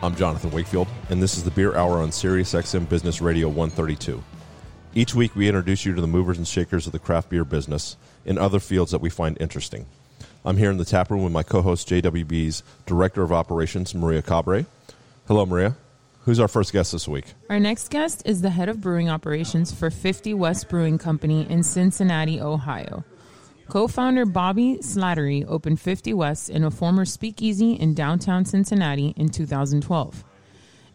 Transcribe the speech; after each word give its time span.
I'm 0.00 0.14
Jonathan 0.14 0.52
Wakefield, 0.52 0.86
and 1.10 1.20
this 1.20 1.36
is 1.36 1.42
the 1.42 1.50
Beer 1.50 1.74
Hour 1.74 1.98
on 1.98 2.10
SiriusXM 2.10 2.88
Business 2.88 3.20
Radio 3.20 3.48
132. 3.48 4.22
Each 4.94 5.12
week, 5.12 5.34
we 5.34 5.48
introduce 5.48 5.84
you 5.84 5.92
to 5.92 6.00
the 6.00 6.06
movers 6.06 6.38
and 6.38 6.46
shakers 6.46 6.86
of 6.86 6.92
the 6.92 7.00
craft 7.00 7.30
beer 7.30 7.44
business 7.44 7.96
in 8.24 8.38
other 8.38 8.60
fields 8.60 8.92
that 8.92 9.00
we 9.00 9.10
find 9.10 9.36
interesting. 9.40 9.86
I'm 10.44 10.56
here 10.56 10.70
in 10.70 10.76
the 10.76 10.84
tap 10.84 11.10
room 11.10 11.24
with 11.24 11.32
my 11.32 11.42
co 11.42 11.62
host, 11.62 11.88
JWB's 11.88 12.62
Director 12.86 13.24
of 13.24 13.32
Operations, 13.32 13.92
Maria 13.92 14.22
Cabre. 14.22 14.66
Hello, 15.26 15.44
Maria. 15.44 15.76
Who's 16.26 16.38
our 16.38 16.46
first 16.46 16.72
guest 16.72 16.92
this 16.92 17.08
week? 17.08 17.34
Our 17.50 17.58
next 17.58 17.90
guest 17.90 18.22
is 18.24 18.40
the 18.40 18.50
head 18.50 18.68
of 18.68 18.80
brewing 18.80 19.10
operations 19.10 19.74
for 19.74 19.90
50 19.90 20.32
West 20.32 20.68
Brewing 20.68 20.98
Company 20.98 21.44
in 21.50 21.64
Cincinnati, 21.64 22.40
Ohio. 22.40 23.02
Co 23.68 23.86
founder 23.86 24.24
Bobby 24.24 24.78
Slattery 24.80 25.44
opened 25.46 25.78
50 25.78 26.14
West 26.14 26.48
in 26.48 26.64
a 26.64 26.70
former 26.70 27.04
speakeasy 27.04 27.74
in 27.74 27.92
downtown 27.92 28.46
Cincinnati 28.46 29.12
in 29.14 29.28
2012. 29.28 30.24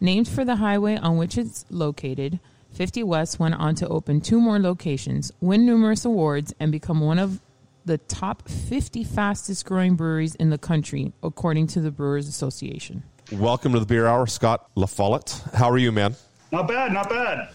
Named 0.00 0.26
for 0.26 0.44
the 0.44 0.56
highway 0.56 0.96
on 0.96 1.16
which 1.16 1.38
it's 1.38 1.64
located, 1.70 2.40
50 2.72 3.04
West 3.04 3.38
went 3.38 3.54
on 3.54 3.76
to 3.76 3.86
open 3.86 4.20
two 4.20 4.40
more 4.40 4.58
locations, 4.58 5.30
win 5.40 5.64
numerous 5.64 6.04
awards, 6.04 6.52
and 6.58 6.72
become 6.72 6.98
one 6.98 7.20
of 7.20 7.38
the 7.84 7.98
top 7.98 8.48
50 8.48 9.04
fastest 9.04 9.64
growing 9.64 9.94
breweries 9.94 10.34
in 10.34 10.50
the 10.50 10.58
country, 10.58 11.12
according 11.22 11.68
to 11.68 11.80
the 11.80 11.92
Brewers 11.92 12.26
Association. 12.26 13.04
Welcome 13.30 13.72
to 13.74 13.78
the 13.78 13.86
Beer 13.86 14.08
Hour, 14.08 14.26
Scott 14.26 14.68
LaFollette. 14.76 15.54
How 15.54 15.70
are 15.70 15.78
you, 15.78 15.92
man? 15.92 16.16
Not 16.50 16.66
bad, 16.66 16.92
not 16.92 17.08
bad. 17.08 17.50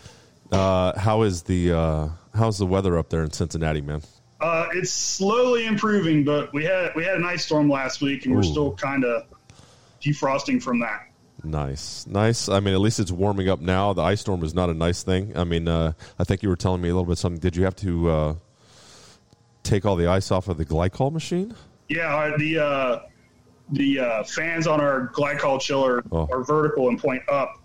Uh, 0.49 0.97
how 0.97 1.23
is 1.23 1.43
the 1.43 1.73
uh, 1.73 2.07
how's 2.33 2.57
the 2.57 2.65
weather 2.65 2.97
up 2.97 3.09
there 3.09 3.23
in 3.23 3.31
Cincinnati, 3.31 3.81
man? 3.81 4.01
Uh, 4.41 4.67
it's 4.73 4.91
slowly 4.91 5.65
improving, 5.65 6.23
but 6.23 6.53
we 6.53 6.63
had 6.63 6.91
we 6.95 7.03
had 7.03 7.15
an 7.17 7.25
ice 7.25 7.45
storm 7.45 7.69
last 7.69 8.01
week, 8.01 8.25
and 8.25 8.33
we're 8.35 8.43
still 8.43 8.73
kind 8.73 9.03
of 9.03 9.23
defrosting 10.01 10.61
from 10.63 10.79
that. 10.79 11.07
Nice, 11.43 12.05
nice. 12.07 12.47
I 12.49 12.59
mean, 12.59 12.73
at 12.73 12.79
least 12.81 12.99
it's 12.99 13.11
warming 13.11 13.49
up 13.49 13.59
now. 13.61 13.93
The 13.93 14.01
ice 14.01 14.21
storm 14.21 14.43
is 14.43 14.53
not 14.53 14.69
a 14.69 14.73
nice 14.73 15.03
thing. 15.03 15.37
I 15.37 15.43
mean, 15.45 15.67
uh, 15.67 15.93
I 16.17 16.23
think 16.23 16.43
you 16.43 16.49
were 16.49 16.55
telling 16.57 16.81
me 16.81 16.89
a 16.89 16.93
little 16.93 17.05
bit 17.07 17.17
something. 17.17 17.39
Did 17.39 17.55
you 17.55 17.63
have 17.65 17.75
to 17.77 18.09
uh, 18.09 18.35
take 19.63 19.85
all 19.85 19.95
the 19.95 20.07
ice 20.07 20.31
off 20.31 20.47
of 20.47 20.57
the 20.57 20.65
glycol 20.65 21.11
machine? 21.11 21.53
Yeah, 21.89 22.31
the 22.37 22.59
uh, 22.59 22.99
the 23.71 23.99
uh, 23.99 24.23
fans 24.23 24.67
on 24.67 24.79
our 24.81 25.09
glycol 25.09 25.59
chiller 25.61 26.03
Oh. 26.11 26.27
are 26.31 26.43
vertical 26.43 26.89
and 26.89 26.97
point 26.99 27.23
up, 27.29 27.55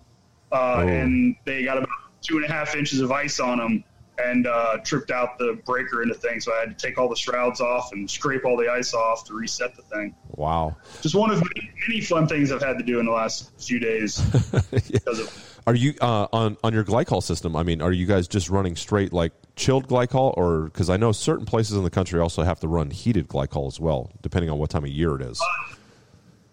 uh, 0.52 0.74
Oh. 0.78 0.88
and 0.88 1.36
they 1.44 1.64
got 1.64 1.78
about 1.78 1.88
two 2.20 2.36
and 2.36 2.44
a 2.44 2.48
half 2.48 2.74
inches 2.74 3.00
of 3.00 3.10
ice 3.12 3.38
on 3.40 3.58
them, 3.58 3.84
and 4.18 4.46
uh, 4.46 4.78
tripped 4.84 5.10
out 5.10 5.38
the 5.38 5.58
breaker 5.64 6.02
into 6.02 6.14
thing. 6.14 6.40
So 6.40 6.54
I 6.54 6.60
had 6.60 6.76
to 6.76 6.86
take 6.86 6.98
all 6.98 7.08
the 7.08 7.16
shrouds 7.16 7.60
off 7.60 7.92
and 7.92 8.10
scrape 8.10 8.44
all 8.44 8.56
the 8.56 8.68
ice 8.68 8.94
off 8.94 9.24
to 9.24 9.34
reset 9.34 9.74
the 9.74 9.82
thing. 9.82 10.14
Wow. 10.30 10.76
Just 11.00 11.14
one 11.14 11.30
of 11.30 11.38
many, 11.38 11.70
many 11.88 12.00
fun 12.00 12.28
things 12.28 12.52
I've 12.52 12.62
had 12.62 12.78
to 12.78 12.84
do 12.84 13.00
in 13.00 13.06
the 13.06 13.12
last 13.12 13.50
few 13.60 13.78
days 13.78 14.20
because 14.70 15.18
of 15.18 15.60
Are 15.66 15.74
you 15.74 15.94
uh, 16.00 16.28
on 16.32 16.56
on 16.62 16.72
your 16.72 16.84
glycol 16.84 17.22
system? 17.22 17.56
I 17.56 17.62
mean, 17.62 17.80
are 17.80 17.92
you 17.92 18.06
guys 18.06 18.28
just 18.28 18.50
running 18.50 18.76
straight 18.76 19.12
like 19.12 19.32
chilled 19.56 19.88
glycol, 19.88 20.36
or 20.36 20.64
because 20.64 20.90
I 20.90 20.96
know 20.96 21.12
certain 21.12 21.46
places 21.46 21.76
in 21.76 21.84
the 21.84 21.90
country 21.90 22.20
also 22.20 22.42
have 22.42 22.60
to 22.60 22.68
run 22.68 22.90
heated 22.90 23.28
glycol 23.28 23.66
as 23.66 23.80
well, 23.80 24.10
depending 24.22 24.50
on 24.50 24.58
what 24.58 24.70
time 24.70 24.84
of 24.84 24.90
year 24.90 25.16
it 25.16 25.22
is. 25.22 25.40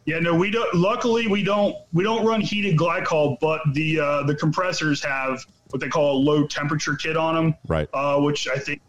Yeah, 0.05 0.19
no, 0.19 0.33
we 0.33 0.49
don't. 0.49 0.73
Luckily, 0.73 1.27
we 1.27 1.43
don't. 1.43 1.75
We 1.93 2.03
don't 2.03 2.25
run 2.25 2.41
heated 2.41 2.77
glycol, 2.77 3.37
but 3.39 3.61
the 3.73 3.99
uh, 3.99 4.23
the 4.23 4.33
compressors 4.33 5.03
have 5.03 5.45
what 5.71 5.79
they 5.81 5.89
call 5.89 6.17
a 6.17 6.19
low 6.19 6.45
temperature 6.47 6.95
kit 6.95 7.17
on 7.17 7.35
them, 7.35 7.55
Right. 7.67 7.89
Uh, 7.93 8.19
which 8.19 8.47
I 8.47 8.57
think, 8.57 8.81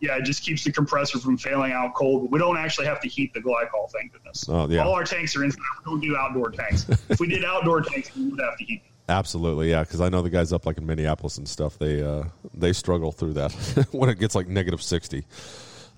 yeah, 0.00 0.16
it 0.16 0.24
just 0.24 0.42
keeps 0.42 0.64
the 0.64 0.72
compressor 0.72 1.18
from 1.18 1.36
failing 1.38 1.72
out 1.72 1.94
cold. 1.94 2.22
But 2.22 2.30
we 2.30 2.38
don't 2.38 2.56
actually 2.58 2.86
have 2.86 3.00
to 3.00 3.08
heat 3.08 3.32
the 3.34 3.40
glycol. 3.40 3.90
Thank 3.92 4.12
goodness. 4.12 4.44
Oh, 4.48 4.68
yeah. 4.68 4.84
All 4.84 4.92
our 4.92 5.04
tanks 5.04 5.34
are 5.36 5.44
inside. 5.44 5.60
We 5.84 5.90
don't 5.90 6.00
do 6.00 6.16
outdoor 6.16 6.50
tanks. 6.50 6.86
if 7.08 7.18
we 7.20 7.28
did 7.28 7.44
outdoor 7.44 7.80
tanks, 7.82 8.14
we 8.14 8.28
would 8.28 8.40
have 8.40 8.58
to 8.58 8.64
heat. 8.64 8.82
them. 8.84 8.92
Absolutely, 9.10 9.70
yeah. 9.70 9.80
Because 9.84 10.02
I 10.02 10.10
know 10.10 10.20
the 10.20 10.28
guys 10.30 10.52
up 10.52 10.66
like 10.66 10.76
in 10.76 10.84
Minneapolis 10.84 11.38
and 11.38 11.48
stuff. 11.48 11.78
They 11.78 12.02
uh, 12.02 12.24
they 12.52 12.74
struggle 12.74 13.10
through 13.10 13.32
that 13.34 13.52
when 13.92 14.10
it 14.10 14.18
gets 14.18 14.34
like 14.34 14.48
negative 14.48 14.82
sixty. 14.82 15.24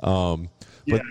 Um, 0.00 0.48
Yeah. 0.86 0.98
But- 0.98 1.06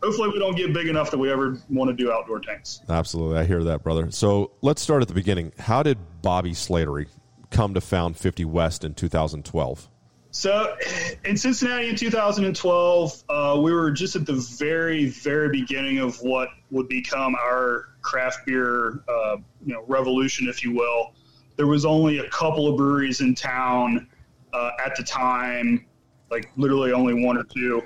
Hopefully, 0.00 0.28
we 0.28 0.38
don't 0.38 0.54
get 0.56 0.72
big 0.72 0.86
enough 0.86 1.10
that 1.10 1.18
we 1.18 1.28
ever 1.28 1.58
want 1.68 1.88
to 1.90 1.92
do 1.92 2.12
outdoor 2.12 2.38
tanks. 2.38 2.82
Absolutely, 2.88 3.36
I 3.36 3.44
hear 3.44 3.64
that, 3.64 3.82
brother. 3.82 4.12
So 4.12 4.52
let's 4.62 4.80
start 4.80 5.02
at 5.02 5.08
the 5.08 5.14
beginning. 5.14 5.50
How 5.58 5.82
did 5.82 5.98
Bobby 6.22 6.52
Slattery 6.52 7.06
come 7.50 7.74
to 7.74 7.80
found 7.80 8.16
Fifty 8.16 8.44
West 8.44 8.84
in 8.84 8.94
2012? 8.94 9.88
So, 10.30 10.76
in 11.24 11.36
Cincinnati 11.36 11.88
in 11.88 11.96
2012, 11.96 13.24
uh, 13.28 13.58
we 13.62 13.72
were 13.72 13.90
just 13.90 14.14
at 14.14 14.26
the 14.26 14.34
very, 14.58 15.06
very 15.06 15.48
beginning 15.48 15.98
of 15.98 16.20
what 16.20 16.50
would 16.70 16.88
become 16.88 17.34
our 17.34 17.88
craft 18.02 18.46
beer, 18.46 19.02
uh, 19.08 19.38
you 19.64 19.72
know, 19.72 19.84
revolution, 19.86 20.48
if 20.48 20.62
you 20.62 20.72
will. 20.72 21.14
There 21.56 21.66
was 21.66 21.84
only 21.84 22.18
a 22.18 22.28
couple 22.28 22.68
of 22.68 22.76
breweries 22.76 23.20
in 23.20 23.34
town 23.34 24.08
uh, 24.52 24.70
at 24.84 24.94
the 24.96 25.02
time, 25.02 25.86
like 26.30 26.50
literally 26.56 26.92
only 26.92 27.14
one 27.14 27.36
or 27.38 27.44
two. 27.44 27.82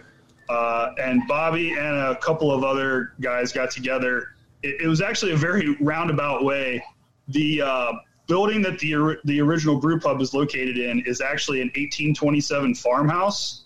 Uh, 0.48 0.92
and 1.00 1.22
Bobby 1.28 1.72
and 1.72 1.96
a 1.96 2.16
couple 2.16 2.52
of 2.52 2.64
other 2.64 3.14
guys 3.20 3.52
got 3.52 3.70
together. 3.70 4.34
It, 4.62 4.82
it 4.82 4.88
was 4.88 5.00
actually 5.00 5.32
a 5.32 5.36
very 5.36 5.76
roundabout 5.80 6.44
way. 6.44 6.84
The 7.28 7.62
uh, 7.62 7.92
building 8.26 8.62
that 8.62 8.78
the 8.78 9.18
the 9.24 9.40
original 9.40 9.78
brew 9.78 9.98
pub 9.98 10.20
is 10.20 10.34
located 10.34 10.78
in 10.78 11.00
is 11.00 11.20
actually 11.20 11.60
an 11.60 11.68
1827 11.68 12.74
farmhouse 12.74 13.62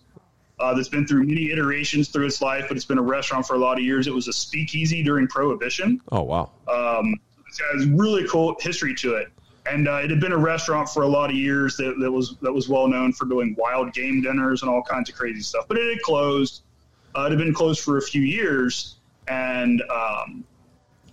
uh, 0.59 0.75
that's 0.75 0.89
been 0.89 1.07
through 1.07 1.25
many 1.25 1.51
iterations 1.51 2.09
through 2.09 2.27
its 2.27 2.41
life, 2.41 2.65
but 2.69 2.77
it's 2.77 2.87
been 2.87 2.99
a 2.99 3.03
restaurant 3.03 3.47
for 3.47 3.55
a 3.55 3.59
lot 3.59 3.79
of 3.79 3.85
years. 3.85 4.07
It 4.07 4.15
was 4.15 4.29
a 4.29 4.33
speakeasy 4.33 5.03
during 5.03 5.29
Prohibition. 5.29 6.01
Oh 6.13 6.23
wow, 6.23 6.51
Um, 6.69 7.15
it's 7.47 7.59
got 7.59 7.99
really 7.99 8.27
cool 8.29 8.57
history 8.61 8.95
to 8.97 9.15
it, 9.17 9.29
and 9.67 9.89
uh, 9.89 9.97
it 9.97 10.11
had 10.11 10.21
been 10.21 10.33
a 10.33 10.39
restaurant 10.39 10.89
for 10.89 11.03
a 11.03 11.09
lot 11.09 11.31
of 11.31 11.37
years 11.37 11.77
that, 11.77 11.99
that 12.01 12.11
was 12.11 12.37
that 12.41 12.53
was 12.53 12.69
well 12.69 12.89
known 12.89 13.13
for 13.13 13.27
doing 13.27 13.55
wild 13.59 13.93
game 13.93 14.23
dinners 14.23 14.63
and 14.63 14.71
all 14.71 14.83
kinds 14.83 15.11
of 15.11 15.15
crazy 15.15 15.43
stuff. 15.43 15.67
But 15.69 15.79
it 15.79 15.89
had 15.89 16.03
closed. 16.03 16.63
Uh, 17.15 17.27
it 17.27 17.31
had 17.31 17.39
been 17.39 17.55
closed 17.55 17.81
for 17.83 17.99
a 17.99 18.03
few 18.03 18.23
years, 18.23 18.97
and 19.29 19.83
um, 19.91 20.45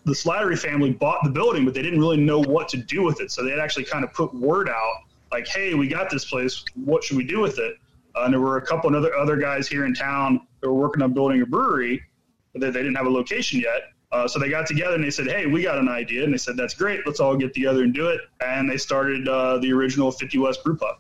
the 0.06 0.14
Slattery 0.14 0.58
family 0.58 0.92
bought 0.92 1.24
the 1.24 1.30
building, 1.30 1.66
but 1.66 1.74
they 1.74 1.82
didn't 1.82 2.00
really 2.00 2.18
know 2.18 2.40
what 2.40 2.68
to 2.70 2.78
do 2.78 3.04
with 3.04 3.22
it. 3.22 3.32
So 3.32 3.44
they 3.44 3.52
had 3.52 3.60
actually 3.60 3.86
kind 3.86 4.04
of 4.04 4.14
put 4.14 4.34
word 4.34 4.70
out, 4.70 4.96
like, 5.32 5.48
"Hey, 5.48 5.74
we 5.74 5.88
got 5.88 6.10
this 6.10 6.26
place. 6.26 6.64
What 6.76 7.04
should 7.04 7.18
we 7.18 7.24
do 7.24 7.40
with 7.40 7.60
it?" 7.60 7.78
Uh, 8.16 8.24
and 8.24 8.34
there 8.34 8.42
were 8.42 8.58
a 8.58 8.66
couple 8.66 8.90
of 8.90 8.96
other 8.96 9.16
other 9.16 9.38
guys 9.38 9.68
here 9.68 9.86
in 9.86 9.94
town 9.94 10.42
that 10.62 10.70
were 10.70 10.80
working 10.80 11.02
on 11.02 11.14
building 11.14 11.42
a 11.42 11.46
brewery, 11.46 12.04
but 12.52 12.62
they, 12.62 12.70
they 12.70 12.80
didn't 12.80 12.96
have 12.96 13.08
a 13.08 13.10
location 13.10 13.60
yet. 13.60 13.94
Uh, 14.12 14.28
so 14.28 14.38
they 14.40 14.50
got 14.50 14.68
together 14.68 14.96
and 14.96 15.04
they 15.04 15.10
said, 15.10 15.28
"Hey, 15.28 15.46
we 15.46 15.64
got 15.64 15.78
an 15.80 15.90
idea." 15.90 16.24
And 16.24 16.34
they 16.34 16.38
said, 16.38 16.58
"That's 16.58 16.74
great. 16.76 17.06
Let's 17.06 17.20
all 17.20 17.36
get 17.36 17.54
together 17.54 17.84
and 17.84 17.94
do 17.94 18.10
it." 18.10 18.22
And 18.46 18.70
they 18.70 18.78
started 18.78 19.28
uh, 19.28 19.58
the 19.58 19.72
original 19.72 20.12
50 20.12 20.38
West 20.38 20.64
Brew 20.64 20.78
Pub. 20.78 20.98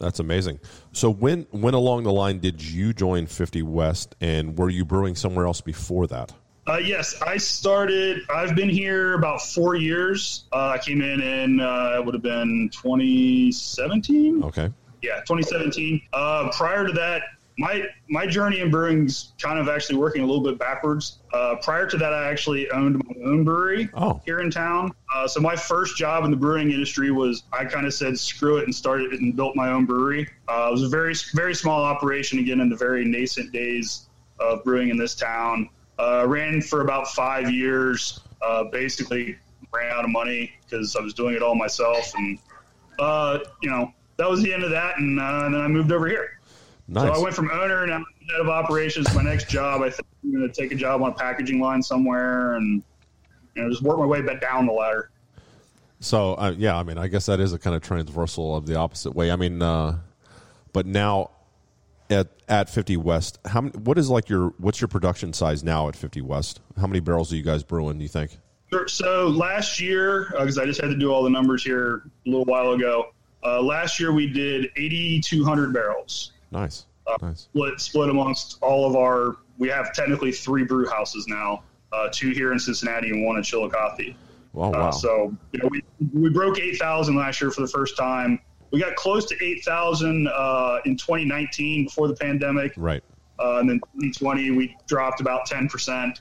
that's 0.00 0.18
amazing. 0.18 0.58
So 0.92 1.10
when 1.10 1.46
when 1.50 1.74
along 1.74 2.04
the 2.04 2.12
line 2.12 2.40
did 2.40 2.62
you 2.62 2.92
join 2.92 3.26
Fifty 3.26 3.62
West, 3.62 4.16
and 4.20 4.58
were 4.58 4.70
you 4.70 4.84
brewing 4.84 5.14
somewhere 5.14 5.46
else 5.46 5.60
before 5.60 6.06
that? 6.08 6.32
Uh, 6.68 6.78
yes, 6.78 7.20
I 7.22 7.36
started. 7.36 8.22
I've 8.28 8.56
been 8.56 8.68
here 8.68 9.14
about 9.14 9.40
four 9.40 9.76
years. 9.76 10.46
Uh, 10.52 10.70
I 10.70 10.78
came 10.78 11.00
in 11.00 11.20
in 11.22 11.60
uh, 11.60 11.94
it 11.98 12.04
would 12.04 12.14
have 12.14 12.22
been 12.24 12.68
2017. 12.72 14.42
Okay, 14.44 14.70
Yeah, 15.02 15.20
2017. 15.26 16.02
Uh, 16.12 16.50
prior 16.52 16.84
to 16.86 16.92
that, 16.94 17.22
my 17.58 17.84
my 18.10 18.26
journey 18.26 18.60
in 18.60 18.70
brewing's 18.70 19.32
kind 19.40 19.58
of 19.60 19.68
actually 19.68 19.96
working 19.96 20.22
a 20.22 20.26
little 20.26 20.42
bit 20.42 20.58
backwards. 20.58 21.20
Uh, 21.32 21.54
prior 21.62 21.86
to 21.86 21.96
that, 21.96 22.12
I 22.12 22.28
actually 22.28 22.68
owned 22.72 22.96
my 22.96 23.24
own 23.24 23.44
brewery 23.44 23.88
Oh. 23.94 24.20
here 24.26 24.40
in 24.40 24.50
town. 24.50 24.90
Uh, 25.14 25.26
so 25.28 25.40
my 25.40 25.54
first 25.56 25.96
job 25.96 26.24
in 26.24 26.30
the 26.32 26.36
brewing 26.36 26.72
industry 26.72 27.10
was 27.12 27.44
I 27.52 27.64
kind 27.64 27.86
of 27.86 27.94
said 27.94 28.18
screw 28.18 28.56
it 28.58 28.64
and 28.64 28.74
started 28.74 29.12
it 29.14 29.20
and 29.20 29.34
built 29.36 29.54
my 29.56 29.68
own 29.70 29.86
brewery. 29.86 30.28
Uh, 30.48 30.66
it 30.68 30.72
was 30.72 30.82
a 30.82 30.88
very 30.88 31.14
very 31.32 31.54
small 31.54 31.82
operation 31.84 32.40
again 32.40 32.60
in 32.60 32.68
the 32.68 32.76
very 32.76 33.04
nascent 33.04 33.52
days 33.52 34.08
of 34.40 34.62
brewing 34.64 34.90
in 34.90 34.98
this 34.98 35.14
town. 35.14 35.70
Uh, 35.98 36.24
ran 36.26 36.60
for 36.60 36.82
about 36.82 37.08
five 37.08 37.50
years. 37.50 38.20
Uh, 38.42 38.64
basically 38.64 39.36
ran 39.72 39.90
out 39.92 40.04
of 40.04 40.10
money 40.10 40.52
because 40.62 40.94
I 40.94 41.00
was 41.00 41.14
doing 41.14 41.34
it 41.34 41.42
all 41.42 41.54
myself, 41.54 42.12
and 42.16 42.38
uh, 42.98 43.38
you 43.62 43.70
know 43.70 43.92
that 44.18 44.28
was 44.28 44.42
the 44.42 44.52
end 44.52 44.64
of 44.64 44.70
that. 44.70 44.98
And, 44.98 45.18
uh, 45.18 45.42
and 45.44 45.54
then 45.54 45.60
I 45.60 45.68
moved 45.68 45.92
over 45.92 46.06
here. 46.06 46.38
nice. 46.88 47.06
So 47.06 47.20
I 47.20 47.22
went 47.22 47.34
from 47.34 47.50
owner 47.50 47.84
and 47.84 47.92
head 47.92 48.40
of 48.40 48.48
operations. 48.48 49.12
My 49.14 49.22
next 49.22 49.48
job, 49.48 49.82
I 49.82 49.90
think 49.90 50.06
I'm 50.22 50.32
going 50.32 50.50
to 50.50 50.60
take 50.60 50.72
a 50.72 50.74
job 50.74 51.02
on 51.02 51.10
a 51.10 51.14
packaging 51.14 51.60
line 51.60 51.82
somewhere 51.82 52.54
and 52.54 52.82
you 53.54 53.62
know 53.62 53.70
just 53.70 53.82
work 53.82 53.98
my 53.98 54.06
way 54.06 54.22
back 54.22 54.40
down 54.40 54.66
the 54.66 54.72
ladder. 54.72 55.10
So 56.00 56.34
uh, 56.34 56.54
yeah, 56.56 56.76
I 56.76 56.82
mean, 56.82 56.98
I 56.98 57.08
guess 57.08 57.26
that 57.26 57.40
is 57.40 57.52
a 57.52 57.58
kind 57.58 57.74
of 57.74 57.82
transversal 57.82 58.54
of 58.54 58.66
the 58.66 58.76
opposite 58.76 59.14
way. 59.14 59.30
I 59.30 59.36
mean, 59.36 59.62
uh, 59.62 59.98
but 60.72 60.86
now 60.86 61.30
at 62.10 62.28
at 62.48 62.70
50 62.70 62.96
West, 62.96 63.38
how 63.44 63.60
many, 63.62 63.76
what 63.78 63.98
is 63.98 64.08
like 64.08 64.28
your 64.28 64.54
what's 64.58 64.80
your 64.80 64.88
production 64.88 65.32
size 65.32 65.64
now 65.64 65.88
at 65.88 65.96
50 65.96 66.20
West? 66.22 66.60
How 66.78 66.86
many 66.86 67.00
barrels 67.00 67.32
are 67.32 67.36
you 67.36 67.42
guys 67.42 67.62
brewing? 67.62 67.98
Do 67.98 68.02
you 68.02 68.08
think? 68.08 68.38
Sure. 68.72 68.88
So 68.88 69.28
last 69.28 69.80
year, 69.80 70.28
because 70.30 70.58
uh, 70.58 70.62
I 70.62 70.66
just 70.66 70.80
had 70.80 70.88
to 70.88 70.96
do 70.96 71.12
all 71.12 71.22
the 71.22 71.30
numbers 71.30 71.62
here 71.62 72.02
a 72.26 72.28
little 72.28 72.44
while 72.44 72.72
ago. 72.72 73.12
Uh, 73.44 73.62
last 73.62 74.00
year 74.00 74.12
we 74.12 74.26
did 74.26 74.70
8,200 74.76 75.72
barrels. 75.72 76.32
Nice. 76.50 76.86
Uh, 77.06 77.16
nice. 77.22 77.42
Split 77.42 77.80
split 77.80 78.10
amongst 78.10 78.58
all 78.62 78.88
of 78.88 78.96
our. 78.96 79.36
We 79.58 79.68
have 79.68 79.92
technically 79.92 80.32
three 80.32 80.64
brew 80.64 80.88
houses 80.88 81.26
now. 81.28 81.62
Uh, 81.92 82.08
two 82.10 82.30
here 82.30 82.52
in 82.52 82.58
Cincinnati 82.58 83.10
and 83.10 83.24
one 83.24 83.36
in 83.36 83.42
Chillicothe. 83.42 84.14
Oh, 84.54 84.70
wow. 84.70 84.88
Uh, 84.88 84.92
so 84.92 85.36
you 85.52 85.60
know, 85.60 85.68
we 85.68 85.82
we 86.12 86.30
broke 86.30 86.58
8,000 86.58 87.14
last 87.14 87.40
year 87.40 87.50
for 87.50 87.60
the 87.60 87.68
first 87.68 87.96
time. 87.96 88.40
We 88.70 88.80
got 88.80 88.96
close 88.96 89.24
to 89.26 89.44
8,000 89.44 90.28
uh, 90.28 90.78
in 90.84 90.96
2019 90.96 91.84
before 91.84 92.08
the 92.08 92.14
pandemic. 92.14 92.72
Right. 92.76 93.02
Uh, 93.38 93.58
and 93.58 93.68
then 93.68 93.80
2020 93.94 94.50
we 94.52 94.76
dropped 94.86 95.20
about 95.20 95.46
10 95.46 95.68
percent 95.68 96.20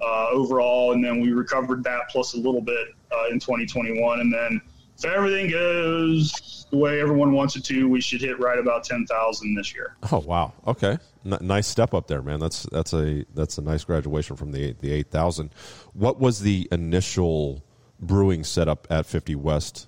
uh, 0.00 0.28
overall, 0.30 0.92
and 0.92 1.04
then 1.04 1.20
we 1.20 1.32
recovered 1.32 1.84
that 1.84 2.08
plus 2.10 2.34
a 2.34 2.38
little 2.38 2.60
bit 2.60 2.88
uh, 3.12 3.28
in 3.30 3.38
2021. 3.38 4.20
And 4.20 4.32
then 4.32 4.60
if 4.96 5.04
everything 5.04 5.50
goes 5.50 6.66
the 6.70 6.76
way 6.76 7.00
everyone 7.00 7.32
wants 7.32 7.56
it 7.56 7.64
to, 7.64 7.88
we 7.88 8.00
should 8.00 8.20
hit 8.20 8.38
right 8.38 8.58
about 8.58 8.84
10,000 8.84 9.54
this 9.54 9.74
year. 9.74 9.96
Oh 10.12 10.18
wow, 10.18 10.52
okay, 10.66 10.98
N- 11.24 11.38
nice 11.40 11.66
step 11.66 11.94
up 11.94 12.06
there, 12.06 12.22
man. 12.22 12.40
That's 12.40 12.64
that's 12.64 12.92
a 12.92 13.24
that's 13.34 13.58
a 13.58 13.62
nice 13.62 13.84
graduation 13.84 14.36
from 14.36 14.52
the 14.52 14.74
the 14.80 14.92
8,000. 14.92 15.50
What 15.92 16.20
was 16.20 16.40
the 16.40 16.68
initial 16.70 17.64
brewing 17.98 18.44
setup 18.44 18.86
at 18.90 19.06
50 19.06 19.34
West, 19.34 19.86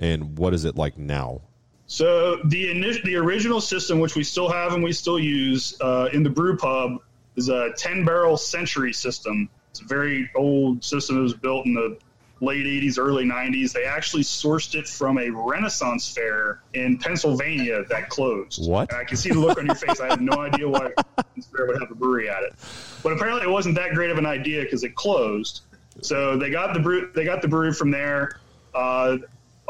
and 0.00 0.36
what 0.36 0.54
is 0.54 0.64
it 0.64 0.76
like 0.76 0.98
now? 0.98 1.42
So 1.86 2.36
the 2.44 2.70
initial, 2.70 3.02
the 3.04 3.16
original 3.16 3.60
system, 3.60 4.00
which 4.00 4.16
we 4.16 4.24
still 4.24 4.48
have 4.50 4.72
and 4.72 4.82
we 4.82 4.92
still 4.92 5.18
use 5.18 5.76
uh, 5.80 6.08
in 6.12 6.22
the 6.22 6.30
brew 6.30 6.56
pub, 6.56 6.98
is 7.36 7.48
a 7.48 7.72
10 7.76 8.04
barrel 8.04 8.36
century 8.36 8.92
system. 8.92 9.48
It's 9.70 9.80
a 9.80 9.84
very 9.84 10.30
old 10.34 10.82
system. 10.82 11.18
It 11.18 11.22
was 11.22 11.34
built 11.34 11.66
in 11.66 11.74
the 11.74 11.98
late 12.40 12.64
80s, 12.64 12.98
early 12.98 13.24
90s. 13.24 13.72
They 13.72 13.84
actually 13.84 14.22
sourced 14.22 14.74
it 14.74 14.88
from 14.88 15.18
a 15.18 15.30
Renaissance 15.30 16.08
fair 16.08 16.60
in 16.74 16.96
Pennsylvania 16.96 17.84
that 17.90 18.08
closed. 18.08 18.68
What? 18.68 18.90
And 18.90 19.00
I 19.00 19.04
can 19.04 19.16
see 19.16 19.30
the 19.30 19.38
look 19.38 19.58
on 19.58 19.66
your 19.66 19.74
face. 19.74 20.00
I 20.00 20.06
had 20.06 20.20
no 20.20 20.38
idea 20.40 20.68
why 20.68 20.78
a 20.78 20.82
Renaissance 20.82 21.48
fair 21.54 21.66
would 21.66 21.80
have 21.80 21.90
a 21.90 21.94
brewery 21.94 22.30
at 22.30 22.42
it. 22.42 22.54
But 23.02 23.12
apparently 23.12 23.42
it 23.42 23.50
wasn't 23.50 23.74
that 23.76 23.94
great 23.94 24.10
of 24.10 24.18
an 24.18 24.26
idea 24.26 24.62
because 24.62 24.84
it 24.84 24.94
closed. 24.94 25.62
So 26.02 26.38
they 26.38 26.50
got 26.50 26.72
the 26.72 26.80
brew, 26.80 27.10
they 27.14 27.24
got 27.24 27.42
the 27.42 27.48
brewery 27.48 27.72
from 27.72 27.90
there. 27.90 28.40
Uh, 28.74 29.18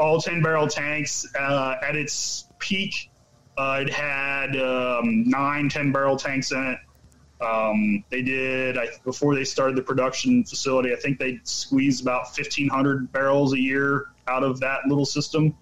all 0.01 0.21
10 0.21 0.43
barrel 0.43 0.67
tanks. 0.67 1.27
Uh, 1.39 1.77
at 1.87 1.95
its 1.95 2.47
peak, 2.59 3.11
uh, 3.59 3.85
it 3.87 3.93
had 3.93 4.57
um, 4.57 5.29
nine 5.29 5.69
10 5.69 5.93
barrel 5.93 6.17
tanks 6.17 6.51
in 6.51 6.67
it. 6.67 6.79
Um, 7.45 8.05
they 8.11 8.23
did 8.23 8.77
I, 8.77 8.89
before 9.05 9.35
they 9.35 9.45
started 9.45 9.77
the 9.77 9.83
production 9.83 10.45
facility. 10.45 10.93
I 10.93 10.97
think 10.97 11.19
they 11.19 11.41
squeezed 11.45 12.03
about 12.03 12.25
1,500 12.25 13.13
barrels 13.13 13.53
a 13.53 13.61
year 13.61 14.07
out 14.27 14.43
of 14.43 14.61
that 14.61 14.81
little 14.87 15.07
system, 15.07 15.55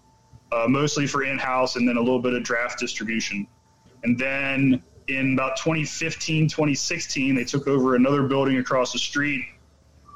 uh, 0.50 0.66
mostly 0.68 1.06
for 1.06 1.22
in-house, 1.22 1.76
and 1.76 1.88
then 1.88 1.96
a 1.96 2.00
little 2.00 2.20
bit 2.20 2.34
of 2.34 2.42
draft 2.42 2.78
distribution. 2.78 3.46
And 4.02 4.18
then 4.18 4.82
in 5.08 5.34
about 5.34 5.56
2015, 5.56 6.48
2016, 6.48 7.34
they 7.34 7.44
took 7.44 7.66
over 7.66 7.94
another 7.94 8.24
building 8.24 8.58
across 8.58 8.92
the 8.92 8.98
street 8.98 9.44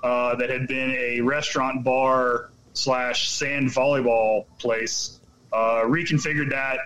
uh, 0.03 0.35
that 0.37 0.51
had 0.51 0.67
been 0.67 0.91
a 0.91 1.21
restaurant 1.21 1.85
bar 1.85 2.52
slash 2.75 3.29
sand 3.31 3.69
volleyball 3.69 4.47
place. 4.59 5.21
Uh, 5.53 5.83
reconfigured 5.85 6.51
that, 6.51 6.79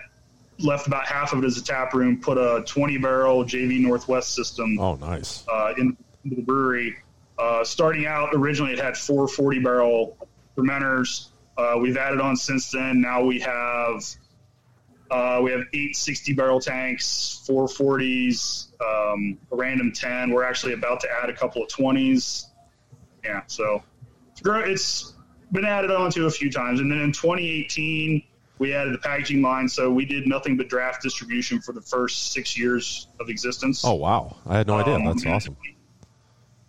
left 0.59 0.87
about 0.87 1.05
half 1.07 1.33
of 1.33 1.43
it 1.43 1.45
as 1.45 1.57
a 1.57 1.63
tap 1.63 1.93
room, 1.93 2.19
put 2.19 2.37
a 2.37 2.63
20 2.65 2.97
barrel 2.97 3.43
JV 3.45 3.79
Northwest 3.79 4.33
system 4.35 4.77
Oh, 4.79 4.95
nice. 4.95 5.45
uh, 5.47 5.73
in, 5.77 5.95
the 6.25 6.41
brewery. 6.41 6.97
Uh, 7.39 7.63
starting 7.63 8.05
out, 8.05 8.29
originally 8.33 8.73
it 8.73 8.79
had 8.79 8.97
four 8.97 9.27
40 9.29 9.59
barrel 9.59 10.17
fermenters. 10.57 11.29
Uh, 11.57 11.77
we've 11.79 11.95
added 11.95 12.19
on 12.19 12.35
since 12.35 12.69
then. 12.71 12.99
Now 12.99 13.23
we 13.23 13.39
have 13.39 14.03
uh, 15.09 15.39
we 15.41 15.51
have 15.51 15.61
eight 15.73 15.95
60 15.95 16.33
barrel 16.33 16.59
tanks, 16.59 17.41
four 17.47 17.67
40s, 17.67 18.67
um, 18.81 19.37
a 19.53 19.55
random 19.55 19.93
10. 19.93 20.31
We're 20.31 20.43
actually 20.43 20.73
about 20.73 20.99
to 21.01 21.07
add 21.09 21.29
a 21.29 21.33
couple 21.33 21.63
of 21.63 21.69
20s. 21.69 22.47
Yeah, 23.23 23.43
so 23.47 23.81
it's 24.35 24.41
it's 24.43 25.13
been 25.51 25.65
added 25.65 25.91
on 25.91 26.11
to 26.11 26.25
a 26.25 26.31
few 26.31 26.51
times. 26.51 26.79
And 26.79 26.91
then 26.91 26.99
in 26.99 27.11
2018, 27.11 28.23
we 28.59 28.73
added 28.73 28.93
the 28.93 28.97
packaging 28.97 29.41
line. 29.41 29.69
So 29.69 29.91
we 29.91 30.05
did 30.05 30.27
nothing 30.27 30.57
but 30.57 30.67
draft 30.67 31.01
distribution 31.01 31.61
for 31.61 31.73
the 31.73 31.81
first 31.81 32.31
six 32.31 32.57
years 32.57 33.07
of 33.19 33.29
existence. 33.29 33.83
Oh 33.85 33.93
wow, 33.93 34.35
I 34.45 34.57
had 34.57 34.67
no 34.67 34.75
idea. 34.79 34.95
Um, 34.95 35.05
That's 35.05 35.25
awesome. 35.25 35.55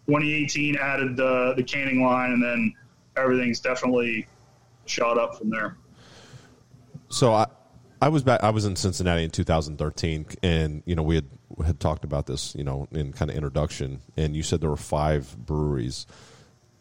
2018 0.07 0.77
added 0.77 1.17
the 1.17 1.55
the 1.57 1.63
canning 1.63 2.03
line, 2.03 2.33
and 2.33 2.43
then 2.43 2.75
everything's 3.17 3.61
definitely 3.61 4.27
shot 4.87 5.19
up 5.19 5.37
from 5.39 5.51
there. 5.51 5.77
So 7.11 7.33
I, 7.33 7.47
I 8.01 8.09
was 8.09 8.23
back. 8.23 8.43
I 8.43 8.51
was 8.51 8.65
in 8.65 8.77
Cincinnati 8.77 9.25
in 9.25 9.31
2013, 9.31 10.27
and 10.43 10.83
you 10.87 10.95
know 10.95 11.03
we 11.03 11.17
had 11.17 11.27
had 11.65 11.81
talked 11.81 12.05
about 12.05 12.27
this, 12.27 12.55
you 12.55 12.65
know, 12.65 12.87
in 12.93 13.13
kind 13.13 13.31
of 13.31 13.37
introduction, 13.37 14.01
and 14.17 14.37
you 14.37 14.43
said 14.43 14.61
there 14.61 14.71
were 14.71 14.77
five 14.77 15.37
breweries 15.39 16.07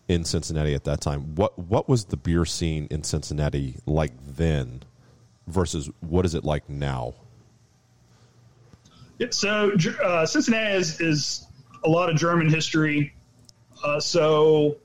in 0.08 0.24
Cincinnati 0.24 0.74
at 0.74 0.86
that 0.86 1.02
time. 1.02 1.36
What 1.36 1.58
what 1.58 1.90
was 1.90 2.06
the 2.06 2.18
beer 2.18 2.46
scene 2.46 2.88
in 2.90 3.04
Cincinnati 3.04 3.78
like 3.86 4.14
then, 4.36 4.84
versus 5.48 5.90
what 6.00 6.26
is 6.26 6.36
it 6.36 6.44
like 6.44 6.70
now? 6.70 7.14
Yeah, 9.20 9.28
so 9.32 9.72
uh, 10.04 10.26
Cincinnati 10.26 10.76
is, 10.76 11.02
is 11.02 11.48
a 11.84 11.90
lot 11.90 12.10
of 12.10 12.18
German 12.18 12.50
history. 12.50 13.14
Uh, 13.84 14.00
so 14.00 14.78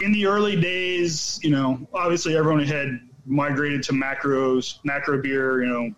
in 0.00 0.12
the 0.12 0.26
early 0.26 0.60
days, 0.60 1.38
you 1.42 1.50
know, 1.50 1.86
obviously 1.94 2.36
everyone 2.36 2.64
had 2.64 3.00
migrated 3.26 3.82
to 3.84 3.92
macros, 3.92 4.78
macro 4.84 5.20
beer, 5.20 5.62
you 5.62 5.68
know, 5.68 5.94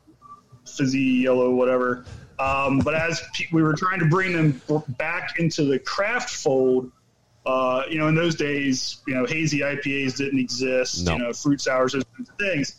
fizzy 0.67 1.01
yellow, 1.01 1.51
whatever. 1.51 2.05
Um, 2.39 2.79
but 2.81 2.95
as 2.95 3.23
we 3.53 3.63
were 3.63 3.75
trying 3.75 4.01
to 4.01 4.07
bring 4.07 4.33
them 4.33 4.61
back 4.99 5.39
into 5.39 5.65
the 5.65 5.79
craft 5.79 6.31
fold, 6.31 6.91
uh, 7.47 7.83
you 7.89 7.99
know, 7.99 8.09
in 8.09 8.15
those 8.15 8.35
days, 8.35 8.99
you 9.07 9.15
know, 9.15 9.25
hazy 9.27 9.61
IPAs 9.61 10.17
didn't 10.17 10.39
exist, 10.39 11.07
No. 11.07 11.13
you 11.13 11.19
know, 11.19 11.33
fruit 11.33 11.61
sours, 11.61 11.93
those 11.93 12.05
kinds 12.17 12.29
of 12.29 12.37
things. 12.37 12.77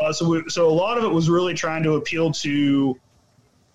Uh, 0.00 0.12
so, 0.12 0.28
we, 0.28 0.42
so 0.48 0.68
a 0.68 0.72
lot 0.72 0.98
of 0.98 1.04
it 1.04 1.08
was 1.10 1.28
really 1.28 1.54
trying 1.54 1.82
to 1.82 1.94
appeal 1.94 2.32
to 2.32 2.98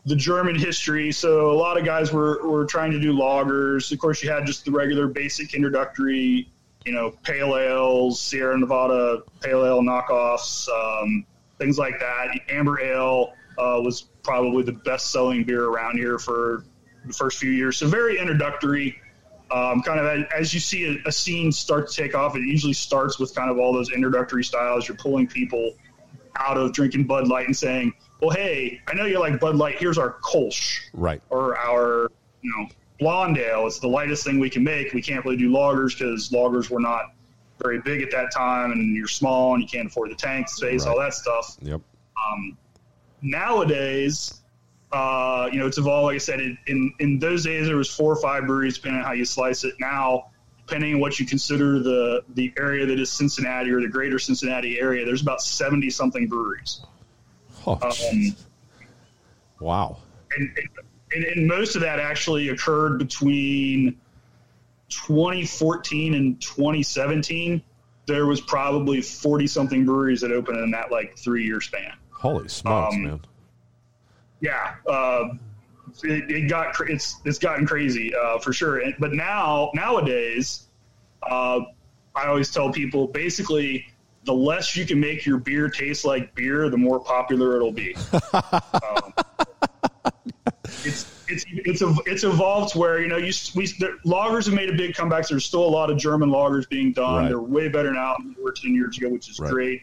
the 0.06 0.16
German 0.16 0.56
history. 0.56 1.12
So 1.12 1.52
a 1.52 1.54
lot 1.58 1.78
of 1.78 1.86
guys 1.86 2.12
were, 2.12 2.46
were 2.48 2.66
trying 2.66 2.92
to 2.92 3.00
do 3.00 3.14
lagers. 3.14 3.92
Of 3.92 4.00
course, 4.00 4.24
you 4.24 4.32
had 4.32 4.46
just 4.46 4.66
the 4.66 4.72
regular 4.72 5.08
basic 5.08 5.54
introductory, 5.54 6.50
you 6.86 6.92
know, 6.94 7.12
pale 7.24 7.58
ales, 7.58 8.22
Sierra 8.22 8.58
Nevada 8.58 9.22
pale 9.42 9.66
ale 9.66 9.82
knockoffs, 9.82 10.68
um, 10.70 11.26
things 11.58 11.78
like 11.78 12.00
that. 12.00 12.40
Amber 12.50 12.80
ale 12.82 13.34
uh, 13.58 13.80
was 13.82 14.04
probably 14.24 14.64
the 14.64 14.72
best 14.72 15.12
selling 15.12 15.44
beer 15.44 15.66
around 15.66 15.98
here 15.98 16.18
for 16.18 16.64
the 17.06 17.14
first 17.14 17.38
few 17.38 17.52
years. 17.52 17.78
So 17.78 17.88
very 17.88 18.18
introductory. 18.18 18.98
Um, 19.52 19.82
kind 19.82 20.00
of 20.00 20.26
as, 20.32 20.54
you 20.54 20.60
see 20.60 20.86
a, 21.04 21.08
a 21.08 21.12
scene 21.12 21.52
start 21.52 21.90
to 21.90 21.96
take 21.96 22.14
off, 22.14 22.36
it 22.36 22.42
usually 22.42 22.74
starts 22.74 23.18
with 23.18 23.34
kind 23.34 23.50
of 23.50 23.58
all 23.58 23.74
those 23.74 23.92
introductory 23.92 24.44
styles. 24.44 24.88
You're 24.88 24.98
pulling 24.98 25.28
people 25.28 25.74
out 26.38 26.58
of 26.58 26.72
drinking 26.72 27.06
Bud 27.06 27.28
Light 27.28 27.48
and 27.48 27.58
saying, 27.58 27.94
"Well, 28.22 28.30
hey, 28.30 28.80
I 28.88 28.94
know 28.94 29.06
you 29.06 29.20
like 29.20 29.40
Bud 29.40 29.56
Light. 29.56 29.80
Here's 29.80 29.98
our 29.98 30.18
Kolsch 30.22 30.82
Right. 30.94 31.22
or 31.30 31.58
our, 31.58 32.12
you 32.42 32.52
know, 32.56 32.68
blonde 33.00 33.38
ale. 33.40 33.66
It's 33.66 33.80
the 33.80 33.88
lightest 33.88 34.24
thing 34.24 34.40
we 34.40 34.50
can 34.50 34.64
make. 34.64 34.94
We 34.94 35.02
can't 35.02 35.26
really 35.26 35.38
do 35.38 35.50
lagers 35.50 35.98
because 35.98 36.30
lagers 36.30 36.70
were 36.70 36.80
not 36.80 37.14
very 37.62 37.82
big 37.82 38.02
at 38.02 38.12
that 38.12 38.32
time, 38.32 38.72
and 38.72 38.96
you're 38.96 39.08
small 39.08 39.54
and 39.54 39.64
you 39.64 39.68
can't 39.68 39.88
afford 39.88 40.12
the 40.12 40.16
tank 40.16 40.48
space, 40.48 40.86
all 40.86 40.98
that 41.00 41.14
stuff. 41.14 41.58
Yep. 41.62 41.82
Um, 42.32 42.58
nowadays, 43.22 44.39
uh, 44.92 45.50
you 45.52 45.60
know, 45.60 45.68
it's 45.68 45.78
evolved. 45.78 46.06
Like 46.06 46.16
I 46.16 46.20
said, 46.20 46.40
it, 46.40 46.58
in 46.68 46.94
in 47.00 47.20
those 47.20 47.44
days 47.44 47.68
there 47.68 47.78
was 47.78 47.90
four 47.90 48.12
or 48.12 48.22
five 48.22 48.46
breweries, 48.48 48.76
depending 48.76 49.02
on 49.02 49.06
how 49.06 49.14
you 49.14 49.26
slice 49.26 49.64
it. 49.64 49.76
Now, 49.80 50.32
depending 50.66 50.96
on 50.96 51.00
what 51.00 51.20
you 51.20 51.26
consider 51.26 51.80
the 51.80 52.24
the 52.36 52.54
area 52.58 52.86
that 52.86 53.00
is 53.00 53.12
Cincinnati 53.12 53.72
or 53.72 53.82
the 53.82 53.88
greater 53.88 54.18
Cincinnati 54.18 54.80
area, 54.80 55.06
there's 55.06 55.22
about 55.22 55.42
seventy 55.42 55.90
something 55.90 56.28
breweries. 56.28 56.82
Oh, 57.68 57.78
Um, 57.82 58.36
wow. 59.60 59.98
and, 60.38 60.58
and, 61.14 61.24
and 61.26 61.48
most 61.48 61.76
of 61.76 61.82
that 61.82 62.00
actually 62.00 62.50
occurred 62.50 62.98
between 62.98 63.98
2014 64.90 66.14
and 66.14 66.42
2017. 66.42 67.62
There 68.06 68.26
was 68.26 68.42
probably 68.42 69.02
40 69.02 69.46
something 69.48 69.86
breweries 69.86 70.22
that 70.22 70.32
opened 70.32 70.60
in 70.60 70.72
that 70.72 70.92
like 70.92 71.18
three 71.18 71.46
year 71.46 71.62
span. 71.62 71.94
Holy 72.12 72.48
smokes, 72.48 72.96
um, 72.96 73.04
man. 73.04 73.22
Yeah, 74.42 74.76
uh, 74.88 75.30
it, 76.04 76.32
it 76.32 76.50
got 76.50 76.76
it's 76.88 77.18
it's 77.26 77.40
gotten 77.40 77.66
crazy 77.66 78.14
uh, 78.16 78.40
for 78.40 78.54
sure. 78.54 78.80
And, 78.80 78.96
but 79.00 79.14
now 79.14 79.72
nowadays, 79.74 80.68
uh, 81.24 81.60
I 82.16 82.28
always 82.28 82.52
tell 82.52 82.72
people 82.72 83.08
basically 83.08 83.86
the 84.26 84.34
less 84.34 84.76
you 84.76 84.86
can 84.86 85.00
make 85.00 85.26
your 85.26 85.38
beer 85.38 85.70
taste 85.70 86.06
like 86.06 86.36
beer, 86.36 86.70
the 86.70 86.78
more 86.78 87.00
popular 87.00 87.56
it'll 87.56 87.72
be. 87.72 87.96
um, 88.34 89.14
it's 90.86 91.24
it's 91.28 91.46
it's 91.48 91.84
it's 92.06 92.24
evolved 92.24 92.76
where 92.76 93.02
you 93.02 93.08
know 93.08 93.18
you 93.18 93.34
we 93.56 93.68
the, 93.68 93.98
lagers 94.06 94.46
have 94.46 94.54
made 94.54 94.70
a 94.70 94.74
big 94.74 94.96
comeback. 94.96 95.28
There's 95.28 95.46
still 95.46 95.64
a 95.64 95.68
lot 95.68 95.90
of 95.90 95.98
German 95.98 96.30
lagers 96.30 96.68
being 96.70 96.94
done. 96.94 97.16
Right. 97.16 97.28
They're 97.30 97.42
way 97.42 97.70
better 97.70 97.92
now 97.92 98.16
than 98.18 98.36
they 98.36 98.44
were 98.44 98.52
ten 98.52 98.74
years 98.74 98.98
ago, 98.98 99.10
which 99.10 99.30
is 99.30 99.40
Right. 99.40 99.52
great. 99.52 99.82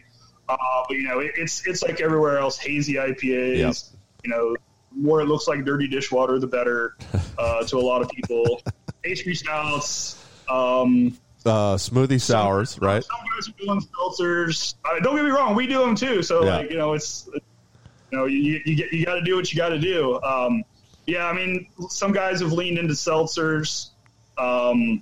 Uh, 0.49 0.57
but 0.87 0.95
you 0.95 1.03
know, 1.03 1.19
it, 1.19 1.31
it's 1.35 1.67
it's 1.67 1.83
like 1.83 1.99
everywhere 2.01 2.37
else, 2.37 2.57
hazy 2.57 2.93
IPAs. 2.95 3.57
Yep. 3.57 3.96
You 4.23 4.29
know, 4.31 4.55
more 4.95 5.21
it 5.21 5.25
looks 5.25 5.47
like 5.47 5.63
dirty 5.65 5.87
dishwater, 5.87 6.39
the 6.39 6.47
better 6.47 6.95
uh, 7.37 7.63
to 7.65 7.77
a 7.77 7.79
lot 7.79 8.01
of 8.01 8.09
people. 8.09 8.61
Pastry 9.03 9.35
stouts. 9.35 10.23
Um, 10.49 11.17
Uh, 11.45 11.75
smoothie 11.75 12.19
sours, 12.19 12.77
right? 12.81 13.03
Some 13.03 13.19
guys 13.35 13.47
are 13.49 13.65
doing 13.65 13.81
seltzers. 13.81 14.75
Uh, 14.83 14.99
don't 14.99 15.15
get 15.15 15.23
me 15.25 15.31
wrong, 15.31 15.55
we 15.55 15.67
do 15.67 15.79
them 15.79 15.95
too. 15.95 16.21
So 16.23 16.43
Yeah. 16.43 16.57
like 16.57 16.71
you 16.71 16.77
know, 16.77 16.93
it's 16.93 17.29
you 18.11 18.17
know 18.17 18.25
you 18.25 18.59
you, 18.65 18.87
you 18.91 19.05
got 19.05 19.15
to 19.15 19.21
do 19.21 19.35
what 19.35 19.51
you 19.53 19.57
got 19.57 19.69
to 19.69 19.79
do. 19.79 20.21
Um, 20.23 20.63
yeah, 21.05 21.25
I 21.27 21.33
mean, 21.33 21.67
some 21.89 22.11
guys 22.11 22.41
have 22.41 22.51
leaned 22.51 22.77
into 22.77 22.93
seltzers. 22.93 23.91
Um, 24.37 25.01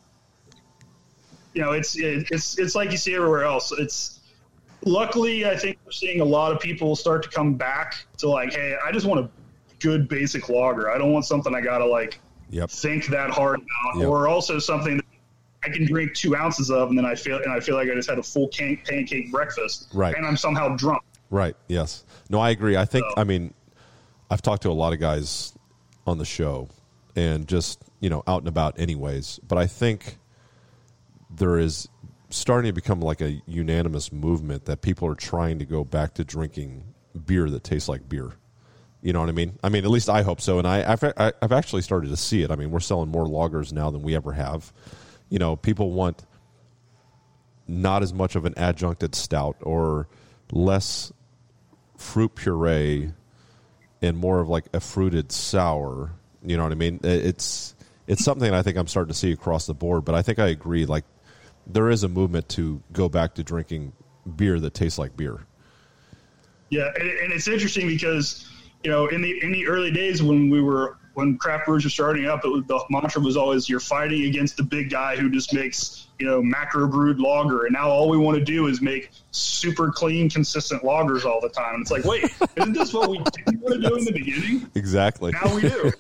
you 1.54 1.62
know, 1.62 1.72
it's 1.72 1.98
it, 1.98 2.28
it's 2.32 2.60
it's 2.60 2.76
like 2.76 2.92
you 2.92 2.98
see 2.98 3.16
everywhere 3.16 3.44
else. 3.44 3.72
It's 3.72 4.15
luckily, 4.86 5.46
I 5.46 5.58
think 5.58 5.78
we're 5.86 5.92
seeing 5.92 6.22
a 6.22 6.26
lot 6.26 6.52
of 6.52 6.60
people 6.60 6.96
start 6.96 7.24
to 7.24 7.30
come 7.30 7.56
back 7.56 7.96
to 8.20 8.30
like, 8.30 8.54
hey, 8.54 8.76
I 8.86 8.92
just 8.92 9.06
want 9.06 9.20
a 9.26 9.30
good 9.80 10.08
basic 10.08 10.48
lager. 10.50 10.90
I 10.90 10.98
don't 10.98 11.12
want 11.12 11.26
something 11.26 11.54
I 11.54 11.62
gotta 11.62 11.86
like 11.86 12.20
Yep. 12.52 12.70
think 12.70 13.08
that 13.08 13.30
hard 13.32 13.60
about, 13.60 14.00
Yep. 14.00 14.08
or 14.08 14.28
also 14.28 14.60
something 14.60 14.98
that 14.98 15.06
I 15.64 15.70
can 15.70 15.86
drink 15.86 16.14
two 16.14 16.36
ounces 16.36 16.70
of, 16.72 16.90
and 16.90 16.98
then 16.98 17.06
I 17.06 17.16
feel 17.16 17.38
and 17.38 17.52
I 17.52 17.60
feel 17.60 17.76
like 17.76 17.90
I 17.90 17.96
just 17.96 18.10
had 18.10 18.20
a 18.20 18.24
full 18.24 18.48
can- 18.50 18.78
pancake 18.88 19.32
breakfast, 19.32 19.88
Right. 19.94 20.16
And 20.16 20.26
I'm 20.26 20.38
somehow 20.38 20.76
drunk. 20.76 21.02
Right. 21.32 21.56
Yes. 21.68 22.06
No, 22.30 22.40
I 22.40 22.52
agree. 22.52 22.78
I 22.78 22.86
think. 22.86 23.04
So- 23.10 23.14
I 23.22 23.24
mean, 23.24 23.54
I've 24.30 24.42
talked 24.44 24.62
to 24.64 24.70
a 24.70 24.74
lot 24.74 24.94
of 24.94 25.00
guys 25.00 25.54
on 26.08 26.20
the 26.20 26.26
show, 26.26 26.70
and 27.16 27.48
just 27.48 27.82
you 28.00 28.10
know, 28.10 28.22
out 28.28 28.40
and 28.40 28.48
about, 28.48 28.80
anyways. 28.80 29.40
But 29.48 29.58
I 29.58 29.66
think 29.66 30.20
there 31.36 31.58
is 31.58 31.88
starting 32.36 32.70
to 32.70 32.74
become 32.74 33.00
like 33.00 33.22
a 33.22 33.42
unanimous 33.48 34.12
movement 34.12 34.66
that 34.66 34.82
people 34.82 35.08
are 35.08 35.16
trying 35.16 35.60
to 35.60 35.66
go 35.66 35.84
back 35.84 36.14
to 36.16 36.24
drinking 36.24 36.84
beer 37.26 37.50
that 37.50 37.64
tastes 37.64 37.88
like 37.88 38.08
beer. 38.10 38.34
You 39.02 39.14
know 39.14 39.20
what 39.20 39.30
I 39.30 39.34
mean? 39.34 39.58
I 39.64 39.70
mean, 39.70 39.86
at 39.86 39.92
least 39.92 40.10
I 40.10 40.24
hope 40.24 40.42
so. 40.42 40.58
And 40.58 40.68
I, 40.68 40.92
I've, 40.92 41.04
I've 41.18 41.52
actually 41.52 41.84
started 41.84 42.10
to 42.10 42.18
see 42.18 42.42
it. 42.42 42.52
I 42.52 42.56
mean, 42.56 42.72
we're 42.72 42.80
selling 42.80 43.10
more 43.10 43.26
lagers 43.26 43.72
now 43.72 43.92
than 43.92 44.02
we 44.02 44.16
ever 44.16 44.34
have. 44.34 44.74
You 45.30 45.40
know, 45.40 45.56
people 45.56 45.92
want 45.92 46.26
not 47.68 48.04
as 48.04 48.14
much 48.14 48.36
of 48.36 48.46
an 48.46 48.54
adjuncted 48.58 49.16
stout 49.16 49.58
or 49.62 50.08
less 50.52 51.14
fruit 51.98 52.36
puree 52.36 53.12
and 54.02 54.18
more 54.18 54.40
of 54.40 54.50
like 54.50 54.66
a 54.74 54.80
fruited 54.80 55.32
sour. 55.32 56.12
You 56.44 56.58
know 56.58 56.64
what 56.64 56.72
I 56.72 56.76
mean? 56.76 57.00
It's 57.04 57.76
it's 58.08 58.24
something 58.24 58.54
I 58.54 58.62
think 58.62 58.78
I'm 58.78 58.88
starting 58.88 59.14
to 59.14 59.18
see 59.18 59.32
across 59.32 59.68
the 59.68 59.74
board. 59.74 60.04
But 60.04 60.16
I 60.16 60.22
think 60.22 60.40
I 60.40 60.48
agree. 60.48 60.86
Like 60.86 61.06
there 61.68 61.90
is 61.90 62.04
a 62.04 62.08
movement 62.08 62.50
to 62.50 62.82
go 62.92 63.10
back 63.10 63.36
to 63.36 63.44
drinking 63.44 63.94
beer 64.36 64.60
that 64.60 64.74
tastes 64.74 64.98
like 64.98 65.16
beer. 65.16 65.46
Yeah, 66.70 66.92
and, 67.00 67.10
and 67.10 67.34
it's 67.34 67.48
interesting 67.48 67.88
because 67.88 68.48
you 68.84 68.92
know 68.92 69.08
in 69.08 69.22
the 69.22 69.44
in 69.44 69.52
the 69.52 69.68
early 69.68 69.92
days 69.92 70.22
when 70.22 70.50
we 70.50 70.62
were 70.62 70.98
when 71.16 71.38
craft 71.38 71.66
brewers 71.66 71.84
were 71.84 71.90
starting 71.90 72.26
up, 72.26 72.44
it 72.44 72.50
was, 72.50 72.64
the 72.68 72.84
mantra 72.90 73.22
was 73.22 73.38
always 73.38 73.70
you're 73.70 73.80
fighting 73.80 74.24
against 74.24 74.58
the 74.58 74.64
big 74.64 74.90
guy 74.90 75.16
who 75.16 75.30
just 75.30 75.54
makes 75.54 76.08
you 76.20 76.26
know 76.26 76.42
macro 76.42 76.88
brewed 76.88 77.20
lager, 77.20 77.66
and 77.66 77.74
now 77.74 77.90
all 77.90 78.10
we 78.10 78.18
want 78.18 78.38
to 78.38 78.44
do 78.44 78.68
is 78.68 78.82
make 78.82 79.12
super 79.32 79.92
clean, 79.92 80.30
consistent 80.30 80.84
lagers 80.84 81.26
all 81.26 81.40
the 81.42 81.50
time. 81.50 81.76
And 81.76 81.82
it's 81.82 81.92
like, 81.92 82.04
wait, 82.04 82.24
isn't 82.58 82.74
this 82.74 82.94
what 82.94 83.10
we 83.10 83.18
didn't 83.18 83.62
want 83.62 83.82
to 83.82 83.90
do 83.90 83.96
in 83.96 84.06
the 84.06 84.12
beginning? 84.12 84.70
Exactly. 84.76 85.32
Now 85.32 85.56
we 85.56 85.62
do. 85.62 85.92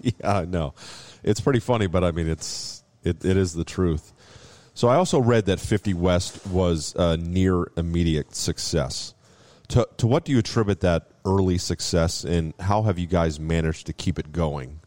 yeah, 0.20 0.44
no, 0.46 0.74
it's 1.22 1.40
pretty 1.40 1.60
funny, 1.60 1.86
but 1.86 2.04
I 2.04 2.10
mean, 2.10 2.28
it's 2.28 2.82
it, 3.04 3.24
it 3.24 3.36
is 3.36 3.54
the 3.54 3.64
truth. 3.64 4.12
So 4.78 4.86
I 4.86 4.94
also 4.94 5.18
read 5.18 5.46
that 5.46 5.58
50 5.58 5.92
West 5.94 6.46
was 6.46 6.94
a 6.96 7.16
near 7.16 7.72
immediate 7.76 8.36
success. 8.36 9.12
To 9.70 9.88
to 9.96 10.06
what 10.06 10.24
do 10.24 10.30
you 10.30 10.38
attribute 10.38 10.82
that 10.82 11.08
early 11.24 11.58
success, 11.58 12.22
and 12.22 12.54
how 12.60 12.82
have 12.82 12.96
you 12.96 13.08
guys 13.08 13.40
managed 13.40 13.86
to 13.88 13.92
keep 13.92 14.20
it 14.20 14.30
going? 14.30 14.78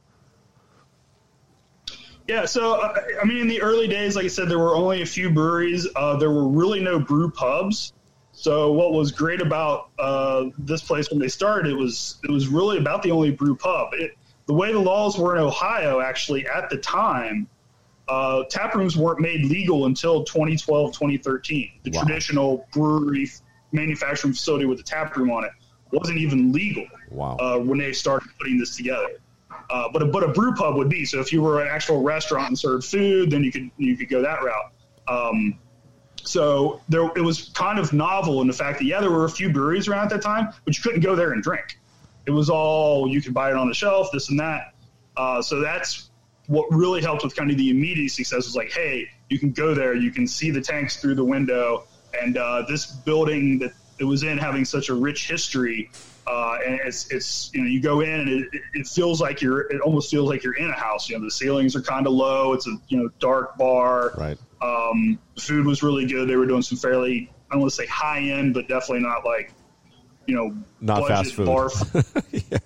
Yeah, 2.26 2.46
so 2.46 2.80
uh, 2.80 2.96
I 3.22 3.26
mean, 3.26 3.40
in 3.40 3.48
the 3.50 3.62
early 3.62 3.90
days, 3.90 4.16
like 4.16 4.24
I 4.24 4.30
said, 4.30 4.48
there 4.48 4.60
were 4.60 4.76
only 4.76 5.02
a 5.02 5.06
few 5.06 5.30
breweries. 5.30 5.86
Uh, 5.94 6.16
there 6.16 6.32
were 6.32 6.48
really 6.48 6.80
no 6.80 6.98
brew 6.98 7.30
pubs. 7.30 7.92
So 8.32 8.72
what 8.72 8.94
was 8.94 9.12
great 9.12 9.42
about 9.42 9.90
uh, 10.00 10.46
this 10.58 10.82
place 10.82 11.10
when 11.10 11.20
they 11.20 11.28
started, 11.28 11.70
it 11.70 11.76
was 11.76 12.16
it 12.24 12.32
was 12.32 12.48
really 12.48 12.78
about 12.78 13.04
the 13.04 13.12
only 13.12 13.32
brew 13.32 13.58
pub. 13.58 13.90
It, 13.92 14.18
the 14.46 14.54
way 14.54 14.72
the 14.72 14.80
laws 14.80 15.18
were 15.18 15.36
in 15.36 15.44
Ohio, 15.44 16.00
actually, 16.00 16.48
at 16.48 16.70
the 16.70 16.78
time, 16.78 17.50
uh, 18.12 18.44
tap 18.50 18.76
rooms 18.76 18.98
weren't 18.98 19.22
made 19.22 19.46
legal 19.46 19.86
until 19.86 20.26
2012, 20.26 20.92
2013. 20.92 21.72
The 21.84 21.92
Wow. 21.92 22.02
traditional 22.02 22.68
brewery 22.74 23.30
manufacturing 23.72 24.34
facility 24.34 24.66
with 24.66 24.82
a 24.82 24.84
tap 24.84 25.16
room 25.16 25.32
on 25.32 25.46
it 25.46 25.52
wasn't 25.94 26.18
even 26.18 26.52
legal 26.52 26.86
Wow. 27.10 27.38
uh, 27.38 27.60
when 27.60 27.78
they 27.78 27.94
started 27.94 28.28
putting 28.38 28.58
this 28.58 28.76
together. 28.76 29.22
Uh, 29.70 29.88
but 29.94 30.02
a, 30.02 30.06
but 30.06 30.24
a 30.24 30.28
brew 30.28 30.54
pub 30.54 30.76
would 30.76 30.90
be 30.90 31.06
so 31.06 31.22
if 31.22 31.32
you 31.32 31.42
were 31.42 31.62
an 31.62 31.70
actual 31.70 32.02
restaurant 32.02 32.50
and 32.50 32.60
served 32.60 32.84
food, 32.84 33.32
then 33.32 33.46
you 33.46 33.52
could 33.52 33.72
you 33.78 33.96
could 33.96 34.10
go 34.10 34.22
that 34.22 34.44
route. 34.44 34.72
Um, 35.08 35.58
so 36.24 36.82
there 36.90 37.10
it 37.16 37.22
was 37.22 37.50
kind 37.50 37.80
of 37.80 37.94
novel 37.94 38.42
in 38.42 38.48
the 38.48 38.54
fact 38.54 38.80
that 38.80 38.86
yeah, 38.86 39.00
there 39.00 39.12
were 39.12 39.24
a 39.24 39.30
few 39.30 39.54
breweries 39.54 39.88
around 39.88 40.04
at 40.06 40.10
that 40.10 40.22
time, 40.22 40.50
but 40.66 40.78
you 40.78 40.84
couldn't 40.84 41.00
go 41.02 41.16
there 41.16 41.32
and 41.32 41.42
drink. 41.42 41.80
It 42.26 42.32
was 42.32 42.50
all 42.50 43.08
you 43.08 43.22
could 43.22 43.34
buy 43.34 43.52
it 43.52 43.56
on 43.56 43.70
the 43.70 43.74
shelf, 43.74 44.10
this 44.12 44.30
and 44.30 44.40
that. 44.42 44.74
Uh, 45.16 45.42
so 45.42 45.62
that's 45.62 46.11
what 46.48 46.66
really 46.72 47.02
helped 47.02 47.24
with 47.24 47.36
kind 47.36 47.52
of 47.52 47.58
the 47.58 47.70
immediate 47.70 48.12
success 48.12 48.46
was 48.46 48.56
like, 48.56 48.72
hey, 48.72 49.08
you 49.30 49.40
can 49.40 49.52
go 49.52 49.74
there, 49.74 49.94
you 49.96 50.12
can 50.12 50.28
see 50.28 50.52
the 50.52 50.62
tanks 50.62 50.98
through 50.98 51.16
the 51.16 51.24
window, 51.24 51.86
and 52.22 52.38
uh, 52.38 52.64
this 52.68 52.86
building 52.88 53.60
that 53.60 53.72
it 54.00 54.04
was 54.04 54.24
in 54.24 54.38
having 54.38 54.66
such 54.66 54.90
a 54.90 54.94
rich 54.94 55.28
history. 55.30 55.90
Uh, 56.28 56.58
and 56.66 56.80
it's, 56.86 57.12
it's 57.12 57.52
you 57.54 57.62
know 57.62 57.68
you 57.68 57.82
go 57.82 58.02
in 58.02 58.10
and 58.10 58.30
it, 58.30 58.62
it- 58.76 58.88
feels 58.88 59.20
like 59.20 59.42
you're 59.42 59.62
it 59.72 59.82
almost 59.82 60.12
feels 60.12 60.30
like 60.30 60.44
you're 60.44 60.56
in 60.56 60.70
a 60.70 60.74
house 60.80 61.10
you 61.10 61.18
know 61.18 61.24
the 61.24 61.32
ceilings 61.32 61.76
are 61.76 61.82
kind 61.82 62.06
of 62.06 62.14
low 62.14 62.54
it's 62.54 62.68
a 62.68 62.78
you 62.90 62.98
know 62.98 63.10
dark 63.20 63.58
bar 63.58 64.14
right. 64.18 64.38
um, 64.62 65.18
the 65.36 65.42
food 65.42 65.66
was 65.66 65.82
really 65.82 66.06
good 66.06 66.30
they 66.30 66.36
were 66.36 66.46
doing 66.46 66.62
some 66.62 66.78
fairly 66.78 67.28
I 67.50 67.56
don't 67.56 67.62
want 67.62 67.72
to 67.72 67.76
say 67.76 67.88
high 67.88 68.20
end 68.22 68.54
but 68.54 68.68
definitely 68.68 69.00
not 69.02 69.26
like 69.26 69.52
you 70.28 70.36
know 70.36 70.56
Not 70.80 71.08
fast 71.08 71.34
food. 71.34 71.48
bar 71.48 71.72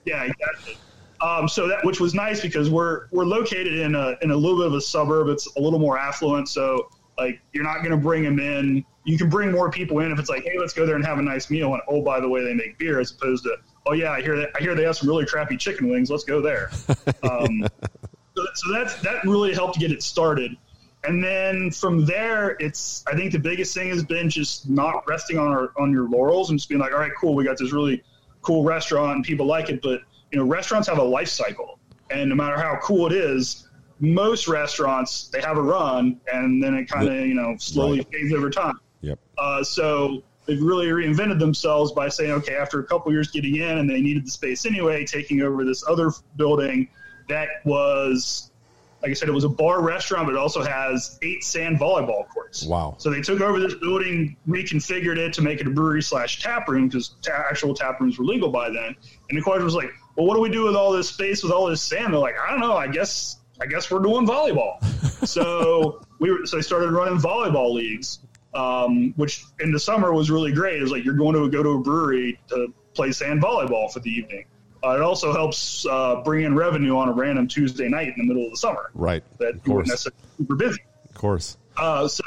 yeah, 0.06 0.24
exactly. 0.26 0.78
Um, 1.22 1.48
so 1.48 1.68
that 1.68 1.86
which 1.86 2.00
was 2.00 2.14
nice 2.14 2.42
because 2.42 2.70
we're 2.70 3.08
we're 3.12 3.26
located 3.26 3.80
in 3.80 3.96
a 3.96 4.16
in 4.22 4.32
a 4.32 4.36
little 4.36 4.58
bit 4.58 4.68
of 4.68 4.74
a 4.74 4.82
suburb. 4.82 5.30
It's 5.30 5.48
a 5.56 5.62
little 5.62 5.80
more 5.80 5.98
affluent, 5.98 6.50
so 6.50 6.90
like 7.18 7.42
you're 7.54 7.64
not 7.64 7.78
going 7.78 7.92
to 7.92 7.98
bring 7.98 8.24
them 8.24 8.40
in. 8.40 8.86
You 9.06 9.18
can 9.18 9.30
bring 9.30 9.52
more 9.52 9.70
people 9.70 10.00
in 10.00 10.12
if 10.12 10.20
it's 10.20 10.30
like, 10.30 10.44
hey, 10.44 10.58
let's 10.60 10.74
go 10.74 10.86
there 10.86 10.96
and 10.96 11.06
have 11.06 11.20
a 11.20 11.22
nice 11.22 11.50
meal. 11.50 11.74
And 11.74 11.82
oh, 11.88 12.02
by 12.02 12.20
the 12.20 12.28
way, 12.28 12.44
they 12.44 12.54
make 12.54 12.78
beer, 12.78 13.00
as 13.00 13.12
opposed 13.12 13.44
to, 13.44 13.56
oh 13.86 13.94
yeah, 13.94 14.12
I 14.12 14.22
hear 14.22 14.36
that 14.38 14.50
I 14.56 14.60
hear 14.62 14.76
they 14.76 14.84
have 14.84 14.98
some 14.98 15.08
really 15.08 15.26
crappy 15.26 15.58
chicken 15.58 15.90
wings. 15.90 16.10
Let's 16.10 16.24
go 16.24 16.42
there. 16.42 16.72
Um, 17.24 17.68
so, 18.36 18.46
so 18.54 18.74
that's 18.74 19.02
that 19.02 19.24
really 19.24 19.54
helped 19.54 19.80
get 19.80 19.92
it 19.92 20.04
started. 20.04 20.56
And 21.08 21.24
then 21.24 21.72
from 21.72 22.06
there, 22.06 22.56
it's 22.60 23.04
I 23.08 23.16
think 23.16 23.32
the 23.32 23.40
biggest 23.40 23.74
thing 23.74 23.90
has 23.90 24.04
been 24.04 24.30
just 24.30 24.70
not 24.70 25.08
resting 25.08 25.38
on 25.38 25.48
our 25.48 25.72
on 25.78 25.92
your 25.92 26.08
laurels 26.10 26.50
and 26.50 26.60
just 26.60 26.70
being 26.70 26.82
like, 26.82 26.92
all 26.94 27.00
right, 27.00 27.12
cool, 27.20 27.34
we 27.34 27.44
got 27.44 27.58
this 27.58 27.72
really 27.72 28.04
cool 28.42 28.64
restaurant 28.64 29.16
and 29.16 29.24
people 29.24 29.46
like 29.46 29.70
it, 29.70 29.82
but 29.82 30.02
you 30.36 30.42
know, 30.42 30.48
restaurants 30.48 30.90
have 30.90 30.98
a 30.98 31.04
life 31.04 31.30
cycle, 31.30 31.80
and 32.10 32.28
no 32.30 32.36
matter 32.36 32.60
how 32.60 32.78
cool 32.84 33.08
it 33.08 33.14
is, 33.14 33.70
most 34.02 34.50
restaurants 34.50 35.30
they 35.30 35.40
have 35.40 35.58
a 35.58 35.62
run 35.62 36.20
and 36.34 36.62
then 36.62 36.74
it 36.74 36.90
kind 36.90 37.08
of 37.08 37.16
you 37.26 37.34
know 37.34 37.56
slowly 37.58 38.00
Right. 38.00 38.08
fades 38.12 38.34
over 38.34 38.50
time. 38.50 38.78
Yep. 39.00 39.18
Uh, 39.38 39.64
so 39.64 40.22
they've 40.46 40.62
really 40.62 40.88
reinvented 40.88 41.40
themselves 41.40 41.94
by 41.94 42.10
saying, 42.10 42.32
okay, 42.32 42.56
after 42.56 42.82
a 42.82 42.84
couple 42.84 43.14
years 43.14 43.32
getting 43.32 43.56
in 43.56 43.78
and 43.78 43.90
they 43.90 44.02
needed 44.02 44.26
the 44.26 44.30
space 44.32 44.66
anyway, 44.66 45.06
taking 45.06 45.42
over 45.42 45.64
this 45.64 45.88
other 45.88 46.12
building 46.36 46.90
that 47.30 47.48
was, 47.64 48.52
like 49.02 49.12
I 49.12 49.14
said, 49.14 49.30
it 49.30 49.34
was 49.34 49.46
a 49.46 49.50
bar 49.50 49.82
restaurant, 49.82 50.28
but 50.28 50.34
it 50.34 50.38
also 50.38 50.62
has 50.62 51.18
eight 51.22 51.44
sand 51.46 51.80
volleyball 51.80 52.28
courts. 52.28 52.66
Wow. 52.66 52.96
So 52.98 53.10
they 53.10 53.22
took 53.22 53.40
over 53.40 53.62
this 53.62 53.76
building, 53.76 54.36
reconfigured 54.46 55.18
it 55.18 55.32
to 55.34 55.42
make 55.42 55.62
it 55.62 55.68
a 55.68 55.70
brewery 55.72 56.04
slash 56.04 56.42
tap 56.44 56.68
room 56.68 56.90
because 56.90 57.16
ta- 57.22 57.46
actual 57.50 57.74
tap 57.74 58.02
rooms 58.02 58.20
were 58.20 58.26
legal 58.26 58.50
by 58.50 58.70
then. 58.70 58.94
And 59.30 59.38
the 59.38 59.42
question 59.42 59.64
was 59.64 59.74
like, 59.76 59.92
well, 60.16 60.26
what 60.28 60.36
do 60.36 60.42
we 60.42 60.50
do 60.50 60.64
with 60.64 60.76
all 60.76 60.92
this 60.92 61.10
space 61.10 61.44
with 61.44 61.52
all 61.52 61.68
this 61.68 61.82
sand? 61.82 62.14
They're 62.14 62.20
like, 62.20 62.36
I 62.40 62.52
don't 62.52 62.60
know. 62.60 62.76
I 62.78 62.88
guess 62.88 63.38
I 63.62 63.66
guess 63.66 63.90
we're 63.92 64.00
doing 64.00 64.26
volleyball. 64.28 64.84
so 65.28 66.02
we 66.20 66.32
were, 66.32 66.46
so 66.46 66.58
they 66.58 66.62
started 66.62 66.92
running 66.92 67.18
volleyball 67.20 67.74
leagues, 67.74 68.20
um, 68.54 69.14
which 69.18 69.44
in 69.60 69.72
the 69.72 69.80
summer 69.80 70.14
was 70.14 70.30
really 70.30 70.52
great. 70.52 70.80
It 70.80 70.82
was 70.82 70.92
like 70.92 71.04
you're 71.06 71.14
going 71.16 71.36
to 71.36 71.50
go 71.50 71.64
to 71.64 71.70
a 71.70 71.80
brewery 71.80 72.40
to 72.50 72.74
play 72.94 73.12
sand 73.12 73.42
volleyball 73.42 73.92
for 73.92 74.00
the 74.02 74.10
evening. 74.10 74.46
Uh, 74.84 74.96
it 74.96 75.02
also 75.02 75.34
helps 75.34 75.86
uh, 75.88 76.22
bring 76.24 76.46
in 76.46 76.56
revenue 76.56 76.96
on 76.96 77.10
a 77.10 77.12
random 77.12 77.48
Tuesday 77.48 77.88
night 77.90 78.10
in 78.10 78.14
the 78.18 78.24
middle 78.26 78.46
of 78.46 78.52
the 78.52 78.58
summer 78.58 78.92
Right. 78.94 79.24
that 79.40 79.56
Of 79.56 79.56
you 79.68 79.74
course. 79.74 79.88
necessarily 79.88 80.22
super 80.38 80.56
busy. 80.56 80.82
Of 81.10 81.16
course. 81.16 81.58
Uh, 81.78 82.08
so 82.08 82.24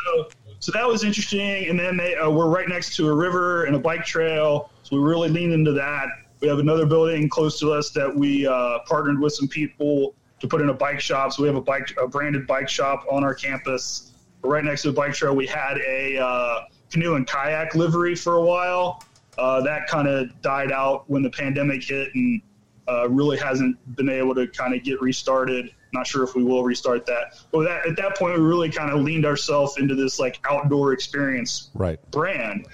so 0.61 0.73
that 0.73 0.87
was 0.89 1.05
interesting. 1.05 1.69
And 1.69 1.79
then 1.79 1.97
they 1.97 2.17
uh, 2.17 2.29
we're 2.31 2.49
right 2.49 2.69
next 2.69 2.97
to 2.97 3.09
a 3.09 3.15
river 3.15 3.65
and 3.67 3.77
a 3.77 3.79
bike 3.79 4.05
trail, 4.05 4.71
so 4.83 4.97
we 4.97 5.03
really 5.03 5.29
leaned 5.29 5.53
into 5.53 5.73
that. 5.73 6.07
We 6.41 6.49
have 6.49 6.59
another 6.59 6.87
building 6.87 7.29
close 7.29 7.59
to 7.61 7.73
us 7.73 7.91
that 7.91 8.15
we 8.15 8.47
uh, 8.47 8.81
partnered 8.87 9.21
with 9.21 9.35
some 9.35 9.49
people 9.49 10.15
to 10.41 10.47
put 10.47 10.61
in 10.61 10.69
a 10.69 10.75
bike 10.75 11.01
shop. 11.01 11.33
So 11.33 11.43
we 11.43 11.49
have 11.49 11.57
a 11.57 11.61
bike, 11.61 11.97
a 12.01 12.07
branded 12.07 12.47
bike 12.47 12.69
shop 12.69 13.05
on 13.11 13.25
our 13.25 13.35
campus. 13.35 14.13
Right 14.43 14.65
next 14.65 14.83
to 14.83 14.89
the 14.89 14.95
bike 14.95 15.15
trail, 15.15 15.35
we 15.35 15.47
had 15.47 15.79
a 15.79 16.17
uh, 16.19 16.61
canoe 16.91 17.15
and 17.15 17.27
kayak 17.27 17.75
livery 17.75 18.15
for 18.15 18.37
a 18.37 18.43
while. 18.43 19.03
Uh, 19.37 19.61
that 19.63 19.87
kind 19.89 20.09
of 20.09 20.41
died 20.43 20.73
out 20.73 21.09
when 21.09 21.23
the 21.23 21.31
pandemic 21.31 21.83
hit 21.83 22.15
and 22.15 22.41
uh, 22.89 23.09
really 23.09 23.37
hasn't 23.37 23.77
been 23.97 24.09
able 24.09 24.35
to 24.35 24.47
kind 24.49 24.75
of 24.75 24.83
get 24.83 25.01
restarted. 25.01 25.71
Not 25.93 26.07
sure 26.07 26.23
if 26.23 26.35
we 26.35 26.45
will 26.45 26.65
restart 26.65 27.07
that. 27.07 27.41
But 27.51 27.65
that, 27.65 27.87
at 27.87 27.97
that 27.97 28.17
point, 28.17 28.39
we 28.39 28.45
really 28.45 28.71
kind 28.71 28.91
of 28.91 29.01
leaned 29.01 29.27
ourselves 29.27 29.79
into 29.79 29.95
this 29.95 30.19
like 30.19 30.39
outdoor 30.49 30.93
experience 30.93 31.71
right. 31.75 31.99
brand. 32.11 32.67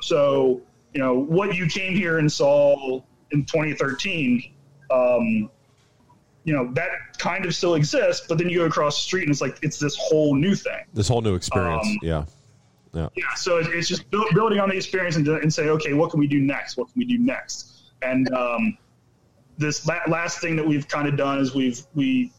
so, 0.00 0.60
you 0.94 1.00
know, 1.00 1.14
what 1.14 1.54
you 1.54 1.66
came 1.66 1.94
here 1.94 2.18
and 2.18 2.30
saw 2.30 3.00
in 3.30 3.44
2013, 3.44 4.52
um, 4.90 5.50
you 6.44 6.54
know, 6.54 6.72
that 6.72 6.88
kind 7.18 7.44
of 7.44 7.54
still 7.54 7.74
exists, 7.74 8.26
but 8.26 8.38
then 8.38 8.48
you 8.48 8.58
go 8.58 8.64
across 8.64 8.96
the 8.96 9.02
street 9.02 9.22
and 9.22 9.30
it's 9.30 9.40
like, 9.40 9.58
it's 9.62 9.78
this 9.78 9.96
whole 10.00 10.34
new 10.34 10.54
thing. 10.54 10.84
This 10.94 11.08
whole 11.08 11.20
new 11.20 11.34
experience. 11.34 11.86
Um, 11.86 11.98
yeah. 12.02 12.24
Yeah. 12.94 13.08
Yeah. 13.14 13.34
So 13.36 13.58
it's 13.58 13.86
just 13.86 14.10
build, 14.10 14.26
building 14.32 14.60
on 14.60 14.70
the 14.70 14.76
experience 14.76 15.16
and, 15.16 15.28
and 15.28 15.52
say, 15.52 15.68
okay, 15.68 15.92
what 15.92 16.10
can 16.10 16.20
we 16.20 16.26
do 16.26 16.40
next? 16.40 16.78
What 16.78 16.86
can 16.90 16.94
we 16.96 17.04
do 17.04 17.18
next? 17.18 17.92
And 18.00 18.32
um, 18.32 18.78
this 19.58 19.86
la- 19.86 20.00
last 20.08 20.40
thing 20.40 20.56
that 20.56 20.66
we've 20.66 20.88
kind 20.88 21.06
of 21.06 21.16
done 21.16 21.38
is 21.38 21.54
we've 21.54 21.82
we 21.94 22.32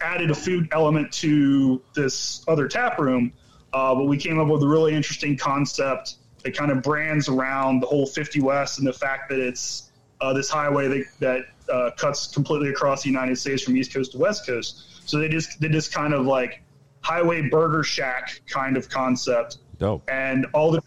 added 0.00 0.30
a 0.30 0.34
food 0.34 0.68
element 0.72 1.12
to 1.12 1.80
this 1.94 2.44
other 2.48 2.66
tap 2.66 2.98
room, 2.98 3.32
uh, 3.72 3.94
but 3.94 4.04
we 4.04 4.16
came 4.16 4.40
up 4.40 4.48
with 4.48 4.62
a 4.62 4.66
really 4.66 4.94
interesting 4.94 5.36
concept 5.36 6.16
that 6.44 6.56
kind 6.56 6.70
of 6.70 6.82
brands 6.82 7.28
around 7.28 7.80
the 7.80 7.86
whole 7.86 8.06
50 8.06 8.40
West 8.40 8.78
and 8.78 8.86
the 8.86 8.92
fact 8.92 9.28
that 9.30 9.40
it's 9.40 9.90
uh, 10.20 10.32
this 10.32 10.48
highway 10.48 10.88
that, 10.88 11.04
that 11.20 11.72
uh, 11.72 11.90
cuts 11.96 12.28
completely 12.28 12.68
across 12.68 13.02
the 13.02 13.08
United 13.08 13.36
States 13.36 13.62
from 13.62 13.76
East 13.76 13.92
Coast 13.92 14.12
to 14.12 14.18
West 14.18 14.46
Coast. 14.46 14.84
So 15.06 15.18
they 15.18 15.28
just 15.28 15.60
they 15.60 15.68
just 15.68 15.92
kind 15.92 16.14
of 16.14 16.26
like 16.26 16.62
highway 17.00 17.48
burger 17.48 17.82
shack 17.82 18.40
kind 18.46 18.76
of 18.76 18.88
concept. 18.88 19.58
Dope. 19.78 20.08
And 20.08 20.46
all 20.54 20.70
the 20.70 20.80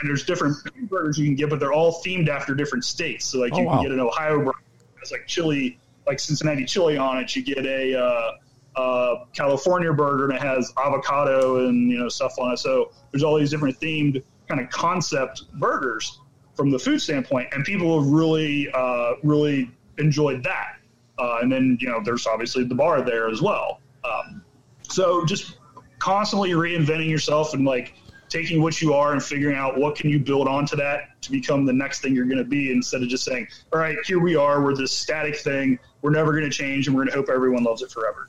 and 0.00 0.08
there's 0.08 0.24
different 0.24 0.56
burgers 0.88 1.18
you 1.18 1.26
can 1.26 1.34
get, 1.34 1.48
but 1.48 1.60
they're 1.60 1.72
all 1.72 2.02
themed 2.04 2.28
after 2.28 2.54
different 2.54 2.84
states. 2.84 3.24
So 3.24 3.38
like 3.38 3.52
Oh, 3.54 3.60
you 3.60 3.66
wow. 3.66 3.74
can 3.74 3.82
get 3.84 3.92
an 3.92 4.00
Ohio 4.00 4.38
burger, 4.38 4.58
it's 5.00 5.12
like 5.12 5.26
chili, 5.26 5.78
like 6.06 6.20
Cincinnati 6.20 6.64
chili 6.64 6.96
on 6.96 7.18
it. 7.18 7.34
You 7.34 7.42
get 7.42 7.64
a 7.64 7.98
uh, 7.98 8.32
uh, 8.76 9.24
California 9.32 9.92
burger 9.92 10.24
and 10.26 10.34
it 10.34 10.42
has 10.42 10.72
avocado 10.76 11.66
and 11.66 11.90
you 11.90 11.98
know 11.98 12.08
stuff 12.08 12.34
on 12.38 12.52
it. 12.52 12.58
So 12.58 12.92
there's 13.12 13.22
all 13.22 13.38
these 13.38 13.50
different 13.50 13.78
themed 13.80 14.22
kind 14.48 14.60
of 14.60 14.70
concept 14.70 15.44
burgers 15.54 16.20
from 16.54 16.70
the 16.70 16.78
food 16.78 17.00
standpoint, 17.00 17.48
and 17.52 17.64
people 17.64 18.00
have 18.00 18.10
really 18.10 18.70
uh, 18.72 19.14
really 19.22 19.70
enjoyed 19.98 20.42
that. 20.44 20.76
Uh, 21.18 21.38
and 21.42 21.50
then 21.50 21.78
you 21.80 21.88
know 21.88 22.00
there's 22.02 22.26
obviously 22.26 22.64
the 22.64 22.74
bar 22.74 23.02
there 23.02 23.28
as 23.28 23.40
well. 23.40 23.80
Um, 24.04 24.42
so 24.82 25.24
just 25.24 25.58
constantly 25.98 26.50
reinventing 26.50 27.08
yourself 27.08 27.54
and 27.54 27.64
like 27.64 27.94
taking 28.28 28.60
what 28.60 28.82
you 28.82 28.92
are 28.92 29.12
and 29.12 29.22
figuring 29.22 29.56
out 29.56 29.78
what 29.78 29.94
can 29.94 30.10
you 30.10 30.18
build 30.18 30.48
onto 30.48 30.76
that 30.76 31.20
to 31.22 31.30
become 31.30 31.64
the 31.64 31.72
next 31.72 32.00
thing 32.00 32.14
you're 32.14 32.26
going 32.26 32.38
to 32.38 32.44
be 32.44 32.72
instead 32.72 33.00
of 33.00 33.08
just 33.08 33.24
saying 33.24 33.46
all 33.72 33.78
right 33.78 33.96
here 34.04 34.18
we 34.18 34.34
are 34.34 34.62
we're 34.62 34.74
this 34.74 34.90
static 34.90 35.36
thing 35.36 35.78
we're 36.02 36.10
never 36.10 36.32
going 36.32 36.42
to 36.44 36.50
change 36.50 36.86
and 36.86 36.96
we're 36.96 37.02
going 37.04 37.12
to 37.12 37.16
hope 37.16 37.28
everyone 37.30 37.62
loves 37.62 37.80
it 37.80 37.90
forever 37.90 38.28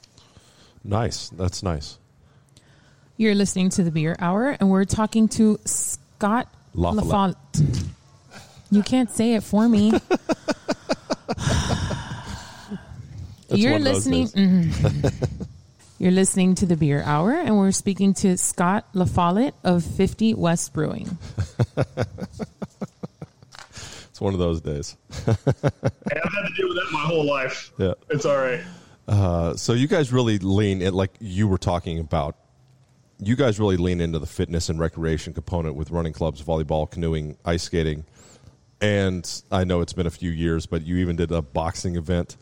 Nice. 0.85 1.29
That's 1.29 1.63
nice. 1.63 1.97
You're 3.17 3.33
listening 3.33 3.69
to 3.71 3.83
the 3.83 3.91
Beer 3.91 4.15
Hour, 4.19 4.55
and 4.59 4.69
we're 4.69 4.85
talking 4.85 5.27
to 5.29 5.59
Scott 6.17 6.47
LaFollette. 6.75 7.35
LaFollette. 7.53 7.85
You 8.71 8.83
can't 8.83 9.09
say 9.11 9.33
it 9.35 9.43
for 9.43 9.67
me. 9.67 9.91
You're 13.49 13.73
one 13.73 13.81
of 13.81 13.93
those 13.93 14.07
listening. 14.07 14.69
days. 14.69 15.11
You're 15.99 16.11
listening 16.11 16.55
to 16.55 16.65
the 16.65 16.75
Beer 16.75 17.01
Hour, 17.03 17.31
and 17.33 17.57
we're 17.57 17.71
speaking 17.71 18.13
to 18.15 18.37
Scott 18.37 18.85
LaFollette 18.93 19.53
of 19.63 19.83
50 19.83 20.33
West 20.33 20.73
Brewing. 20.73 21.17
It's 24.09 24.21
one 24.21 24.31
of 24.33 24.39
those 24.39 24.61
days. 24.61 24.95
and 25.27 25.27
i've 25.27 25.35
had 25.43 26.47
to 26.47 26.53
deal 26.55 26.69
with 26.69 26.77
that 26.77 26.87
my 26.93 27.01
whole 27.01 27.25
life 27.25 27.73
Yeah. 27.77 27.95
it's 28.09 28.25
all 28.25 28.37
right 28.37 28.61
Uh, 29.09 29.55
so 29.57 29.73
you 29.73 29.87
guys 29.89 30.13
really 30.13 30.37
lean 30.39 30.81
it 30.81 30.93
like 30.93 31.11
you 31.19 31.49
were 31.49 31.57
talking 31.57 31.99
about. 31.99 32.37
You 33.19 33.35
guys 33.35 33.59
really 33.59 33.77
lean 33.77 34.01
into 34.01 34.19
the 34.19 34.25
fitness 34.25 34.69
and 34.69 34.79
recreation 34.79 35.33
component 35.33 35.75
with 35.75 35.89
running 35.89 36.13
clubs, 36.13 36.41
volleyball, 36.41 36.89
canoeing, 36.89 37.37
ice 37.45 37.63
skating, 37.63 38.03
and 38.81 39.41
I 39.51 39.63
know 39.63 39.81
it's 39.81 39.93
been 39.93 40.05
a 40.07 40.11
few 40.11 40.31
years, 40.31 40.65
but 40.65 40.85
you 40.85 40.97
even 40.97 41.15
did 41.15 41.31
a 41.31 41.41
boxing 41.41 41.95
event. 41.95 42.35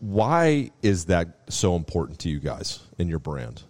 Why 0.00 0.72
is 0.82 1.04
that 1.04 1.28
so 1.48 1.76
important 1.76 2.18
to 2.20 2.28
you 2.28 2.40
guys 2.40 2.80
in 2.98 3.08
your 3.08 3.20
brand? 3.20 3.62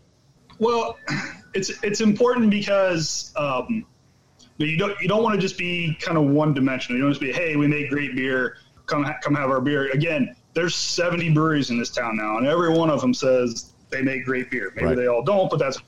Well, 0.59 0.97
it's 1.55 1.71
it's 1.85 2.01
important 2.01 2.49
because 2.51 3.31
um, 3.37 3.85
you 4.57 4.79
don't 4.79 4.99
you 5.03 5.09
don't 5.09 5.23
want 5.23 5.35
to 5.35 5.41
just 5.41 5.59
be 5.59 5.97
kind 6.01 6.17
of 6.17 6.25
one 6.25 6.55
dimensional. 6.55 6.97
You 6.97 7.05
don't 7.05 7.13
just 7.13 7.21
be, 7.21 7.31
hey, 7.33 7.57
we 7.57 7.67
make 7.67 7.91
great 7.91 8.17
beer, 8.17 8.57
come 8.87 9.05
ha- 9.05 9.19
come 9.23 9.35
have 9.35 9.51
our 9.51 9.61
beer. 9.61 9.91
Again, 9.93 10.35
there's 10.55 10.75
70 10.75 11.35
breweries 11.35 11.69
in 11.69 11.79
this 11.79 11.91
town 11.91 12.17
now, 12.17 12.39
and 12.39 12.47
every 12.47 12.73
one 12.73 12.89
of 12.89 13.03
them 13.03 13.13
says 13.13 13.75
they 13.91 14.01
make 14.03 14.25
great 14.25 14.51
beer. 14.51 14.73
Maybe 14.75 14.87
Right. 14.89 14.97
they 14.97 15.07
all 15.09 15.23
don't, 15.23 15.51
but 15.51 15.59
that's 15.59 15.77
what 15.79 15.88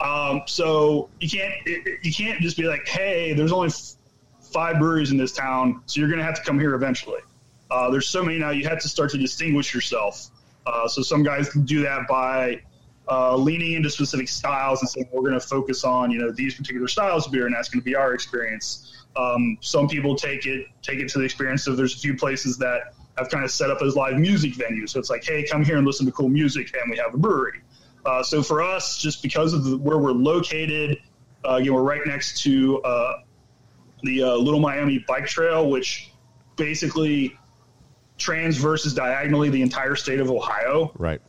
Um, 0.00 0.42
so 0.46 1.10
you 1.20 1.28
can't 1.28 1.54
it, 1.66 1.98
you 2.02 2.12
can't 2.12 2.40
just 2.40 2.56
be 2.56 2.64
like, 2.64 2.86
hey, 2.88 3.34
there's 3.34 3.52
only 3.52 3.68
f- 3.68 3.94
five 4.40 4.78
breweries 4.78 5.10
in 5.10 5.16
this 5.16 5.32
town, 5.32 5.82
so 5.86 6.00
you're 6.00 6.08
going 6.08 6.18
to 6.18 6.24
have 6.24 6.36
to 6.36 6.42
come 6.42 6.58
here 6.58 6.74
eventually. 6.74 7.20
Uh, 7.70 7.90
there's 7.90 8.08
so 8.08 8.24
many 8.24 8.38
now. 8.38 8.50
You 8.50 8.66
have 8.68 8.80
to 8.80 8.88
start 8.88 9.10
to 9.10 9.18
distinguish 9.18 9.74
yourself. 9.74 10.30
Uh, 10.66 10.88
so 10.88 11.02
some 11.02 11.22
guys 11.22 11.48
can 11.50 11.64
do 11.64 11.82
that 11.82 12.08
by 12.08 12.60
uh, 13.10 13.36
leaning 13.36 13.72
into 13.72 13.90
specific 13.90 14.28
styles 14.28 14.80
and 14.80 14.88
saying 14.88 15.08
we're 15.12 15.22
going 15.22 15.38
to 15.38 15.40
focus 15.46 15.84
on 15.84 16.10
you 16.10 16.18
know 16.18 16.30
these 16.30 16.54
particular 16.54 16.88
styles 16.88 17.26
of 17.26 17.32
beer, 17.32 17.46
and 17.46 17.54
that's 17.54 17.68
going 17.68 17.80
to 17.80 17.84
be 17.84 17.94
our 17.94 18.14
experience. 18.14 19.04
Um, 19.16 19.58
some 19.60 19.88
people 19.88 20.16
take 20.16 20.46
it 20.46 20.66
take 20.82 20.98
it 20.98 21.08
to 21.10 21.18
the 21.18 21.24
experience 21.24 21.66
of 21.66 21.76
there's 21.76 21.94
a 21.94 21.98
few 21.98 22.16
places 22.16 22.56
that 22.58 22.94
have 23.18 23.28
kind 23.28 23.44
of 23.44 23.50
set 23.50 23.70
up 23.70 23.82
as 23.82 23.96
live 23.96 24.18
music 24.18 24.54
venues. 24.54 24.90
So 24.90 24.98
it's 24.98 25.10
like, 25.10 25.24
hey, 25.24 25.44
come 25.46 25.64
here 25.64 25.76
and 25.76 25.86
listen 25.86 26.06
to 26.06 26.12
cool 26.12 26.28
music, 26.28 26.74
and 26.80 26.90
we 26.90 26.96
have 26.96 27.12
a 27.12 27.18
brewery. 27.18 27.60
Uh, 28.04 28.22
so 28.22 28.42
for 28.42 28.62
us, 28.62 28.98
just 28.98 29.22
because 29.22 29.52
of 29.52 29.64
the, 29.64 29.76
where 29.78 29.98
we're 29.98 30.12
located, 30.12 31.00
uh, 31.44 31.54
again, 31.54 31.74
we're 31.74 31.82
right 31.82 32.06
next 32.06 32.40
to 32.42 32.80
uh, 32.82 33.22
the 34.02 34.22
uh, 34.22 34.34
Little 34.34 34.60
Miami 34.60 35.04
Bike 35.06 35.26
Trail, 35.26 35.68
which 35.70 36.12
basically 36.56 37.36
transverses 38.18 38.94
diagonally 38.94 39.50
the 39.50 39.62
entire 39.62 39.96
state 39.96 40.20
of 40.20 40.30
Ohio. 40.30 40.92
Right. 40.98 41.20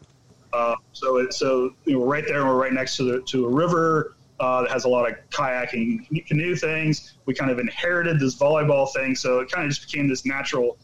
Uh, 0.53 0.75
so 0.91 1.17
it, 1.17 1.33
so 1.33 1.73
you 1.85 1.93
know, 1.93 1.99
we're 1.99 2.07
right 2.07 2.25
there, 2.27 2.39
and 2.41 2.49
we're 2.49 2.61
right 2.61 2.73
next 2.73 2.97
to 2.97 3.03
the 3.03 3.21
to 3.21 3.45
a 3.45 3.49
river 3.49 4.15
uh, 4.39 4.63
that 4.63 4.71
has 4.71 4.85
a 4.85 4.89
lot 4.89 5.09
of 5.09 5.15
kayaking, 5.29 6.27
canoe 6.27 6.55
things. 6.55 7.13
We 7.25 7.33
kind 7.33 7.51
of 7.51 7.59
inherited 7.59 8.19
this 8.19 8.35
volleyball 8.35 8.91
thing, 8.91 9.15
so 9.15 9.39
it 9.39 9.49
kind 9.51 9.65
of 9.65 9.71
just 9.71 9.89
became 9.89 10.07
this 10.07 10.25
natural 10.25 10.77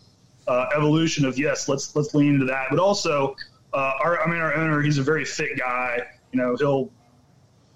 uh, 0.47 0.67
evolution 0.75 1.25
of 1.25 1.37
yes, 1.37 1.67
let's 1.67 1.95
let's 1.95 2.13
lean 2.13 2.35
into 2.35 2.45
that. 2.45 2.67
But 2.69 2.79
also, 2.79 3.35
uh, 3.73 3.93
our 4.01 4.21
I 4.21 4.29
mean, 4.29 4.39
our 4.39 4.53
owner, 4.53 4.81
he's 4.81 4.97
a 4.97 5.03
very 5.03 5.25
fit 5.25 5.57
guy. 5.57 6.01
You 6.31 6.39
know, 6.39 6.55
he'll 6.55 6.91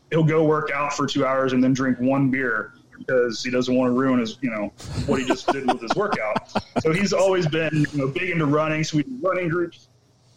he'll 0.10 0.23
go 0.23 0.43
work 0.43 0.71
out 0.71 0.93
for 0.93 1.08
two 1.08 1.25
hours 1.25 1.54
and 1.54 1.63
then 1.63 1.73
drink 1.73 1.99
one 1.99 2.30
beer 2.30 2.73
because 2.97 3.43
he 3.43 3.49
doesn't 3.49 3.73
want 3.73 3.89
to 3.89 3.93
ruin 3.93 4.19
his 4.19 4.38
you 4.41 4.51
know 4.51 4.71
what 5.06 5.19
he 5.19 5.25
just 5.25 5.47
did 5.47 5.67
with 5.67 5.82
his 5.82 5.93
workout. 5.95 6.51
So 6.82 6.91
he's 6.91 7.13
always 7.13 7.47
been 7.47 7.86
you 7.91 7.97
know 7.97 8.08
big 8.08 8.30
into 8.30 8.45
running. 8.45 8.84
So 8.84 8.97
we 8.97 9.04
do 9.04 9.17
running 9.21 9.49
groups, 9.49 9.88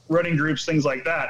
running 0.09 0.37
groups, 0.37 0.65
things 0.65 0.85
like 0.85 1.05
that. 1.05 1.29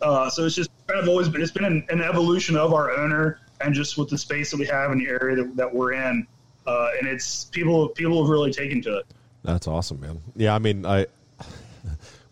Uh, 0.00 0.30
so 0.30 0.46
it's 0.46 0.54
just 0.54 0.70
kind 0.86 1.00
of 1.00 1.08
always 1.08 1.28
been 1.28 1.42
it's 1.42 1.52
been 1.52 1.64
an, 1.64 1.84
an 1.90 2.00
evolution 2.00 2.56
of 2.56 2.72
our 2.72 2.90
owner 2.90 3.40
and 3.60 3.74
just 3.74 3.98
with 3.98 4.08
the 4.08 4.18
space 4.18 4.50
that 4.50 4.58
we 4.58 4.66
have 4.66 4.92
in 4.92 4.98
the 4.98 5.08
area 5.08 5.36
that, 5.36 5.56
that 5.56 5.74
we're 5.74 5.92
in, 5.92 6.26
uh, 6.66 6.90
and 6.98 7.08
it's 7.08 7.44
people 7.46 7.88
people 7.88 8.22
have 8.22 8.30
really 8.30 8.52
taken 8.52 8.80
to 8.82 8.98
it. 8.98 9.06
That's 9.44 9.66
awesome, 9.66 10.00
man. 10.00 10.20
Yeah, 10.36 10.54
I 10.54 10.58
mean, 10.58 10.84
I 10.84 11.06